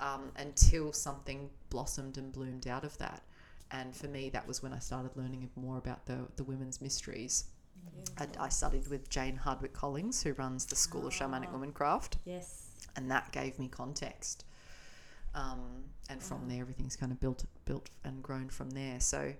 [0.00, 3.22] um, until something blossomed and bloomed out of that.
[3.70, 7.44] And for me that was when i started learning more about the, the women's mysteries.
[8.18, 11.56] I, I studied with Jane Hardwicke Collins who runs the school of shamanic ah.
[11.56, 12.70] womancraft Yes.
[12.96, 14.44] and that gave me context.
[15.34, 19.00] Um, and from there, everything's kind of built, built and grown from there.
[19.00, 19.32] So,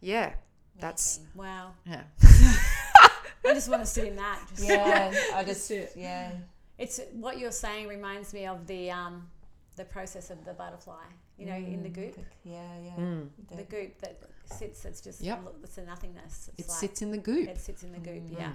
[0.00, 0.32] yeah,
[0.78, 1.72] that's Wow.
[1.86, 4.40] yeah, I just want to sit in that.
[4.56, 5.92] Just Yeah, I Just just sit.
[5.96, 6.30] yeah.
[6.78, 9.28] It's what you're saying reminds me of the um,
[9.76, 11.04] the process of the butterfly.
[11.36, 12.96] You know, in the goop, Yeah, yeah.
[12.96, 13.28] Mm.
[13.56, 14.84] the goop that sits.
[14.84, 15.40] It's just Yep.
[15.64, 16.50] it's a nothingness.
[16.56, 17.48] It's it like sits in the goop.
[17.48, 18.22] it sits in the goop.
[18.30, 18.38] Mm.
[18.38, 18.52] Yeah,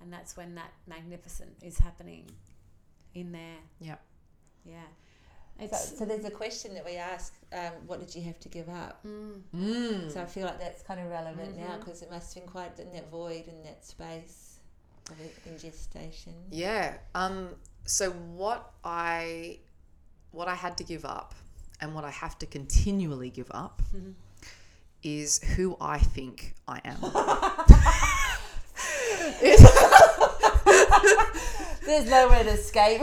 [0.00, 2.30] and that's when that magnificent is happening
[3.14, 3.58] in there.
[3.80, 4.00] Yep.
[4.64, 4.74] Yeah.
[5.60, 8.68] So, so there's a question that we ask: um, What did you have to give
[8.68, 9.04] up?
[9.06, 10.10] mm, Mm.
[10.12, 11.84] So I feel like that's kind of relevant now Mhm.
[11.84, 14.48] because it must have been quite in that void in that space.
[15.10, 16.32] of it in gestation.
[16.50, 16.96] Yeah.
[17.14, 17.54] Um.
[17.84, 19.58] So what I,
[20.30, 21.34] what I had to give up,
[21.80, 23.82] and what I have to continually give up,
[25.02, 26.98] is who I think I am.
[31.84, 33.02] There's nowhere to escape.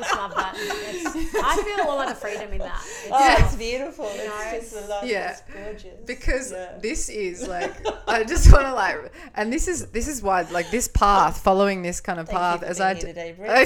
[0.00, 0.54] I just love that.
[0.92, 2.82] It's, I feel a lot of freedom in that.
[2.84, 4.04] It's, oh, it's beautiful.
[4.04, 5.04] know, It's just love.
[5.06, 5.30] Yeah.
[5.32, 6.04] It's gorgeous.
[6.06, 6.78] because Yeah.
[6.80, 7.74] this is like
[8.08, 11.82] I just want to like, and this is this is why like this path, following
[11.82, 13.64] this kind of Thank path, as being I here d- today, I,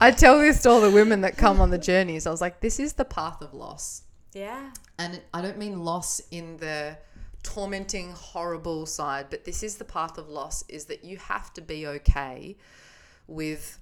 [0.00, 2.26] I tell this to all the women that come on the journeys.
[2.26, 4.02] I was like, this is the path of loss.
[4.34, 4.70] yeah.
[5.00, 6.98] And I don't mean loss in the
[7.44, 11.60] tormenting, horrible side, but this is the path of loss is that you have to
[11.60, 12.56] be okay
[13.28, 13.78] with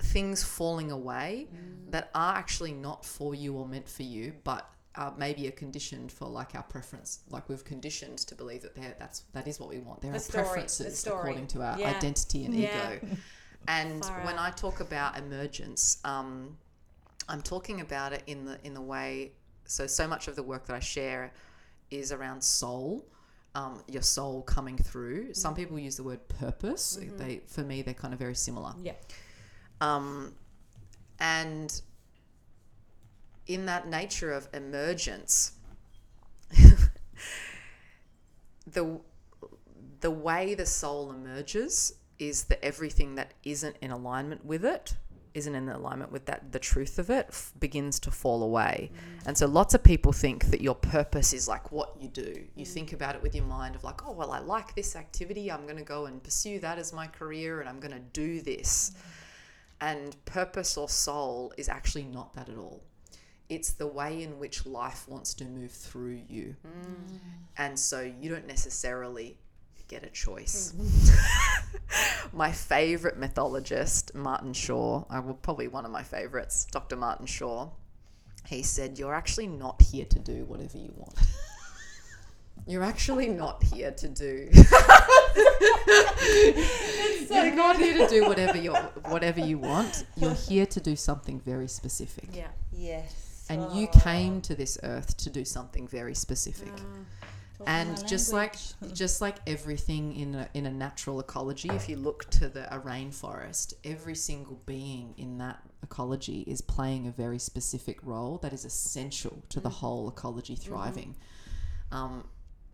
[0.00, 1.48] things falling away
[1.90, 6.10] that are actually not for you or meant for you, but uh, maybe are conditioned
[6.12, 7.20] for like our preference.
[7.30, 10.02] Like we've conditioned to believe that that's that is what we want.
[10.02, 11.18] There The are story, the preferences story.
[11.18, 11.88] according to our Yeah.
[11.90, 12.94] identity and Yeah.
[12.94, 13.06] ego.
[13.66, 14.40] And Far when out.
[14.40, 16.58] I talk about emergence, um,
[17.30, 19.32] I'm talking about it in the in the way.
[19.64, 21.32] So so much of the work that I share
[21.90, 23.06] is around soul,
[23.54, 25.32] um, your soul coming through.
[25.32, 26.98] Some people use the word purpose.
[27.16, 28.74] They for me they're kind of very similar.
[28.82, 28.92] Yeah.
[29.84, 30.34] Um,
[31.18, 31.80] and
[33.46, 35.52] in that nature of emergence,
[38.66, 39.00] the
[40.00, 44.96] the way the soul emerges is that everything that isn't in alignment with it
[45.32, 48.90] isn't in alignment with that the truth of it f- begins to fall away.
[48.92, 49.26] Mm.
[49.26, 52.44] And so lots of people think that your purpose is like what you do.
[52.54, 52.92] You think mm.
[52.94, 55.50] about it with your mind of like oh well i like this activity.
[55.50, 58.40] I'm going to go and pursue that as my career and i'm going to do
[58.40, 59.13] this mm.
[59.80, 62.82] And purpose or soul is actually not that at all.
[63.48, 66.56] It's the way in which life wants to move through you.
[66.66, 67.18] Mm.
[67.58, 69.36] And so you don't necessarily
[69.88, 70.72] get a choice.
[70.76, 72.32] Mm.
[72.32, 76.96] my favorite mythologist, Martin Shaw, I uh, will probably one of my favorites, Dr.
[76.96, 77.70] Martin Shaw,
[78.46, 81.14] he said, You're actually not here to do whatever you want.
[82.66, 84.48] You're actually not here to do.
[87.30, 88.72] You're not here to do whatever you
[89.08, 90.06] whatever you want.
[90.16, 92.28] You're here to do something very specific.
[92.32, 92.48] Yeah.
[92.72, 93.46] yes.
[93.50, 93.98] And you Oh.
[93.98, 96.74] came to this earth to do something very specific.
[96.74, 97.04] Mm.
[97.66, 98.56] and just like
[98.92, 102.80] just like everything in a, in a natural ecology, if you look to the a
[102.80, 108.64] rainforest, every single being in that ecology is playing a very specific role that is
[108.64, 109.80] essential to the mm.
[109.80, 110.72] whole ecology mm-hmm.
[110.72, 111.16] thriving.
[111.92, 112.24] Um,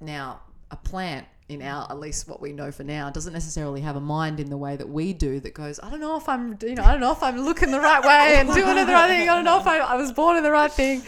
[0.00, 0.40] now,
[0.70, 4.00] a plant in our at least what we know for now doesn't necessarily have a
[4.00, 6.76] mind in the way that we do that goes i don't know if i'm you
[6.76, 9.28] know i don't know if i'm looking the right way and doing the right thing.
[9.28, 11.02] I don't know if i, I was born in the right thing.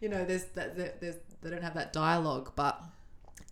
[0.00, 2.80] You know there's that there's they don't have that dialogue but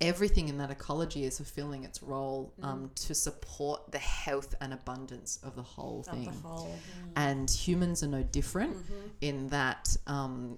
[0.00, 5.40] everything in that ecology is fulfilling its role um, to support the health and abundance
[5.42, 6.24] of the whole Of thing.
[6.26, 6.78] the whole.
[7.16, 8.76] and humans are no different
[9.20, 10.56] in that um,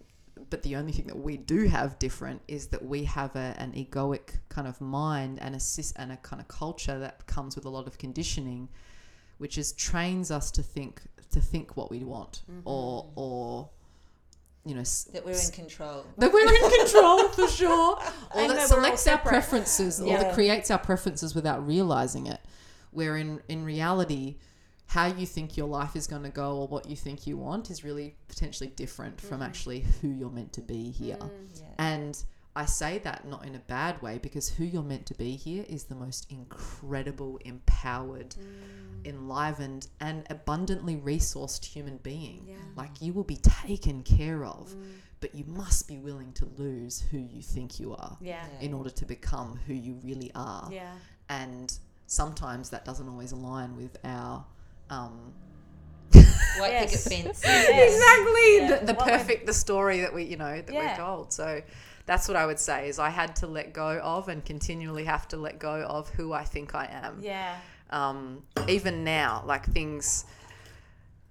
[0.48, 3.72] but the only thing that we do have different is that we have a, an
[3.72, 7.64] egoic kind of mind and a sys- and a kind of culture that comes with
[7.64, 8.68] a lot of conditioning
[9.38, 11.00] which is trains us to think
[11.30, 13.20] to think what we want or mm-hmm.
[13.20, 13.70] or
[14.64, 16.04] you know that we're in control.
[16.18, 17.96] that we're in control for sure,
[18.34, 19.30] or And that that selects our separate.
[19.30, 22.40] preferences, or that creates our preferences without realizing it.
[22.90, 24.36] Where in in reality,
[24.90, 27.70] how you think your life is going to go or what you think you want
[27.70, 29.46] is really potentially different from mm.
[29.46, 31.14] actually who you're meant to be here.
[31.14, 31.30] Mm.
[31.54, 31.66] Yeah.
[31.78, 32.24] And
[32.56, 35.64] I say that not in a bad way because who you're meant to be here
[35.68, 39.06] is the most incredible, empowered, mm.
[39.08, 42.44] enlivened, and abundantly resourced human being.
[42.48, 42.56] Yeah.
[42.74, 44.74] Like you will be taken care of,
[45.20, 48.44] but you must be willing to lose who you think you are Yeah.
[48.60, 50.68] in order to become who you really are.
[50.72, 50.94] Yeah.
[51.28, 51.72] And
[52.08, 54.44] sometimes that doesn't always align with our.
[54.90, 55.32] Um,
[56.12, 57.08] White Yes.
[57.08, 57.42] picket fence.
[57.44, 58.76] exactly Yeah.
[58.80, 60.78] the, the perfect the story that we you know that Yeah.
[60.90, 61.62] we're told so
[62.06, 65.28] that's what i would say is i had to let go of and continually have
[65.28, 67.54] to let go of who i think i am Yeah.
[67.90, 70.24] um, even now like things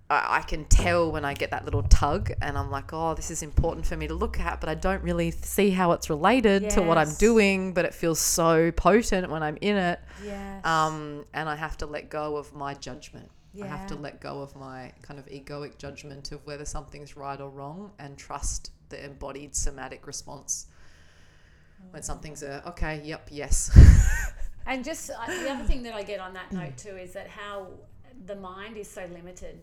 [0.10, 3.30] I, I can tell when i get that little tug and i'm like oh this
[3.30, 6.70] is important for me to look at but i don't really see how it's related
[6.72, 10.62] to what i'm doing but it feels so potent when i'm in it Yeah.
[10.64, 13.30] um, and i have to let go of my judgment
[13.62, 17.40] I have to let go of my kind of egoic judgment of whether something's right
[17.40, 20.68] or wrong and trust the embodied somatic response
[21.92, 23.72] when something's a okay, yep, yes.
[24.66, 27.28] And just uh, the other thing that I get on that note too is that
[27.28, 27.68] how
[28.28, 29.60] the mind is so limited.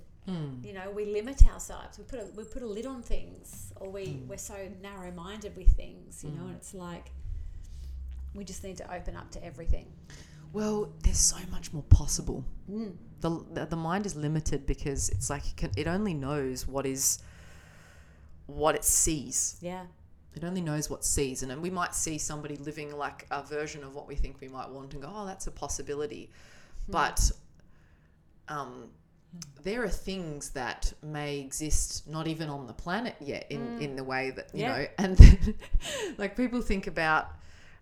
[0.65, 1.99] You know, we limit ourselves.
[1.99, 5.57] We put a we put a lid on things, or we we're so narrow minded
[5.57, 6.25] with things.
[6.25, 7.13] You know, and it's like
[8.35, 9.87] we just need to open up to everything.
[10.53, 12.45] Well, there's so much more possible.
[12.69, 12.97] Mm.
[13.21, 17.19] The, the mind is limited because it's like it, can, it only knows what is
[18.47, 19.57] what it sees.
[19.61, 19.85] Yeah.
[20.35, 23.83] It only knows what it sees, and we might see somebody living like a version
[23.83, 26.29] of what we think we might want, and go, "Oh, that's a possibility,"
[26.89, 27.31] but
[28.49, 28.91] um,
[29.63, 34.05] there are things that may exist not even on the planet yet in, in the
[34.05, 34.77] way that you Yeah.
[34.77, 35.55] know and then,
[36.19, 37.29] like people think about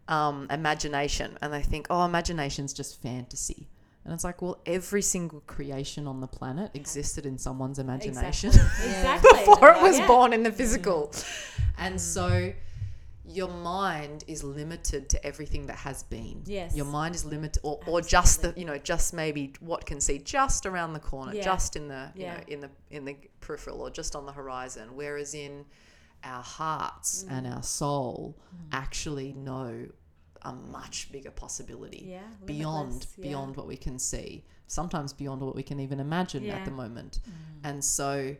[0.08, 3.68] um, imagination and they think oh imagination's just fantasy
[4.04, 9.30] and it's like well every single creation on the planet existed in someone's imagination Exactly.
[9.38, 10.06] before it was Yeah.
[10.06, 11.12] born in the physical
[11.78, 12.52] and so
[13.26, 16.76] your mind is limited to everything that has been Yes.
[16.76, 20.18] your mind is limited or, or just the you know just maybe what can see
[20.18, 21.42] just around the corner Yeah.
[21.42, 22.34] just in the you Yeah.
[22.36, 25.64] know in the in the peripheral or just on the horizon whereas in
[26.22, 27.56] our hearts and Mm.
[27.56, 28.36] our soul
[28.72, 29.86] actually know
[30.44, 33.22] a much bigger possibility Yeah, beyond yeah.
[33.28, 36.56] beyond what we can see sometimes beyond what we can even imagine Yeah.
[36.56, 37.20] at the moment
[37.62, 38.36] and so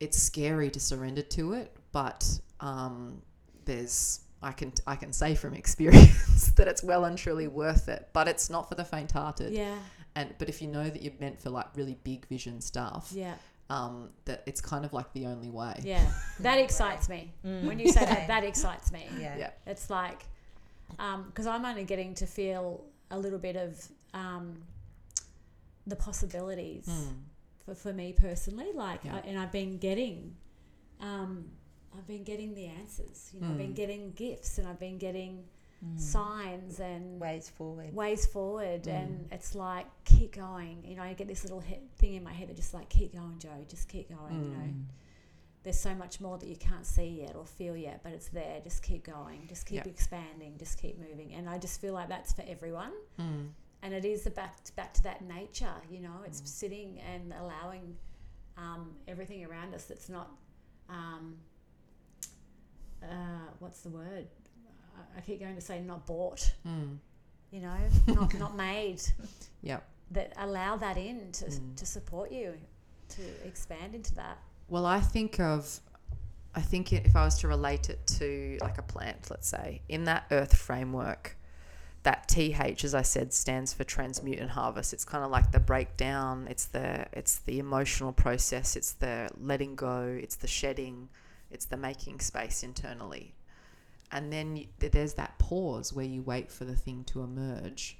[0.00, 3.22] it's scary to surrender to it but um,
[3.64, 8.08] there's I can I can say from experience that it's well and truly worth it
[8.12, 9.76] but it's not for the faint-hearted Yeah.
[10.14, 13.34] and but if you know that you're meant for like really big vision stuff Yeah.
[13.70, 16.06] um, that it's kind of like the only way Yeah.
[16.40, 17.32] That excites me.
[17.42, 19.06] When you say that, that excites me.
[19.18, 19.36] Yeah.
[19.38, 20.26] yeah It's like,
[20.98, 24.62] Um, because I'm only getting to feel a little bit of um,
[25.86, 27.14] the possibilities hmm.
[27.64, 28.72] for, for me personally.
[28.74, 29.16] Like, Yeah.
[29.16, 30.34] I, and I've been getting,
[31.00, 31.46] um,
[31.96, 33.30] I've been getting the answers.
[33.32, 33.74] You know, I've been hmm.
[33.74, 35.44] getting gifts and I've been getting
[35.84, 35.98] hmm.
[35.98, 37.94] signs and Ways forward.
[37.94, 42.14] ways forward and it's like keep going you know i get this little he- thing
[42.14, 44.72] in my head that just like keep going joe just keep going you know
[45.66, 48.60] there's so much more that you can't see yet or feel yet but it's there
[48.62, 49.90] just keep going just keep Yeah.
[49.90, 53.48] expanding just keep moving and i just feel like that's for everyone Mm.
[53.82, 57.96] and it is back back to that nature you know it's sitting and allowing
[58.56, 60.28] um, everything around us that's not
[60.88, 61.34] um,
[63.02, 63.06] uh,
[63.58, 64.26] what's the word
[64.96, 66.98] I, I keep going to say not bought Mm.
[67.50, 67.76] you know,
[68.06, 69.02] not not made
[69.62, 69.82] Yep.
[70.12, 71.76] that allow that in to, Mm.
[71.76, 72.54] to support you
[73.08, 74.38] to expand into that.
[74.68, 75.80] Well, I think of,
[76.54, 80.04] I think if I was to relate it to like a plant, let's say, in
[80.04, 81.36] that earth framework,
[82.02, 84.92] that TH, as I said, stands for transmute and harvest.
[84.92, 86.46] It's kind of like the breakdown.
[86.48, 88.76] It's the it's the emotional process.
[88.76, 90.16] It's the letting go.
[90.22, 91.08] It's the shedding.
[91.50, 93.34] It's the making space internally,
[94.12, 97.98] and then you, there's that pause where you wait for the thing to emerge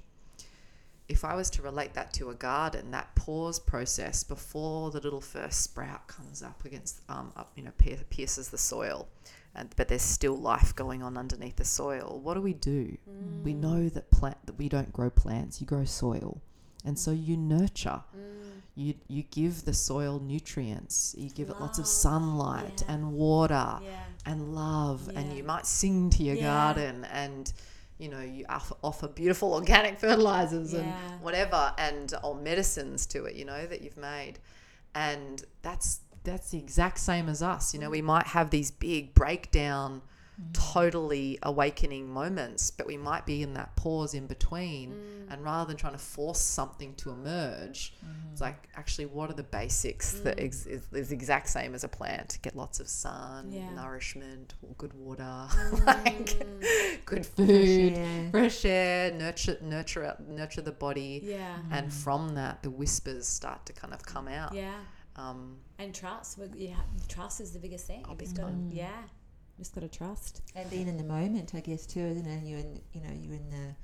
[1.09, 5.21] if I was to relate that to a garden, that pause process before the little
[5.21, 7.71] first sprout comes up against, um, up, you know,
[8.09, 9.07] pierces the soil,
[9.55, 12.19] and but there's still life going on underneath the soil.
[12.21, 12.97] What do we do?
[13.43, 16.41] We know that plant that we don't grow plants, you grow soil,
[16.83, 18.01] and so you nurture.
[18.75, 21.15] You you give the soil nutrients.
[21.17, 22.93] You give it lots of sunlight yeah.
[22.93, 24.03] and water Yeah.
[24.27, 26.43] and love and you might sing to your Yeah.
[26.43, 27.51] garden and
[27.97, 28.45] you know you
[28.83, 30.79] offer, beautiful organic fertilizers Yeah.
[30.79, 34.39] and whatever and or medicines to it you know that you've made
[34.95, 39.13] and that's that's the exact same as us you know we might have these big
[39.13, 40.01] breakdown
[40.53, 45.33] totally awakening moments but we might be in that pause in between mm.
[45.33, 47.93] and rather than trying to force something to emerge
[48.31, 48.43] it's mm-hmm.
[48.43, 50.45] like actually what are the basics that mm.
[50.45, 53.67] ex- is, is the exact same as a plant get lots of sun Yeah.
[53.71, 55.23] nourishment good water
[55.87, 57.05] like mm.
[57.05, 58.29] good food air.
[58.29, 61.55] fresh air nurture nurture nurture the body Yeah.
[61.71, 61.99] and mm-hmm.
[62.03, 64.75] from that the whispers start to kind of come out Yeah.
[65.15, 66.37] um, And trust.
[66.37, 66.75] we- Yeah.
[67.07, 68.05] Trust is the biggest thing.
[68.07, 69.01] You big just gotta, yeah.
[69.57, 70.41] Just got to trust.
[70.55, 72.43] And being in the moment, I guess too, isn't it?
[72.45, 73.75] You're in, you know, you're in the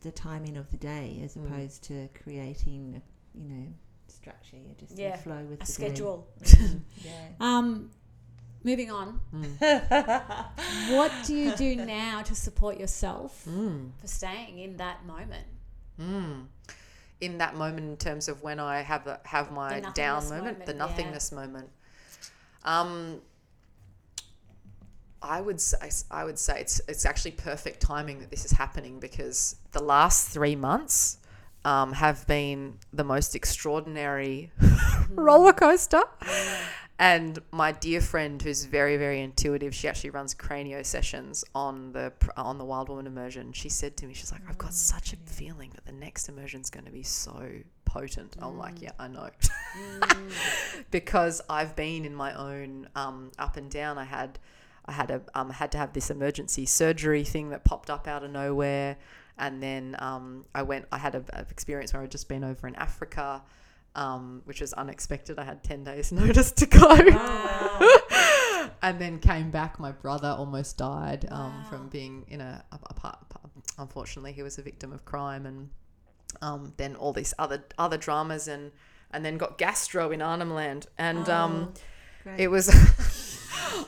[0.00, 1.46] the timing of the day as Mm.
[1.46, 3.66] opposed to creating, a, you know,
[4.08, 4.56] structure.
[4.56, 6.28] You're just Yeah, in flow with A the schedule.
[6.42, 6.56] Day.
[7.04, 7.28] Yeah.
[7.40, 7.90] Um,
[8.62, 9.20] moving on.
[9.34, 9.58] mm,
[10.96, 15.46] What do you do now to support yourself mm, for staying in that moment?
[15.98, 16.44] mm.
[17.20, 20.66] in that moment in terms of when I have the, have my down moment, moment,
[20.66, 20.78] the yeah.
[20.78, 21.70] nothingness moment.
[22.64, 23.20] Um,
[25.24, 29.00] I would say I would say it's it's actually perfect timing that this is happening
[29.00, 31.18] because the last three months
[31.64, 34.52] um, have been the most extraordinary
[35.10, 36.02] roller coaster.
[36.98, 42.12] And my dear friend, who's very very intuitive, she actually runs cranio sessions on the
[42.36, 43.52] on the Wild Woman immersion.
[43.52, 46.68] She said to me, she's like, "I've got such a feeling that the next immersion's
[46.68, 47.50] going to be so
[47.86, 49.30] potent." I'm like, "Yeah, I know,"
[50.90, 53.98] because I've been in my own um, up and down.
[53.98, 54.38] I had
[54.86, 58.22] I had a um, had to have this emergency surgery thing that popped up out
[58.22, 58.96] of nowhere,
[59.38, 60.86] And then um, I went.
[60.92, 63.42] I had a, a experience where I'd just been over in Africa,
[63.94, 65.38] um, which was unexpected.
[65.38, 66.96] I had ten days' notice to go,
[68.82, 69.80] and then came back.
[69.80, 73.18] My brother almost died um, from being in a, a, a part.
[73.78, 75.70] Unfortunately, he was a victim of crime, and
[76.42, 78.70] um, then all these other other dramas, and
[79.12, 81.72] and then got gastro in Arnhem Land, and um,
[82.36, 82.68] it was.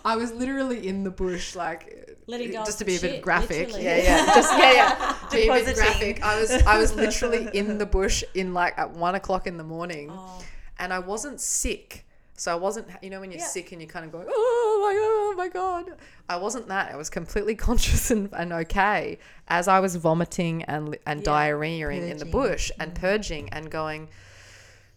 [0.04, 3.22] I was literally in the bush, like Letting go just to be a bit shit,
[3.22, 3.68] graphic.
[3.68, 3.84] literally.
[3.84, 5.16] Yeah, yeah, just yeah, yeah.
[5.30, 6.22] Be a bit graphic.
[6.22, 9.64] I was I was literally in the bush in like at one o'clock in the
[9.64, 10.44] morning, Oh.
[10.78, 12.04] and I wasn't sick.
[12.38, 13.46] So I wasn't, you know, when you're Yeah.
[13.46, 15.98] sick and you're kind of going, oh, oh my god, oh my god.
[16.28, 16.92] I wasn't that.
[16.92, 21.26] I was completely conscious and, and okay as I was vomiting and and Yeah.
[21.26, 23.00] diarrheaing in the bush and mm.
[23.00, 24.08] purging and going,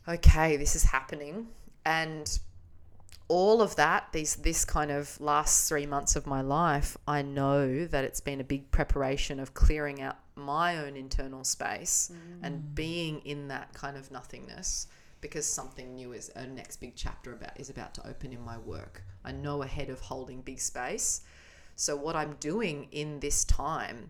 [0.08, 1.48] okay, this is happening,
[1.86, 2.40] and
[3.30, 7.86] all of that, these this kind of last three months of my life, I know
[7.86, 12.12] that it's been a big preparation of clearing out my own internal space
[12.42, 12.76] and mm.
[12.76, 14.88] being in that kind of nothingness
[15.22, 18.58] because something new is a next big chapter about is about to open in my
[18.58, 19.04] work.
[19.24, 21.22] I know ahead of holding big space.
[21.76, 24.10] So what I'm doing in this time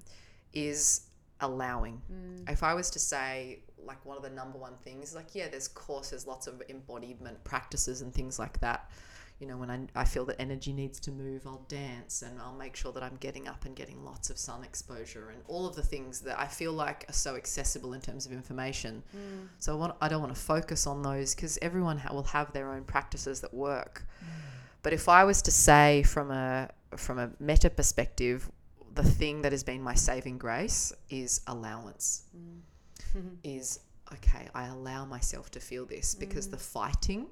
[0.54, 1.08] is
[1.42, 2.02] allowing.
[2.12, 2.50] Mm.
[2.52, 5.68] If I was to say like one of the number one things, like yeah, there's
[5.68, 8.90] courses, lots of embodiment practices and things like that.
[9.40, 12.56] You know, when I, I feel that energy needs to move, I'll dance and I'll
[12.58, 15.78] make sure that I'm getting up and getting lots of sun exposure and all of
[15.78, 19.02] the things that I feel like are so accessible in terms of information.
[19.16, 19.48] Mm.
[19.60, 22.52] So I, want, I don't want to focus on those because everyone ha- will have
[22.52, 24.04] their own practices that work.
[24.22, 24.28] Mm.
[24.84, 28.50] But if I was to say from a from a meta perspective,
[28.96, 32.24] the thing that has been my saving grace is allowance.
[32.36, 32.60] Mm.
[33.44, 33.80] Is
[34.14, 37.28] okay, I allow myself to feel this because the fighting,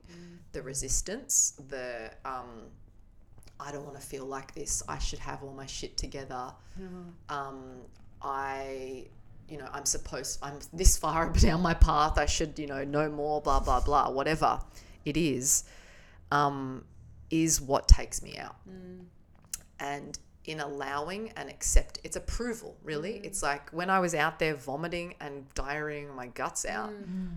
[0.52, 2.70] the resistance, the um,
[3.60, 4.84] I don't want to feel like this.
[4.88, 6.54] I should have all my shit together.
[7.30, 7.82] Um,
[8.22, 9.06] I,
[9.50, 10.40] you know, I'm supposed.
[10.44, 12.18] I'm this far down my path.
[12.18, 13.42] I should, you know, know more.
[13.42, 14.10] Blah blah blah.
[14.10, 14.60] Whatever
[15.06, 15.64] it is,
[16.32, 16.84] um,
[17.32, 18.56] is what takes me out.
[19.80, 20.18] And
[20.48, 22.76] in allowing and accept, it's approval.
[22.84, 26.92] Really, it's like when I was out there vomiting and diarrheaing my guts out.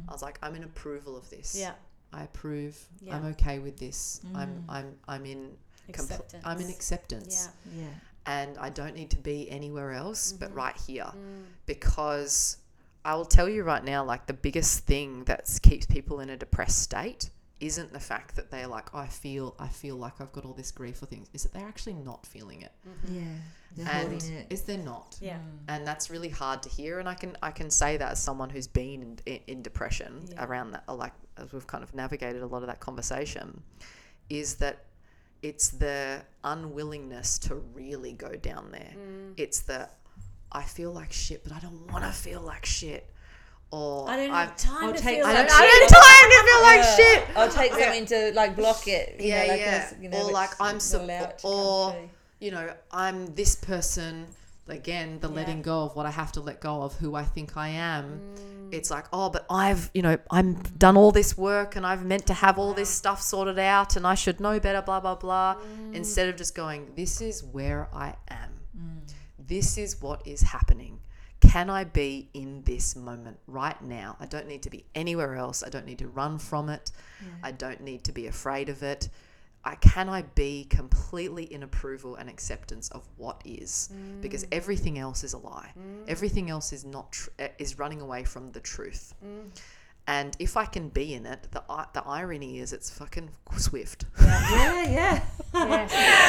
[0.09, 1.57] I was like, I'm in approval of this.
[1.59, 1.73] Yeah.
[2.13, 2.77] I approve.
[3.01, 3.17] Yeah.
[3.17, 4.21] I'm okay with this.
[4.35, 5.51] I'm I'm I'm in
[5.93, 6.43] compl- Acceptance.
[6.47, 7.83] I'm in acceptance Yeah.
[7.83, 7.89] Yeah.
[8.27, 10.41] and I don't need to be anywhere else Mm-hmm.
[10.45, 11.45] but right here Mm.
[11.67, 12.57] because
[13.05, 16.37] I will tell you right now like the biggest thing that keeps people in a
[16.37, 17.31] depressed state
[17.61, 20.55] isn't the fact that they're like oh, I feel I feel like I've got all
[20.55, 23.15] this grief or things is that they're actually not feeling it mm-hmm.
[23.17, 23.23] Yeah.
[23.77, 24.47] They're and holding it.
[24.51, 25.37] is they're not Yeah.
[25.37, 25.59] Mm.
[25.69, 28.51] and that's really hard to hear and I can I can say that as someone
[28.51, 30.45] who's been in, in, in depression Yeah.
[30.45, 33.63] around that uh, like as we've kind of navigated a lot of that conversation
[34.29, 34.85] is that
[35.43, 39.35] it's the unwillingness to really go down there Mm.
[39.37, 39.89] it's the
[40.53, 43.09] I feel like shit but I don't want to feel like shit
[43.73, 46.03] or I don't I'm- have time I'll to take feel I don't, I don't have
[46.03, 49.17] time to feel like shit I'll take something to like block it.
[49.21, 51.39] You yeah know, like yeah a, you know, or like I'm doesn't so allow it
[51.39, 52.09] to come or through.
[52.41, 54.27] you know I'm this person
[54.69, 55.35] again the Yeah.
[55.35, 58.05] letting go of what I have to let go of who I think I am
[58.21, 58.73] Mm.
[58.73, 62.27] it's like oh but I've you know I'm done all this work and I've meant
[62.27, 65.57] to have all this stuff sorted out and I should know better blah blah blah
[65.57, 65.95] Mm.
[65.95, 69.13] instead of just going this is where I am Mm.
[69.39, 71.01] this is what is happening
[71.51, 74.17] can I be in this moment right now?
[74.21, 75.65] I don't need to be anywhere else.
[75.65, 76.93] I don't need to run from it.
[77.43, 79.09] I don't need to be afraid of it.
[79.65, 83.91] I can I be completely in approval and acceptance of what is
[84.21, 84.49] because mm.
[84.53, 85.73] everything else is a lie.
[85.79, 86.09] Mm.
[86.09, 89.13] Everything else is not tr- uh, is running away from the truth.
[89.23, 89.51] Mm.
[90.07, 91.63] And if I can be in it, the
[91.93, 94.07] the irony is it's fucking swift.
[94.21, 95.23] Yeah, yeah.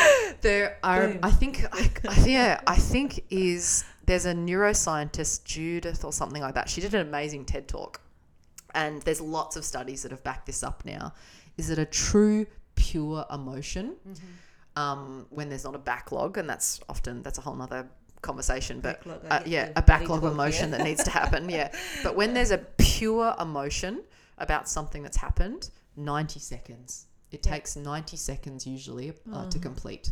[0.41, 1.19] there are Boom.
[1.23, 6.55] i think I, I, yeah i think is there's a neuroscientist judith or something like
[6.55, 6.69] that.
[6.69, 8.01] She did an amazing ted talk.
[8.73, 11.13] And there's lots of studies that have backed this up now.
[11.57, 12.45] Is it a true
[12.75, 13.95] pure emotion?
[14.75, 17.89] Um, when there's not a backlog and that's often that's a whole nother
[18.21, 20.77] conversation but Backlog, uh, yeah a backlog of emotion yeah.
[20.77, 21.73] that needs to happen yeah.
[22.03, 24.03] But when there's a pure emotion
[24.37, 27.07] about something that's happened 90 seconds.
[27.31, 30.11] It takes 90 seconds usually uh, to complete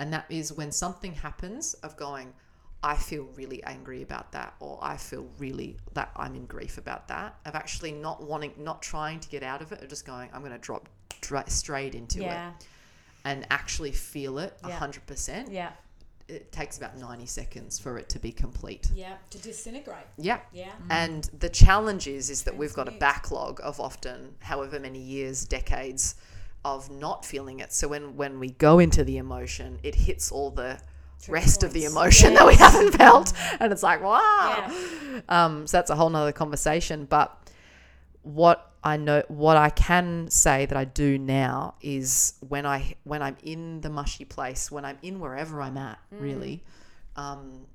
[0.00, 2.32] and that is when something happens of going
[2.82, 7.06] i feel really angry about that or i feel really that i'm in grief about
[7.08, 10.28] that of actually not wanting not trying to get out of it or just going
[10.32, 10.88] i'm going to drop
[11.20, 12.50] dra- straight into Yeah.
[12.50, 12.66] it
[13.24, 14.78] and actually feel it Yeah.
[14.78, 15.72] 100% Yeah.
[16.28, 19.16] it takes about 90 seconds for it to be complete Yeah.
[19.30, 20.06] To disintegrate.
[20.16, 20.70] yeah Yeah.
[20.70, 20.86] Mm.
[20.90, 25.44] and the challenge is is that we've got a backlog of often however many years,
[25.44, 26.14] decades
[26.64, 27.72] of not feeling it.
[27.72, 30.80] So when when we go into the emotion, it hits all the
[31.22, 31.92] True rest of the points.
[31.92, 33.32] emotion that we haven't felt.
[33.60, 34.66] And it's like, wow.
[34.68, 35.20] Yeah.
[35.28, 37.04] Um, so that's a whole nother conversation.
[37.06, 37.36] But
[38.22, 43.22] what I know, what I can say that I do now is when I when
[43.22, 46.20] I'm in the mushy place, when I'm in wherever I'm at, Mm.
[46.22, 46.64] really,
[47.16, 47.66] um,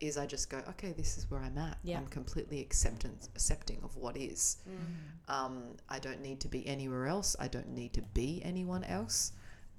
[0.00, 1.78] is I just go, okay, this is where I'm at.
[1.82, 1.98] Yeah.
[1.98, 4.58] I'm completely acceptance, accepting of what is.
[4.68, 5.34] Mm.
[5.34, 7.34] Um, I don't need to be anywhere else.
[7.40, 9.32] I don't need to be anyone else,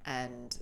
[0.05, 0.57] and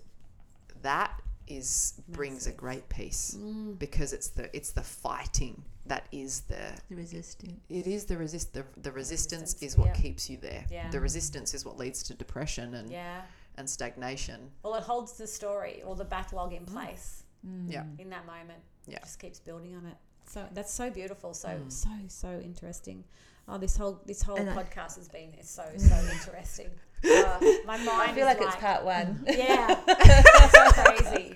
[0.82, 3.80] that is brings a great peace Mm.
[3.80, 7.54] because it's the it's the fighting that is the The resistance.
[7.70, 9.94] it is the resist the, the resistance Resistance, is what yeah.
[9.94, 10.66] keeps you there.
[10.70, 10.90] Yeah.
[10.92, 13.22] The resistance is what leads to depression and Yeah.
[13.56, 14.52] and stagnation.
[14.62, 17.24] Well, it holds the story or the backlog in place
[17.68, 17.84] Yeah.
[18.00, 18.60] in that moment.
[18.88, 18.98] Yeah.
[18.98, 19.98] It just keeps building on it.
[20.30, 21.34] So that's so beautiful.
[21.34, 21.72] So Mm.
[21.72, 23.04] so so interesting.
[23.50, 26.70] Oh, this whole this whole And I- podcast has been is so so interesting.
[27.06, 27.90] Uh, my mind.
[28.10, 29.24] I feel is like it's part one.
[29.28, 31.32] Yeah, it's so crazy.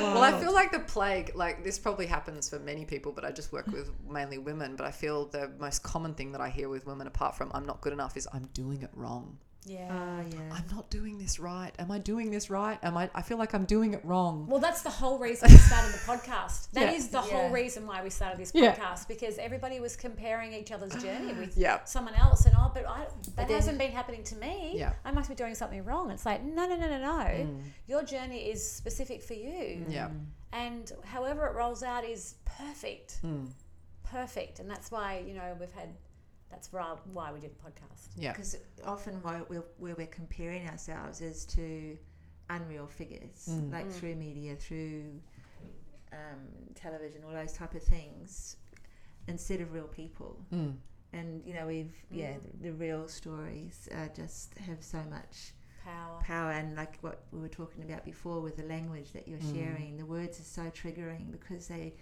[0.00, 3.30] Well, I feel like the plague, like this probably happens for many people, but I
[3.30, 4.74] just work with mainly women.
[4.74, 7.66] But I feel the most common thing that I hear with women, apart from I'm
[7.66, 9.36] not good enough, is I'm doing it wrong.
[9.66, 9.88] Yeah.
[9.90, 10.40] Oh, yeah.
[10.52, 11.72] I'm not doing this right.
[11.78, 12.78] Am I doing this right?
[12.82, 13.10] Am I?
[13.14, 14.46] I feel like I'm doing it wrong.
[14.46, 16.68] Well, that's the whole reason we started the podcast.
[16.72, 17.20] That is Yeah.
[17.20, 18.74] the whole reason why we started this Yeah.
[18.76, 21.84] podcast because everybody was comparing each other's journey with Yeah.
[21.84, 23.06] someone else, and oh, but I,
[23.36, 24.74] that then- hasn't been happening to me.
[24.76, 24.92] Yeah.
[25.04, 26.10] I must be doing something wrong.
[26.10, 27.18] It's like no, no, no, no, no.
[27.24, 27.62] Mm.
[27.88, 30.10] Your journey is specific for you, Yeah.
[30.52, 33.50] and however it rolls out is perfect, Mm.
[34.04, 35.88] perfect, and that's why you know we've had.
[36.56, 38.08] That's why why we do the podcast.
[38.16, 38.32] Yeah.
[38.32, 38.56] Because
[38.86, 41.98] often why we're, where we're comparing ourselves is to
[42.48, 43.72] unreal figures, Mm.
[43.72, 43.92] like Mm.
[43.92, 45.20] through media, through
[46.12, 46.40] um,
[46.74, 48.56] television, all those type of things,
[49.28, 50.40] instead of real people.
[50.50, 50.76] Mm.
[51.12, 55.52] And you know, we've yeah, the, the real stories uh, just have so much
[55.84, 56.18] Power.
[56.22, 59.54] power, and like what we were talking about before with the language that you're Mm.
[59.54, 61.92] sharing, the words are so triggering because they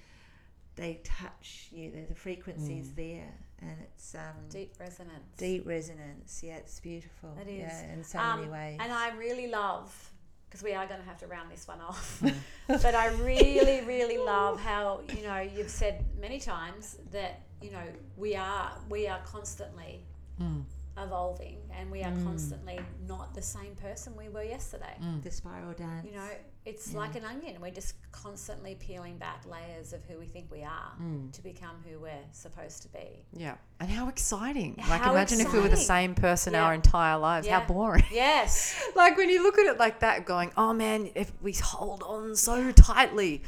[0.76, 1.90] they touch you.
[1.90, 2.96] The, the frequencies Mm.
[2.96, 4.20] there, and it's um,
[4.51, 5.36] Deep resonance.
[5.36, 6.42] Deep resonance.
[6.42, 7.36] Yeah, it's beautiful.
[7.40, 7.59] It is.
[7.60, 8.78] Yeah, in so Um, many ways.
[8.82, 10.10] And I really love,
[10.48, 12.22] because we are going to have to round this one off,
[12.66, 17.86] but I really, really love how, you know, you've said many times that, you know,
[18.16, 20.05] we are, we are constantly
[20.42, 20.64] Mm.
[20.97, 22.25] Evolving and we are Mm.
[22.25, 24.97] constantly not the same person we were yesterday.
[25.03, 25.23] Mm.
[25.23, 26.07] the spiral dance.
[26.07, 26.29] You know,
[26.65, 26.99] it's Yeah.
[26.99, 27.61] like an onion.
[27.61, 31.33] We're just constantly peeling back layers of who we think we are Mm.
[31.33, 33.27] to become who we're supposed to be.
[33.33, 33.57] Yeah.
[33.81, 34.77] And how exciting.
[34.77, 36.65] Like How imagine if we were the same person Yeah.
[36.65, 37.47] our entire lives.
[37.47, 37.61] Yeah.
[37.61, 38.05] How boring.
[38.12, 38.75] Yes.
[38.95, 42.37] like when you look at it like that, going, oh man, if we hold on
[42.37, 43.43] so tightly.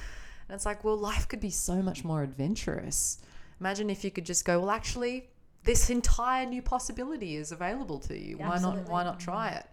[0.48, 3.18] And it's like, well, life could be so much more adventurous.
[3.60, 5.28] Imagine if you could just go, well, actually,
[5.66, 8.38] this entire new possibility is available to you.
[8.38, 8.88] Why not?
[8.88, 9.66] Why not try it?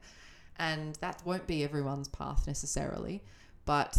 [0.57, 3.24] And that won't be everyone's path necessarily,
[3.65, 3.98] but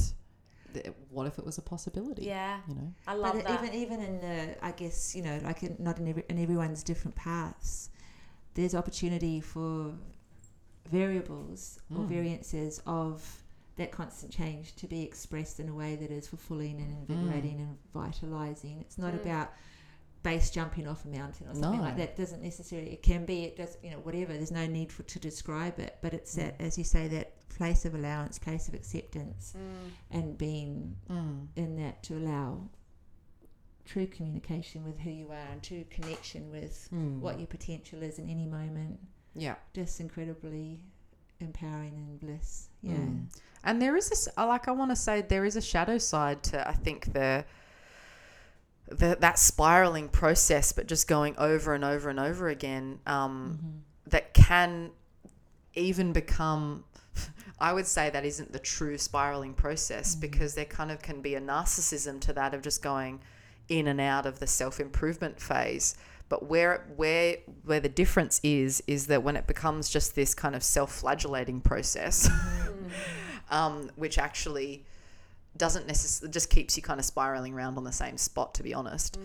[0.75, 2.25] th- what if it was a possibility?
[2.27, 2.61] Yeah.
[2.69, 2.93] You know.
[3.09, 3.63] I love but that.
[3.65, 6.83] even even in the, I guess you know, like in, not in every, in everyone's
[6.83, 7.91] different paths,
[8.55, 9.95] there's opportunity for
[10.91, 12.09] variables or Mm.
[12.09, 13.43] variances of
[13.77, 17.77] that constant change to be expressed in a way that is fulfilling and invigorating and
[17.93, 18.79] vitalizing.
[18.81, 19.23] It's not Mm.
[19.23, 19.53] about
[20.25, 21.85] base jumping off a mountain or something No.
[21.85, 22.17] like that.
[22.17, 22.91] Doesn't necessarily.
[22.93, 23.45] It can be.
[23.45, 23.79] It does.
[23.85, 24.33] You know, whatever.
[24.33, 25.99] There's no need for to describe it.
[26.03, 29.91] But it's that, as you say, that place of allowance, place of acceptance, Mm.
[30.11, 31.47] and being Mm.
[31.55, 32.69] in that to allow
[33.85, 37.21] true communication with who you are and true connection with Mm.
[37.21, 38.99] what your potential is in any moment.
[39.35, 39.57] Yeah.
[39.75, 40.81] Just incredibly
[41.41, 42.71] empowering and bliss.
[42.81, 42.95] Yeah.
[42.97, 43.27] Mm.
[43.63, 46.67] And there is this, like, I want to say there is a shadow side to,
[46.69, 47.45] I think, the,
[48.89, 53.79] the that spiraling process, but just going over and over and over again, um, Mm-hmm.
[54.11, 54.91] that can
[55.75, 56.85] even become.
[57.61, 61.35] I would say that isn't the true spiraling process because there kind of can be
[61.37, 63.21] a narcissism to that of just going
[63.69, 65.97] in and out of the self improvement phase.
[66.29, 70.55] But where where where the difference is is that when it becomes just this kind
[70.55, 72.29] of self flagellating process,
[73.51, 74.85] um, which actually
[75.57, 78.75] doesn't necessarily just keeps you kind of spiraling around on the same spot, to be
[78.75, 79.19] honest,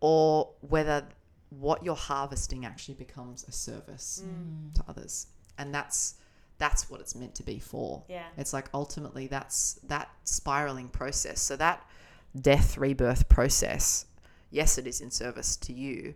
[0.00, 1.06] or whether
[1.50, 4.74] what you're harvesting actually becomes a service Mm.
[4.74, 5.28] to others,
[5.58, 6.14] and that's
[6.56, 8.04] that's what it's meant to be for.
[8.08, 8.26] Yeah.
[8.36, 11.40] It's like ultimately that's that spiraling process.
[11.40, 11.84] So that
[12.40, 14.06] death rebirth process,
[14.50, 16.14] yes, it is in service to you,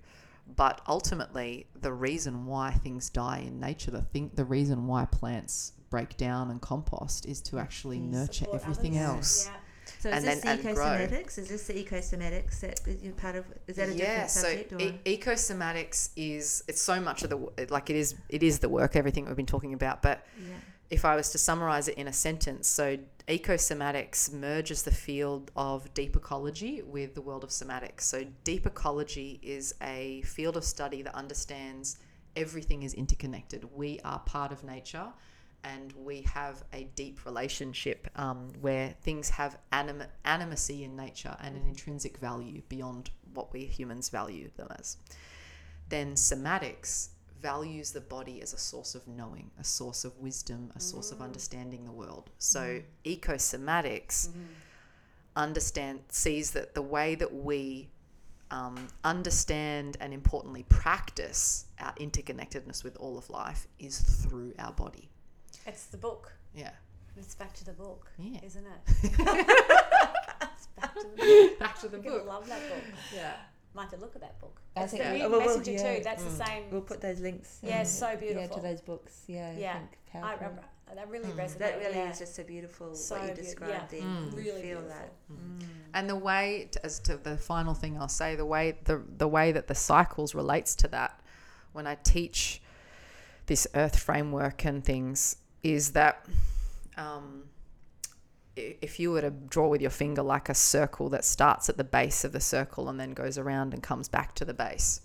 [0.54, 5.72] but ultimately the reason why things die in nature, the thing, the reason why plants
[5.90, 9.08] break down and compost is to actually nurture everything others.
[9.08, 9.46] else.
[9.46, 9.52] Yeah.
[10.00, 10.84] So is And this then- the and grow.
[10.86, 11.38] ecosomatics?
[11.38, 13.46] Is this the ecosomatics that is you're part of?
[13.66, 14.70] Is that a yeah, different subject?
[14.70, 14.80] so or?
[14.80, 18.96] e- ecosomatics is it's so much of the like it is it is the work
[18.96, 20.54] everything we've been talking about, but yeah.
[20.90, 22.96] if I was to summarize it in a sentence, so
[23.26, 28.02] ecosomatics merges the field of deep ecology with the world of somatics.
[28.02, 31.96] So, deep ecology is a field of study that understands
[32.36, 33.64] everything is interconnected.
[33.74, 35.08] We are part of nature
[35.68, 41.56] and we have a deep relationship um, where things have anim- animacy in nature and
[41.56, 44.96] an intrinsic value beyond what we humans value them as.
[45.88, 50.80] Then, somatics values the body as a source of knowing, a source of wisdom, a
[50.80, 52.30] source of understanding the world.
[52.38, 54.28] So ecosomatics
[55.36, 57.90] understand sees that the way that we
[58.50, 65.10] um, understand and importantly practice our interconnectedness with all of life is through our body.
[65.68, 66.32] It's the book.
[66.54, 66.70] Yeah.
[67.16, 68.38] It's back to the book, Yeah.
[68.44, 68.80] isn't it?
[69.02, 71.58] it's back to the book.
[71.58, 72.84] Back to the I'm love that book.
[73.14, 73.32] Yeah.
[73.74, 74.60] Might have to look at that book.
[74.76, 75.12] I That's think- the Yeah.
[75.18, 75.96] Weird Well, well, messenger yeah.
[75.98, 76.04] too.
[76.04, 76.64] That's the same.
[76.70, 77.58] We'll put those links.
[77.62, 79.24] Yeah, um, so Yeah, to those books.
[79.26, 79.74] Yeah, Yeah.
[79.74, 80.64] I think I, powerful.
[80.90, 81.36] I, that really Mm.
[81.36, 81.58] resonates.
[81.58, 82.10] that really yeah.
[82.10, 84.00] is just so beautiful So what you beau- described yeah.
[84.00, 84.08] there.
[84.08, 84.36] Mm.
[84.36, 84.88] Really feel beautiful.
[84.88, 85.12] that.
[85.30, 85.62] Mm.
[85.94, 89.28] And the way, to, as to the final thing I'll say, the way the the
[89.28, 91.20] way that the cycles relates to that,
[91.72, 92.62] when I teach
[93.46, 96.26] this Earth framework and things, is that
[96.96, 97.44] um,
[98.56, 101.84] if you were to draw with your finger like a circle that starts at the
[101.84, 105.00] base of the circle and then goes around and comes back to the base,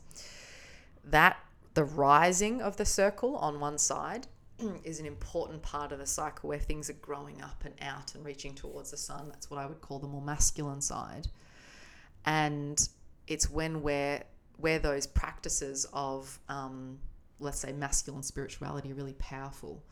[1.03, 1.37] that
[1.73, 4.27] the rising of the circle on one side
[4.83, 8.25] is an important part of the cycle where things are growing up and out and
[8.25, 9.27] reaching towards the sun.
[9.29, 11.27] That's what I would call the more masculine side.
[12.25, 12.87] And
[13.27, 14.23] it's when we're
[14.57, 16.99] where those practices of um,
[17.39, 19.83] let's say masculine spirituality are really powerful.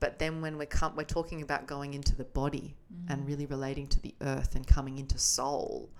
[0.00, 2.76] But then when we're com- we're talking about going into the body
[3.08, 5.90] and really relating to the earth and coming into soul,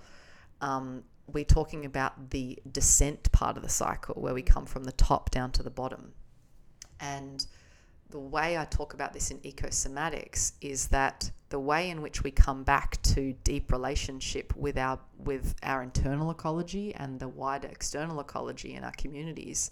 [0.60, 4.92] um, we're talking about the descent part of the cycle where we come from the
[4.92, 6.12] top down to the bottom.
[7.00, 7.44] And
[8.10, 12.30] the way I talk about this in ecosomatics is that the way in which we
[12.30, 18.20] come back to deep relationship with our with our internal ecology and the wider external
[18.20, 19.70] ecology in our communities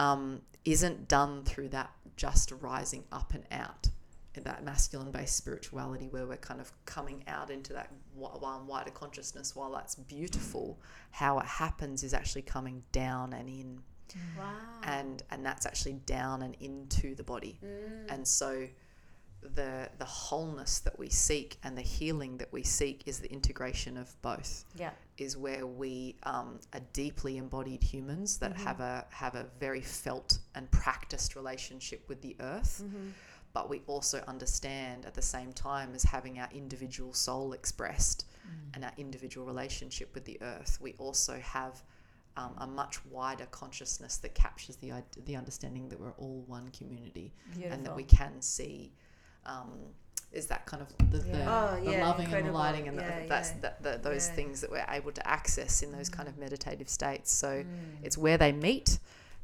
[0.00, 3.88] um, isn't done through that just rising up and out
[4.44, 9.54] that masculine based spirituality where we're kind of coming out into that wi- wider consciousness
[9.54, 10.78] while that's beautiful
[11.10, 13.80] how it happens is actually coming down and in
[14.38, 14.44] Wow.
[14.84, 18.12] and and that's actually down and into the body Mm.
[18.14, 18.66] and so
[19.42, 23.96] the the wholeness that we seek and the healing that we seek is the integration
[23.98, 24.90] of both Yeah.
[25.20, 28.64] Is where we um, are deeply embodied humans that Mm-hmm.
[28.68, 33.08] have a have a very felt and practiced relationship with the earth Mm-hmm.
[33.52, 38.24] but we also understand at the same time as having our individual soul expressed
[38.74, 41.74] and our individual relationship with the earth we also have
[42.36, 44.90] um, a much wider consciousness that captures the
[45.26, 47.72] the understanding that we're all one community Beautiful.
[47.72, 48.92] and that we can see
[49.46, 49.70] um,
[50.32, 53.20] is that kind of the, the, Oh, the yeah, loving and the lighting and Yeah,
[53.22, 54.34] the, that's the, the, those Yeah.
[54.34, 57.66] things that we're able to access in those kind of meditative states so Mm.
[58.04, 58.98] it's where they meet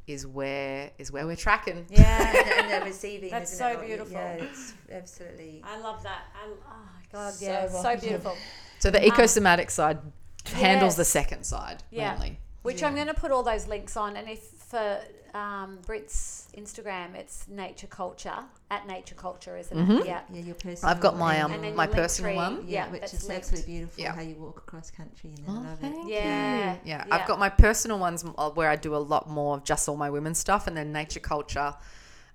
[0.07, 2.29] is where is where we're tracking yeah.
[2.29, 3.29] and, and the receiving.
[3.29, 3.85] That's isn't so it?
[3.85, 4.13] Beautiful.
[4.13, 5.61] Yeah, it's absolutely.
[5.65, 6.21] I love that.
[6.33, 8.07] I, oh God, yeah, so wonderful.
[8.07, 8.37] beautiful.
[8.79, 9.97] so the ecosomatic side
[10.45, 12.11] handles the second side Yeah.
[12.13, 14.99] mainly Which I'm going to put all those links on, and if for
[15.33, 18.39] um, Britt's Instagram, it's Nature Culture
[18.69, 20.01] at Nature Culture, isn't Mhm.
[20.01, 20.05] it?
[20.07, 20.21] Yeah.
[20.31, 20.91] Yeah, your personal.
[20.93, 22.35] I've got my um my personal tree.
[22.35, 23.43] one yeah, yeah, which is linked.
[23.45, 24.03] absolutely beautiful.
[24.03, 24.13] Yeah.
[24.13, 26.07] How you walk across country and I Oh, love it.
[26.07, 26.75] Yeah.
[26.83, 27.15] Yeah, Yeah.
[27.15, 29.95] I've got my personal ones uh, where I do a lot more of just all
[29.95, 31.73] my women's stuff, and then nature culture.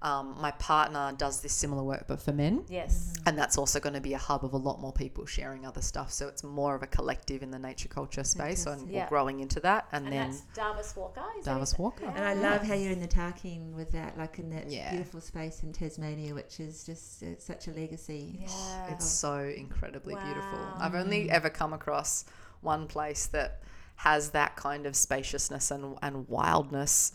[0.03, 3.15] Um, my partner does this similar work, but for men, Yes.
[3.25, 5.81] and that's also going to be a hub of a lot more people sharing other
[5.81, 6.11] stuff.
[6.11, 8.95] So it's more of a collective in the nature culture space, and Fantastic.
[9.01, 9.87] we're growing into that.
[9.93, 11.23] And, And, then that's Darvis Walker.
[11.39, 12.07] Is that Darvis his- Walker.
[12.07, 14.91] And I love how you're in the Tarkine with that, like in that Yeah.
[14.91, 18.41] beautiful space in Tasmania, which is just uh, such a legacy.
[18.43, 18.89] Yeah.
[18.93, 20.59] It's so incredibly beautiful.
[20.79, 22.25] I've only ever come across
[22.61, 23.63] one place that
[23.97, 27.13] has that kind of spaciousness and, and wildness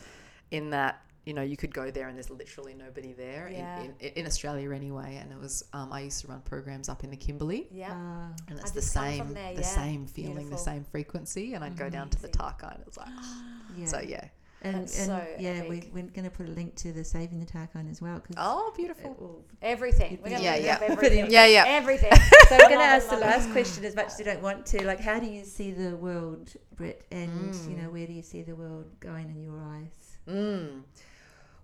[0.51, 3.82] in that, you know, you could go there and there's literally nobody there Yeah.
[3.82, 5.18] in, in, in Australia anyway.
[5.22, 7.68] And it was, um, I used to run programs up in the Kimberley.
[7.70, 7.90] Yeah.
[7.91, 9.68] Ah, And I it's the just come from same, there, the yeah.
[9.68, 11.54] same feeling, the same frequency.
[11.54, 13.10] And I'd go down to the Tarka and it was like,
[13.78, 13.86] yeah.
[13.88, 14.24] so yeah.
[14.64, 15.91] And, and so yeah, we, epic.
[15.94, 18.20] we're going to put a link to the Saving the Tarkine as well.
[18.20, 19.45] Cause Oh, it beautiful.
[19.62, 20.18] Everything.
[20.24, 20.80] We're going to Yeah, yeah.
[20.82, 21.30] everything.
[21.30, 21.66] Yeah, yeah.
[21.68, 22.12] Everything.
[22.49, 24.84] So I'm going to ask the last question as much as you don't want to.
[24.86, 27.06] Like, how do you see the world, Britt?
[27.12, 27.84] And, you Mm.
[27.84, 30.18] know, where do you see the world going in your eyes?
[30.28, 30.82] Mm.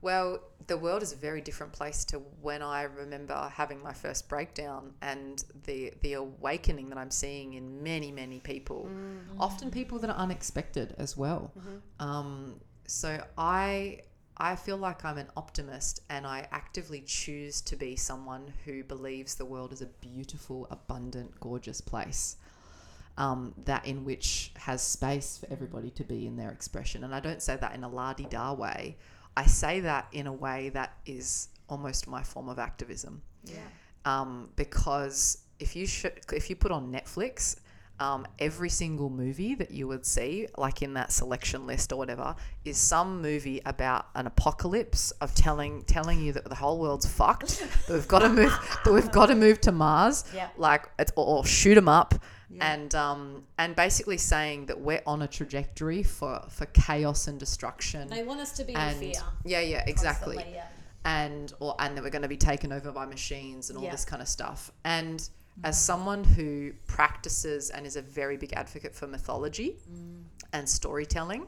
[0.03, 4.27] Well, the world is a very different place to when I remember having my first
[4.27, 8.89] breakdown and the the awakening that I'm seeing in many many people,
[9.39, 11.51] often people that are unexpected as well.
[11.99, 14.01] Um, so I
[14.35, 19.35] I feel like I'm an optimist and I actively choose to be someone who believes
[19.35, 22.35] the world is a beautiful, abundant, gorgeous place.
[23.15, 27.03] Um, that in which has space for everybody to be in their expression.
[27.03, 28.97] And I don't say that in a la di da way.
[29.35, 33.22] I say that in a way that is almost my form of activism.
[33.45, 33.57] Yeah.
[34.05, 37.57] Um, because if you sh- if you put on Netflix,
[37.99, 42.35] um, every single movie that you would see, like in that selection list or whatever,
[42.65, 47.60] is some movie about an apocalypse of telling telling you that the whole world's fucked.
[47.88, 48.80] that we've got to move.
[48.84, 50.26] that we've got to move to Mars.
[50.35, 50.49] Yeah.
[50.57, 52.14] Like it's or, or shoot them up.
[52.61, 58.07] And um, and basically saying that we're on a trajectory for, for chaos and destruction.
[58.09, 59.21] They want us to be and in fear.
[59.45, 60.65] yeah, yeah, exactly Yeah.
[61.05, 63.91] and or and that we're going to be taken over by machines and all Yeah.
[63.91, 64.71] this kind of stuff.
[64.84, 65.27] And
[65.63, 69.77] as someone who practices and is a very big advocate for mythology
[70.51, 71.45] and storytelling,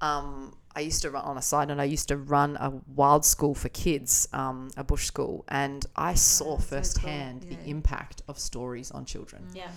[0.00, 3.24] um, I used to run on a side and I used to run a wild
[3.24, 8.22] school for kids, um, a bush school, and I saw so firsthand cool, the impact
[8.28, 9.44] of stories on children.
[9.54, 9.70] Yeah.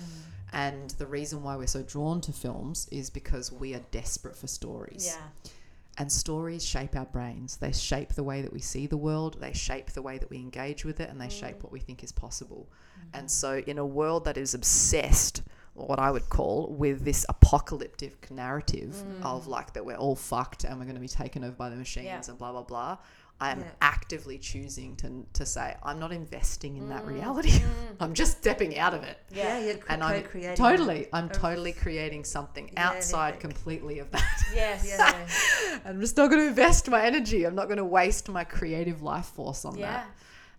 [0.53, 4.48] And the reason why we're so drawn to films is because we are desperate for
[4.48, 5.06] stories.
[5.07, 5.52] Yeah.
[5.98, 7.57] And stories shape our brains.
[7.57, 10.38] They shape the way that we see the world, they shape the way that we
[10.38, 11.40] engage with it, and they mm.
[11.40, 12.69] shape what we think is possible.
[12.69, 13.19] Mm.
[13.19, 18.30] And so, in a world that is obsessed, what I would call, with this apocalyptic
[18.32, 19.23] narrative mm.
[19.23, 21.76] of like that we're all fucked and we're going to be taken over by the
[21.76, 22.22] machines Yeah.
[22.28, 22.98] and blah, blah, blah,
[23.41, 23.72] I am Yeah.
[23.81, 27.15] actively choosing to, to say, I'm not investing in that mm.
[27.15, 27.59] reality.
[27.72, 27.95] Mm.
[27.99, 29.18] I'm just stepping out of it.
[29.31, 30.23] Yeah, you're And I'm
[30.55, 33.51] totally, I'm of- totally creating something Yeah, outside anything.
[33.51, 34.41] completely of that.
[34.55, 34.85] Yes.
[34.88, 35.80] Yeah.
[35.85, 37.45] I'm just not going to invest my energy.
[37.45, 39.91] I'm not going to waste my creative life force on Yeah.
[39.91, 40.07] that.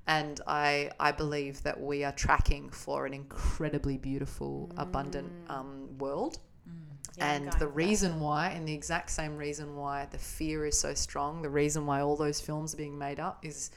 [0.06, 5.54] And I, I believe that we are tracking for an incredibly beautiful, abundant mm.
[5.54, 6.38] um, world.
[7.16, 7.66] Yeah, and the with that.
[7.68, 11.84] reason why, and the exact same reason why the fear is so strong, the reason
[11.86, 13.70] why all those films are being made up is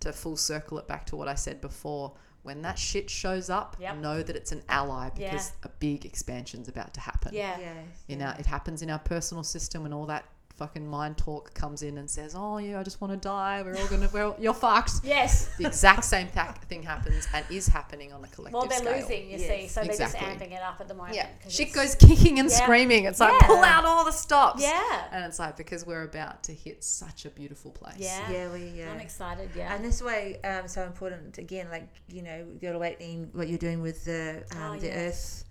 [0.00, 2.12] to full circle it back to what I said before.
[2.42, 3.96] When that shit shows up, Yep.
[3.98, 5.30] know that it's an ally Yeah.
[5.32, 7.58] because a big expansion's about to happen Yeah.
[7.58, 7.74] Yeah.
[8.08, 10.24] in our, it happens in our personal system and all that
[10.60, 13.62] fucking mind talk comes in and says, "Oh yeah, I just want to die.
[13.64, 15.48] We're all gonna, we're all, you're fucked." Yes.
[15.58, 19.00] The exact same tha- thing happens and is happening on a collective Well, they're scale.
[19.00, 20.20] losing, you Yes, see, so they're exactly.
[20.20, 21.16] just amping it up at the moment.
[21.16, 22.56] Yeah, 'cause shit goes kicking and Yeah.
[22.62, 23.04] screaming.
[23.06, 23.46] It's like Yeah.
[23.46, 24.62] pull out all the stops.
[24.62, 25.08] Yeah.
[25.12, 27.96] and it's like because we're about to hit such a beautiful place.
[27.98, 28.30] Yeah.
[28.30, 28.66] Yeah, we.
[28.80, 28.92] Yeah.
[28.92, 29.48] I'm excited.
[29.56, 29.74] Yeah.
[29.74, 33.80] And this way, um, so important again, like you know, your awakening, what you're doing
[33.80, 34.96] with the um, Oh, the yes.
[35.06, 35.44] Earth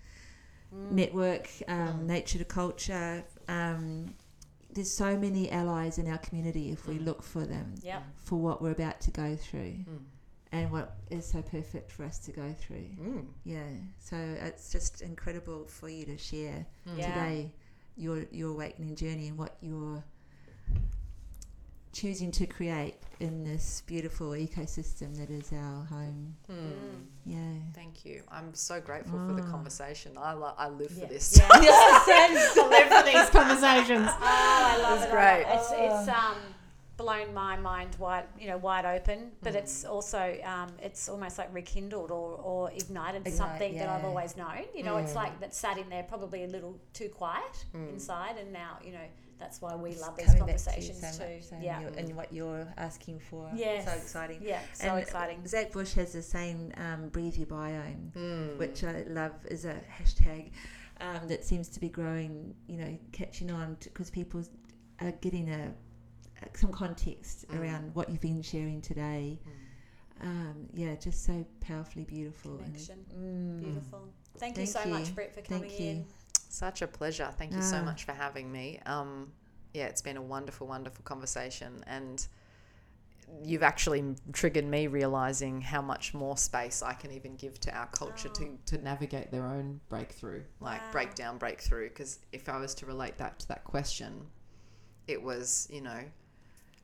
[0.72, 3.24] Network, um, Nature to Culture.
[3.48, 4.14] Um,
[4.72, 8.04] there's so many allies in our community if we look for them Yep.
[8.18, 10.00] for what we're about to go through, Mm.
[10.52, 12.90] and what is so perfect for us to go through.
[13.00, 13.26] Mm.
[13.44, 13.64] Yeah,
[14.00, 16.66] so it's just incredible for you to share
[16.96, 17.08] Yeah.
[17.08, 17.54] today
[17.98, 20.04] your your awakening journey and what you're
[21.92, 26.36] choosing to create in this beautiful ecosystem that is our home.
[26.50, 27.06] Mm.
[27.26, 27.38] Yeah.
[27.74, 28.24] Thank you.
[28.32, 29.52] I'm so grateful for the Ah.
[29.52, 30.14] conversation.
[30.18, 31.04] I, lo- I live Yeah.
[31.08, 31.38] for this.
[31.38, 31.48] Yeah.
[31.52, 34.08] I live for these conversations.
[34.10, 35.10] Oh, I love It's it.
[35.10, 35.54] I love great.
[35.54, 35.60] it.
[35.60, 36.38] It's, it's um,
[36.96, 39.32] blown my mind wide, you know, wide open.
[39.42, 44.06] But it's also um, it's almost like rekindled or, or ignited Ignite, something that I've
[44.06, 44.64] always known.
[44.76, 48.54] You know, it's like that sat in there probably a little too quiet inside, and
[48.54, 49.08] now you know
[49.40, 51.42] that's why we love these to conversations so too.
[51.42, 51.80] so yeah.
[51.98, 53.50] and what you're asking for.
[53.56, 53.86] Yes.
[53.86, 54.40] So exciting.
[54.42, 54.60] Yeah.
[54.74, 55.48] So and exciting.
[55.48, 58.58] Zach Bush has the same um, breathe your biome, Mm.
[58.58, 60.52] which I love is a hashtag
[61.00, 62.54] um, that seems to be growing.
[62.68, 64.44] You know, catching on because people
[65.02, 65.72] are getting a,
[66.44, 67.60] a some context Mm.
[67.62, 69.40] around what you've been sharing today.
[70.22, 72.56] Um, yeah, just so powerfully beautiful.
[72.58, 73.06] and- Connection.
[73.18, 73.60] Mm.
[73.64, 74.10] Beautiful.
[74.38, 75.14] Thank, you Thank so much, you.
[75.14, 75.90] Britt, for Thank coming you.
[75.92, 76.06] in.
[76.50, 77.32] Such a pleasure.
[77.38, 77.86] Thank you so Ah.
[77.86, 78.80] much for having me.
[78.86, 79.32] Um,
[79.74, 82.28] yeah, it's been a wonderful, wonderful conversation, and
[83.44, 87.86] you've actually triggered me realizing how much more space I can even give to our
[87.88, 90.88] culture to, to navigate their own breakthrough, like Wow.
[90.92, 91.90] breakdown, breakthrough.
[91.90, 94.26] Because if I was to relate that to that question,
[95.08, 96.04] it was, you know,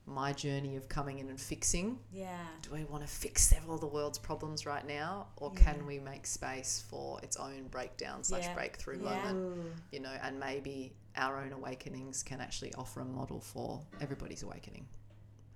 [0.07, 2.37] my journey of coming in and fixing Yeah.
[2.61, 6.27] do we want to fix all the world's problems right now or can we make
[6.27, 8.53] space for its own breakdown slash Yeah.
[8.53, 9.23] breakthrough Yeah.
[9.23, 9.71] moment Ooh.
[9.91, 14.87] you know and maybe our own awakenings can actually offer a model for everybody's awakening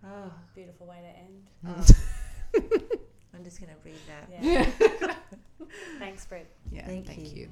[0.04, 1.48] Oh, Beautiful way to end.
[1.68, 2.90] oh.
[3.36, 4.42] I'm just gonna breathe that.
[4.42, 5.16] Yeah.
[6.00, 6.50] Thanks, Britt.
[6.72, 7.42] yeah Thank thank, you.
[7.42, 7.50] you.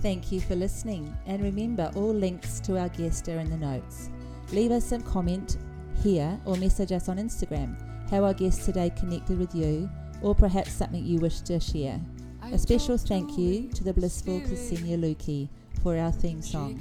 [0.00, 4.10] Thank you for listening, and remember all links to our guest are in the notes.
[4.52, 5.56] Leave us a comment
[6.02, 7.76] here or message us on Instagram
[8.10, 9.88] how our guest today connected with you,
[10.22, 12.00] or perhaps something you wish to share.
[12.42, 15.48] A special thank you to the blissful Ksenia Luki
[15.82, 16.80] for our theme song.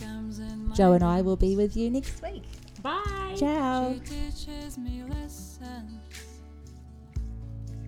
[0.74, 2.44] Joe and I will be with you next week.
[2.82, 3.36] Bye.
[3.38, 3.94] Ciao.
[3.94, 6.00] She teaches me lessons,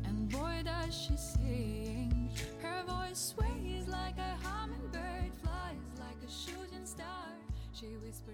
[0.03, 2.30] and boy does she sing.
[2.61, 4.78] Her voice sways like a hummingbird,
[7.80, 8.28] flies like